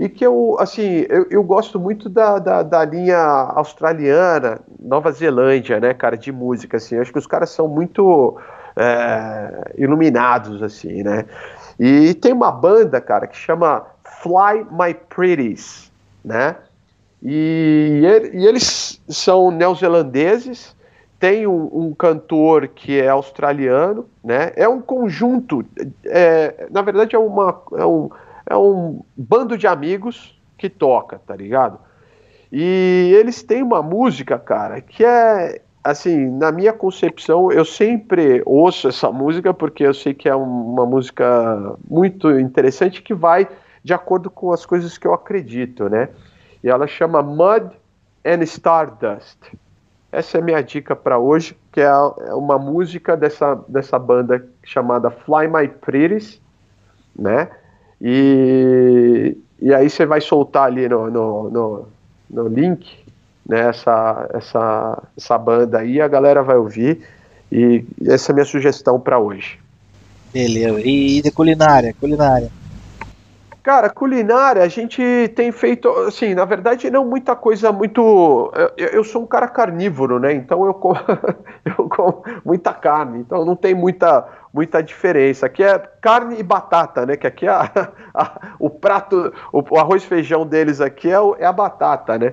[0.00, 5.78] e que eu, assim, eu, eu gosto muito da, da, da, linha australiana, Nova Zelândia,
[5.78, 8.40] né, cara, de música, assim, eu acho que os caras são muito
[8.74, 11.26] é, iluminados, assim, né,
[11.78, 13.84] e tem uma banda, cara, que chama
[14.22, 15.89] Fly My Pretties,
[16.24, 16.56] né,
[17.22, 18.00] e,
[18.32, 20.76] e eles são neozelandeses,
[21.18, 25.64] tem um, um, cantor que é australiano, né, é um conjunto,
[26.04, 27.62] é, na verdade é uma...
[27.76, 28.08] É um,
[28.50, 31.78] é um bando de amigos que toca, tá ligado?
[32.50, 38.88] E eles têm uma música, cara, que é assim, na minha concepção, eu sempre ouço
[38.88, 43.48] essa música porque eu sei que é uma música muito interessante que vai
[43.82, 46.08] de acordo com as coisas que eu acredito, né?
[46.62, 47.70] E ela chama Mud
[48.24, 49.38] and Stardust.
[50.12, 54.44] Essa é a minha dica para hoje, que é, é uma música dessa, dessa banda
[54.62, 56.40] chamada Fly My Pretties,
[57.16, 57.48] né?
[58.00, 61.88] E, e aí você vai soltar ali no, no, no,
[62.28, 63.00] no link
[63.50, 67.00] né, essa, essa, essa banda aí, a galera vai ouvir.
[67.50, 69.58] E essa é a minha sugestão para hoje.
[70.32, 70.80] Beleza.
[70.84, 71.92] E de culinária?
[71.98, 72.48] Culinária.
[73.62, 75.02] Cara, culinária, a gente
[75.36, 78.50] tem feito, assim, na verdade, não muita coisa muito.
[78.74, 80.32] Eu, eu sou um cara carnívoro, né?
[80.32, 80.96] Então eu como,
[81.64, 85.44] eu como muita carne, então não tem muita, muita diferença.
[85.44, 87.18] Aqui é carne e batata, né?
[87.18, 87.70] Que aqui é a,
[88.14, 92.32] a, o prato, o, o, arroz feijão deles aqui é, é a batata, né?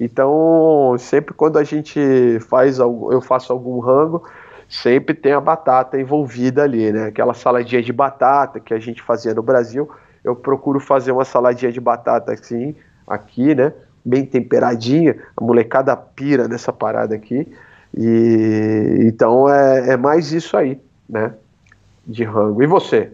[0.00, 4.28] Então, sempre quando a gente faz, eu faço algum rango,
[4.68, 7.06] sempre tem a batata envolvida ali, né?
[7.06, 9.88] Aquela saladinha de batata que a gente fazia no Brasil
[10.24, 12.74] eu procuro fazer uma saladinha de batata assim,
[13.06, 13.72] aqui, né?
[14.04, 17.46] Bem temperadinha, a molecada pira nessa parada aqui.
[17.96, 21.34] E então é, é mais isso aí, né?
[22.06, 22.62] De rango.
[22.62, 23.12] E você?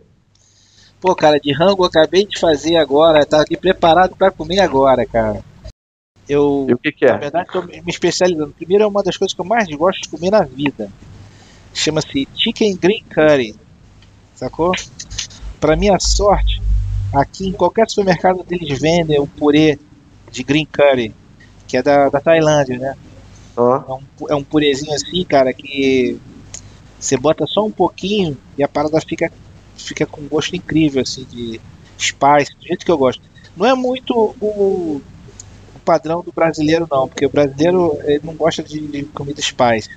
[1.00, 5.04] Pô, cara, de rango eu acabei de fazer agora, tá aqui preparado para comer agora,
[5.06, 5.42] cara.
[6.28, 7.12] Eu, e o que, que é?
[7.12, 8.52] Na verdade, tô me especializando.
[8.52, 10.90] Primeiro é uma das coisas que eu mais gosto de comer na vida.
[11.74, 13.54] Chama-se Chicken Green Curry.
[14.34, 14.72] Sacou?
[15.58, 16.59] Para minha sorte,
[17.14, 19.78] Aqui em qualquer supermercado eles vendem o purê
[20.30, 21.14] de green curry,
[21.66, 22.94] que é da, da Tailândia, né?
[23.56, 26.18] É, um, é um purezinho assim, cara, que
[26.98, 29.30] você bota só um pouquinho e a parada fica,
[29.74, 31.60] fica com um gosto incrível, assim, de
[31.98, 33.22] spice, do jeito que eu gosto.
[33.56, 35.02] Não é muito o,
[35.74, 39.88] o padrão do brasileiro, não, porque o brasileiro ele não gosta de, de comida spice.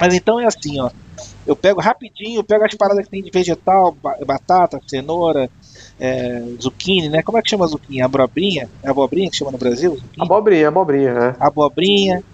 [0.00, 0.90] Mas então é assim, ó.
[1.46, 3.96] Eu pego rapidinho, eu pego as paradas que tem de vegetal,
[4.26, 5.50] batata, cenoura,
[6.00, 7.22] é, zucchini, né?
[7.22, 8.00] Como é que chama zucchini?
[8.00, 8.68] Abobrinha?
[8.82, 9.92] É abobrinha que chama no Brasil?
[9.92, 10.24] Zucchini?
[10.24, 11.36] Abobrinha, abobrinha, né?
[11.38, 12.24] Abobrinha.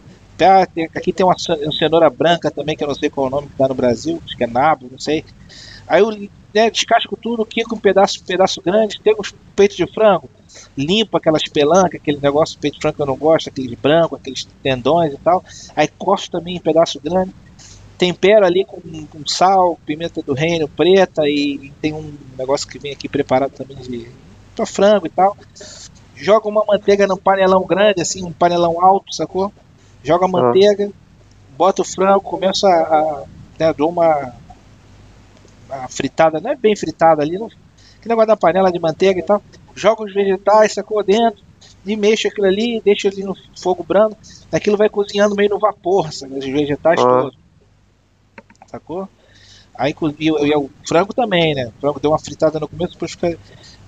[0.94, 3.58] Aqui tem uma, cenoura branca também, que eu não sei qual é o nome que
[3.58, 5.24] dá no Brasil, acho que é nabo, não sei.
[5.88, 6.10] Aí eu
[6.54, 10.28] né, descasco tudo, quico um pedaço, pedaço grande, tem os peitos de frango,
[10.76, 14.46] limpo aquelas pelancas, aquele negócio, peito de frango que eu não gosto, aqueles brancos, aqueles
[14.62, 15.42] tendões e tal.
[15.74, 17.34] Aí corto também em pedaço grande
[17.96, 22.92] tempero ali com, com, sal, pimenta do reino preta e tem um negócio que vem
[22.92, 24.08] aqui preparado também de
[24.54, 25.36] pra frango e tal.
[26.14, 29.52] Joga uma manteiga num panelão grande, assim, um panelão alto, sacou?
[30.02, 30.90] Joga a manteiga,
[31.56, 33.24] bota o frango, começa a.
[33.58, 34.32] né, dou uma,
[35.68, 37.48] uma, fritada, não é bem fritada ali, não,
[38.00, 39.42] que negócio da panela de manteiga e tal.
[39.74, 41.42] Joga os vegetais, sacou dentro,
[41.84, 44.16] e mexe aquilo ali, deixa ali no fogo brando.
[44.50, 47.45] Aquilo vai cozinhando meio no vapor, sabe, os vegetais todos
[48.76, 49.08] sacou?
[49.78, 51.66] Aí e, e, o frango também, né?
[51.66, 53.38] O frango deu uma fritada no começo, depois fica.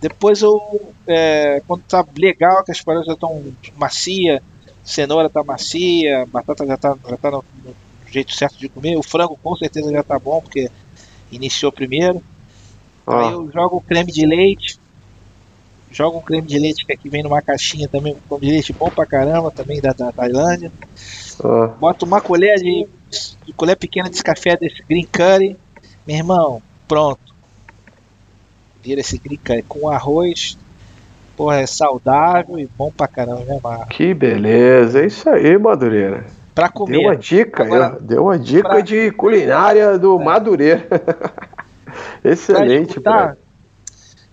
[0.01, 0.93] Depois eu.
[1.07, 3.43] É, quando tá legal, que as paradas já estão
[3.77, 4.43] macia,
[4.85, 7.75] cenoura tá macia, batata já tá, já tá no, no,
[8.11, 10.71] jeito certo de comer, o frango com certeza já tá bom, porque
[11.33, 12.23] iniciou primeiro.
[13.07, 13.21] Ah.
[13.21, 14.79] Aí eu jogo o creme de leite.
[15.91, 18.73] Jogo um creme de leite que aqui vem numa caixinha também, um creme de leite
[18.75, 20.71] bom pra caramba, também da, da Tailândia.
[21.45, 21.69] Ah.
[21.79, 22.87] Boto uma colher de
[23.45, 25.57] de colher pequena desse café desse green curry,
[26.07, 27.21] meu irmão, pronto.
[28.83, 30.59] Vira esse green curry com arroz,
[31.37, 33.97] porra, é saudável e bom pra caramba, né, Marcos?
[33.97, 36.27] Que beleza, é isso aí, Madureira.
[36.55, 36.99] Pra comer.
[36.99, 38.81] Deu uma dica, Agora, deu uma dica pra...
[38.81, 40.25] de culinária do é.
[40.25, 40.87] Madureira.
[42.23, 43.37] Excelente, pra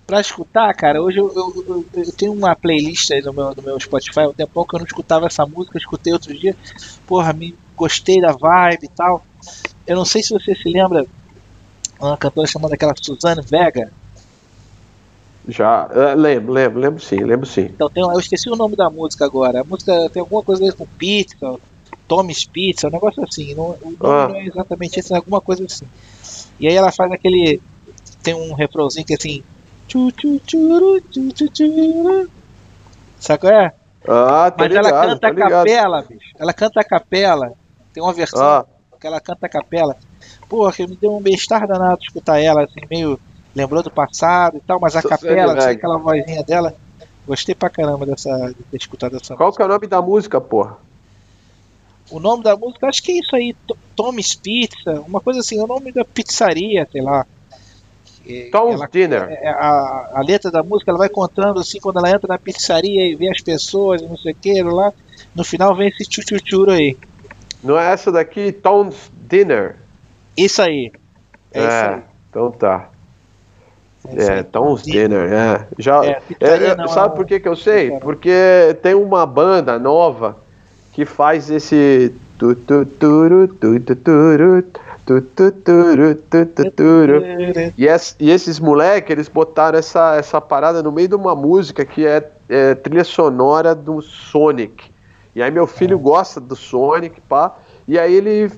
[0.06, 3.64] pra escutar, cara, hoje eu, eu, eu, eu, tenho uma playlist aí no meu, no
[3.64, 6.56] meu Spotify, um tempo que eu não escutava essa música, eu escutei outro dia,
[7.08, 9.26] porra, me gostei da vibe e tal.
[9.86, 11.06] Eu não sei se você se lembra,
[12.00, 13.92] uma cantora chamada aquela Suzanne Vega.
[15.48, 17.66] Já, uh, lembro, lembro, lembro sim, lembro sim.
[17.66, 19.62] Então tem, eu esqueci o nome da música agora.
[19.62, 21.60] A música tem alguma coisa a ver com pizza,
[22.08, 23.54] Tommy's Pizza, um negócio assim.
[23.54, 24.28] Não, o nome ah.
[24.28, 25.86] não é exatamente esse, é alguma coisa assim.
[26.60, 27.62] E aí ela faz aquele.
[28.24, 29.44] Tem um refrãozinho que é assim.
[33.20, 33.74] Sabe é?
[34.08, 36.32] Ah, tá Mas ligado, ela canta a capela, bicho.
[36.38, 37.54] Ela canta a capela.
[37.94, 38.66] Tem uma versão ah.
[39.00, 39.96] que ela canta a capela.
[40.48, 43.20] Porra, que me deu um bem-estar danado escutar ela, assim, meio
[43.56, 46.76] lembrou do passado e tal, mas a Tô capela, assim, aquela vozinha dela.
[47.26, 49.64] Gostei pra caramba dessa, de ter escutado essa Qual música.
[49.64, 50.78] que é o nome da música, porra?
[52.12, 53.56] O nome da música, acho que é isso aí,
[53.96, 57.26] Tom's Pizza, uma coisa assim, é o nome da pizzaria, sei lá.
[58.52, 59.30] Tom's ela, Dinner.
[59.30, 63.06] É, a, a, letra da música ela vai contando assim, quando ela entra na pizzaria
[63.08, 64.92] e vê as pessoas, não sei o que, lá.
[65.36, 66.98] No final vem esse tchutchutchuro aí.
[67.64, 69.76] Não é essa daqui, Tom's Dinner?
[70.36, 70.92] Isso aí.
[71.54, 72.02] É, é isso aí.
[72.30, 72.90] então tá.
[74.08, 75.68] É, Tom's Dinner, é.
[75.80, 77.92] Já, é, é, não, sabe por que, que eu sei?
[78.00, 80.38] Porque tem uma banda nova
[80.94, 82.14] que faz esse
[87.78, 91.86] E, es, e esses moleques, eles botaram essa, essa parada no meio de uma música
[91.86, 94.92] que é, é trilha sonora do Sonic.
[95.36, 97.56] E aí meu filho gosta do Sonic, pá.
[97.88, 98.52] E aí ele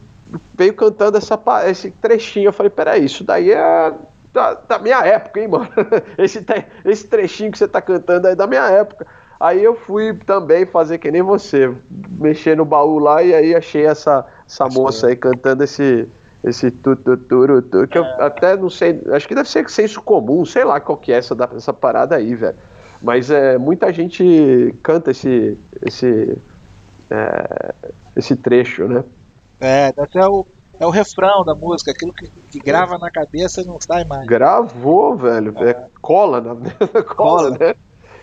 [0.54, 2.48] veio cantando essa, esse trechinho.
[2.48, 3.94] Eu falei, peraí, isso daí é
[4.32, 5.70] da, da minha época, hein, mano?
[6.18, 6.46] Esse,
[6.86, 9.08] esse trechinho que você tá cantando aí é da minha época.
[9.40, 13.86] Aí eu fui também fazer que nem você, mexer no baú lá e aí achei
[13.86, 16.08] essa, essa moça aí cantando esse
[16.44, 18.24] esse tu, tu, tu, tu que eu é.
[18.24, 21.36] até não sei, acho que deve ser senso comum, sei lá qual que é essa,
[21.56, 22.58] essa parada aí, velho.
[23.02, 26.38] Mas é, muita gente canta esse esse
[27.10, 27.74] é,
[28.16, 29.04] esse trecho, né?
[29.60, 30.46] É, até o
[30.80, 34.28] é o refrão da música, aquilo que, que grava na cabeça não sai mais.
[34.28, 35.54] Gravou, velho.
[35.58, 36.56] É, é cola, na...
[37.04, 37.76] cola, cola, né?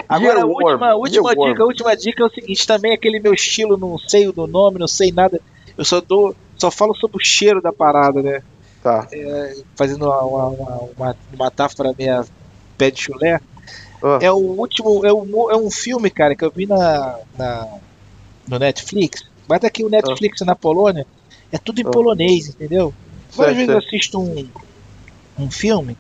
[0.09, 3.77] Agora, a última, última dica, a última dica é o seguinte, também aquele meu estilo,
[3.77, 5.41] não sei do nome, não sei nada.
[5.77, 6.35] Eu só dou,
[6.65, 8.43] só falo sobre o cheiro da parada, né?
[8.83, 9.07] Tá.
[9.13, 12.25] É, fazendo uma, uma, uma, metáfora meia
[12.79, 13.41] pé de chulé.
[14.03, 14.19] Ah.
[14.21, 17.69] É o último, é, um, é um filme, cara, que eu vi na, na
[18.49, 19.25] no Netflix.
[19.49, 20.47] Mas aqui o Netflix ah.
[20.47, 21.07] na Polônia
[21.53, 21.91] é tudo em ah.
[21.91, 22.95] polonês, entendeu?
[23.35, 24.49] Várias vezes eu assisto um,
[25.39, 25.97] um filme,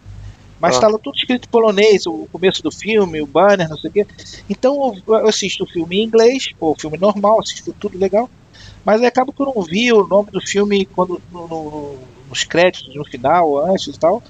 [0.60, 0.88] mas ah.
[0.90, 4.06] tudo escrito em polonês, o começo do filme, o banner, não sei o quê.
[4.48, 8.30] Então eu assisto o filme em inglês, ou o filme normal, assisto tudo legal,
[8.84, 11.98] mas aí acabo que eu não vi o nome do filme quando no, no,
[12.28, 14.22] nos créditos, no final, antes e tal.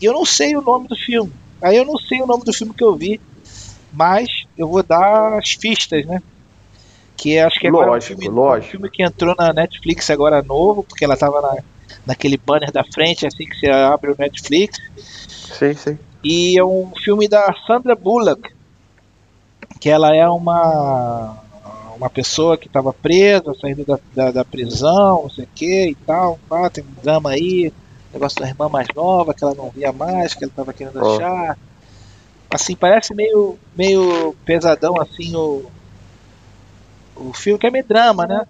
[0.00, 1.32] E eu não sei o nome do filme.
[1.60, 3.20] Aí eu não sei o nome do filme que eu vi,
[3.92, 6.22] mas eu vou dar as pistas, né?
[7.16, 8.66] Que acho que agora lógico, é um filme, lógico.
[8.66, 11.56] Um filme que entrou na Netflix agora novo, porque ela tava na,
[12.06, 14.78] naquele banner da frente, assim que você abre o Netflix.
[14.96, 15.98] Sim, sim.
[16.22, 18.50] E é um filme da Sandra Bullock,
[19.80, 21.42] que ela é uma
[21.96, 25.94] uma pessoa que estava presa, saindo da, da, da, prisão, não sei o que e
[25.94, 26.38] tal.
[26.50, 27.72] Ah, tem um drama aí,
[28.12, 31.16] negócio da irmã mais nova, que ela não via mais, que ela estava querendo oh.
[31.16, 31.58] achar.
[32.50, 35.66] Assim, parece meio, meio pesadão assim o,
[37.16, 38.46] o filme que é meio drama, né?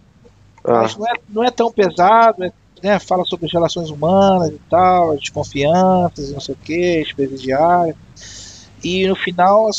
[0.65, 0.83] Ah.
[0.83, 2.53] Mas não é, não é tão pesado, é,
[2.83, 2.99] né?
[2.99, 7.97] Fala sobre as relações humanas e tal, as desconfianças, não sei o que, presidiárias.
[8.83, 9.71] E no final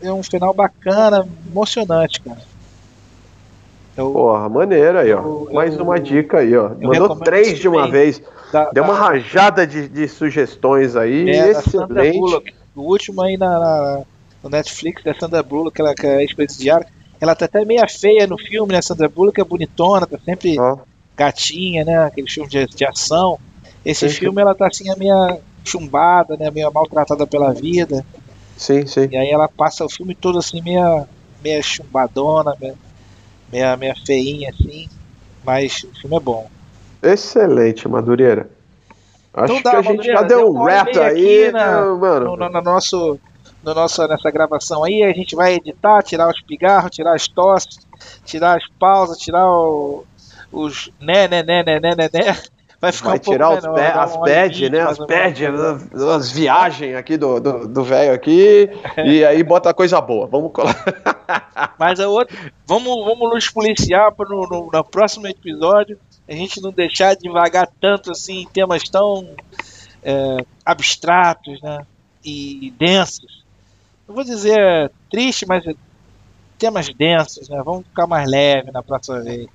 [0.00, 2.40] é um final bacana, emocionante, cara.
[3.98, 5.18] Eu, Porra, maneiro aí, ó.
[5.18, 6.70] Eu, Mais eu, uma dica aí, ó.
[6.80, 8.22] Mandou três de uma vez.
[8.52, 11.28] Da, Deu uma rajada de, de, sugestões aí.
[11.28, 12.54] É, excelente.
[12.76, 14.02] O último aí na, na,
[14.40, 16.86] no Netflix, da Sandra Bullock, que é ex-presidiária.
[17.20, 18.80] Ela tá até meio feia no filme, né?
[18.80, 20.78] Sandra Bullock é bonitona, tá sempre oh.
[21.16, 22.04] gatinha, né?
[22.04, 23.36] Aquele filme de, de ação.
[23.84, 24.42] Esse sim, filme sim.
[24.42, 26.52] ela tá assim, a meio chumbada, né?
[26.52, 28.06] Meio maltratada pela vida.
[28.56, 29.08] Sim, sim.
[29.10, 31.04] E aí ela passa o filme todo assim, meia,
[31.42, 32.76] meia chumbadona, meia,
[33.50, 34.88] meia, meia feinha assim.
[35.44, 36.50] Mas o filme é bom.
[37.02, 38.50] Excelente, Madureira.
[39.32, 42.26] Acho então, dá, que a gente já deu um rap aí, na, né, mano.
[42.26, 43.20] No, no, no, nosso
[43.62, 45.02] no nosso, nessa gravação aí.
[45.02, 47.78] A gente vai editar, tirar os pigarros, tirar as tosses,
[48.24, 50.04] tirar as pausas, tirar o,
[50.52, 52.36] os né, né, né, né, né, né, né.
[52.80, 54.80] Vai ficar vai um tirar pouco menor, as pad, né?
[54.80, 55.44] As pad,
[56.16, 58.70] as viagens aqui do velho do, do aqui.
[59.04, 60.26] e aí bota coisa boa.
[60.28, 60.76] Vamos colar.
[61.76, 62.36] Mas a outra.
[62.64, 65.98] Vamos, vamos nos policiar para no, no, no próximo episódio
[66.28, 69.28] a gente não deixar de devagar tanto assim em temas tão
[70.02, 71.78] é, abstratos né,
[72.24, 73.38] e densos
[74.08, 75.62] não vou dizer triste, mas
[76.58, 77.60] temas densos, né?
[77.62, 79.46] Vamos ficar mais leve na próxima vez.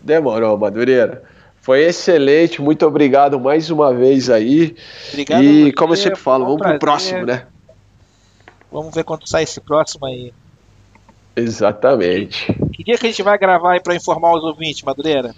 [0.00, 1.24] Demorou, Madureira.
[1.62, 4.74] Foi excelente, muito obrigado mais uma vez aí.
[5.10, 5.44] Obrigado.
[5.44, 6.78] E você, como eu sempre falo, vamos prazer.
[6.78, 7.46] pro próximo, né?
[8.70, 10.34] Vamos ver quando sai esse próximo aí.
[11.36, 12.52] Exatamente.
[12.72, 15.36] Que dia que a gente vai gravar aí para informar os ouvintes, Madureira?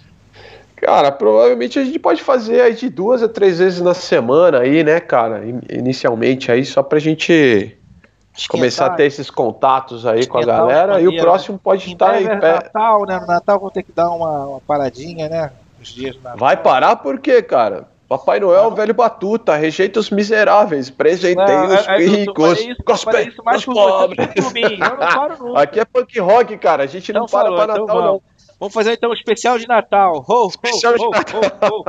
[0.75, 4.83] Cara, provavelmente a gente pode fazer aí de duas a três vezes na semana aí,
[4.83, 5.43] né, cara?
[5.71, 7.77] Inicialmente aí, só pra gente
[8.49, 12.25] começar a ter esses contatos aí com a galera e o próximo pode estar em
[12.39, 12.53] pé.
[12.53, 13.19] Natal, né?
[13.19, 15.51] No Natal vou ter que dar uma, uma paradinha, né?
[15.85, 17.87] Os dias Vai parar por quê, cara?
[18.07, 23.65] Papai Noel, velho batuta, rejeita os miseráveis, presentei não, os é, é, ricos, gospel, os
[23.65, 24.27] pobres.
[25.55, 28.21] Aqui é punk rock, cara, a gente não, não para para então Natal, não.
[28.65, 30.25] Vamos fazer então um especial de Natal.
[30.27, 31.41] Ho, ho, especial de Natal.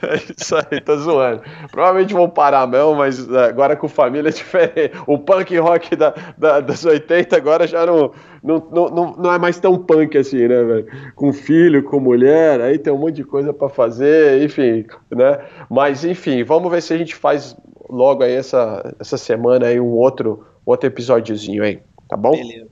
[0.00, 1.42] É isso aí, tô zoando.
[1.70, 4.92] Provavelmente vão parar mesmo, mas é, agora com família é diferente.
[5.06, 8.12] O punk rock da, da, das 80 agora já não,
[8.42, 10.86] não, não, não é mais tão punk assim, né, velho?
[11.14, 15.38] Com filho, com mulher, aí tem um monte de coisa para fazer, enfim, né?
[15.70, 17.56] Mas enfim, vamos ver se a gente faz
[17.88, 22.32] logo aí essa, essa semana aí um outro, outro episódiozinho aí, tá bom?
[22.32, 22.67] Beleza.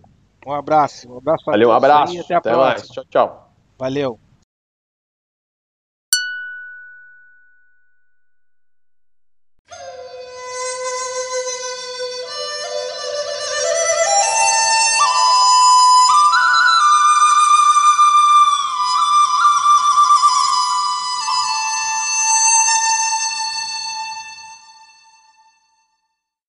[0.47, 1.13] Um abraço.
[1.13, 2.21] Um abraço Valeu, um abraço.
[2.21, 2.73] até a até próxima.
[2.75, 2.89] Mais.
[2.89, 3.53] Tchau, tchau.
[3.79, 4.26] Valeu.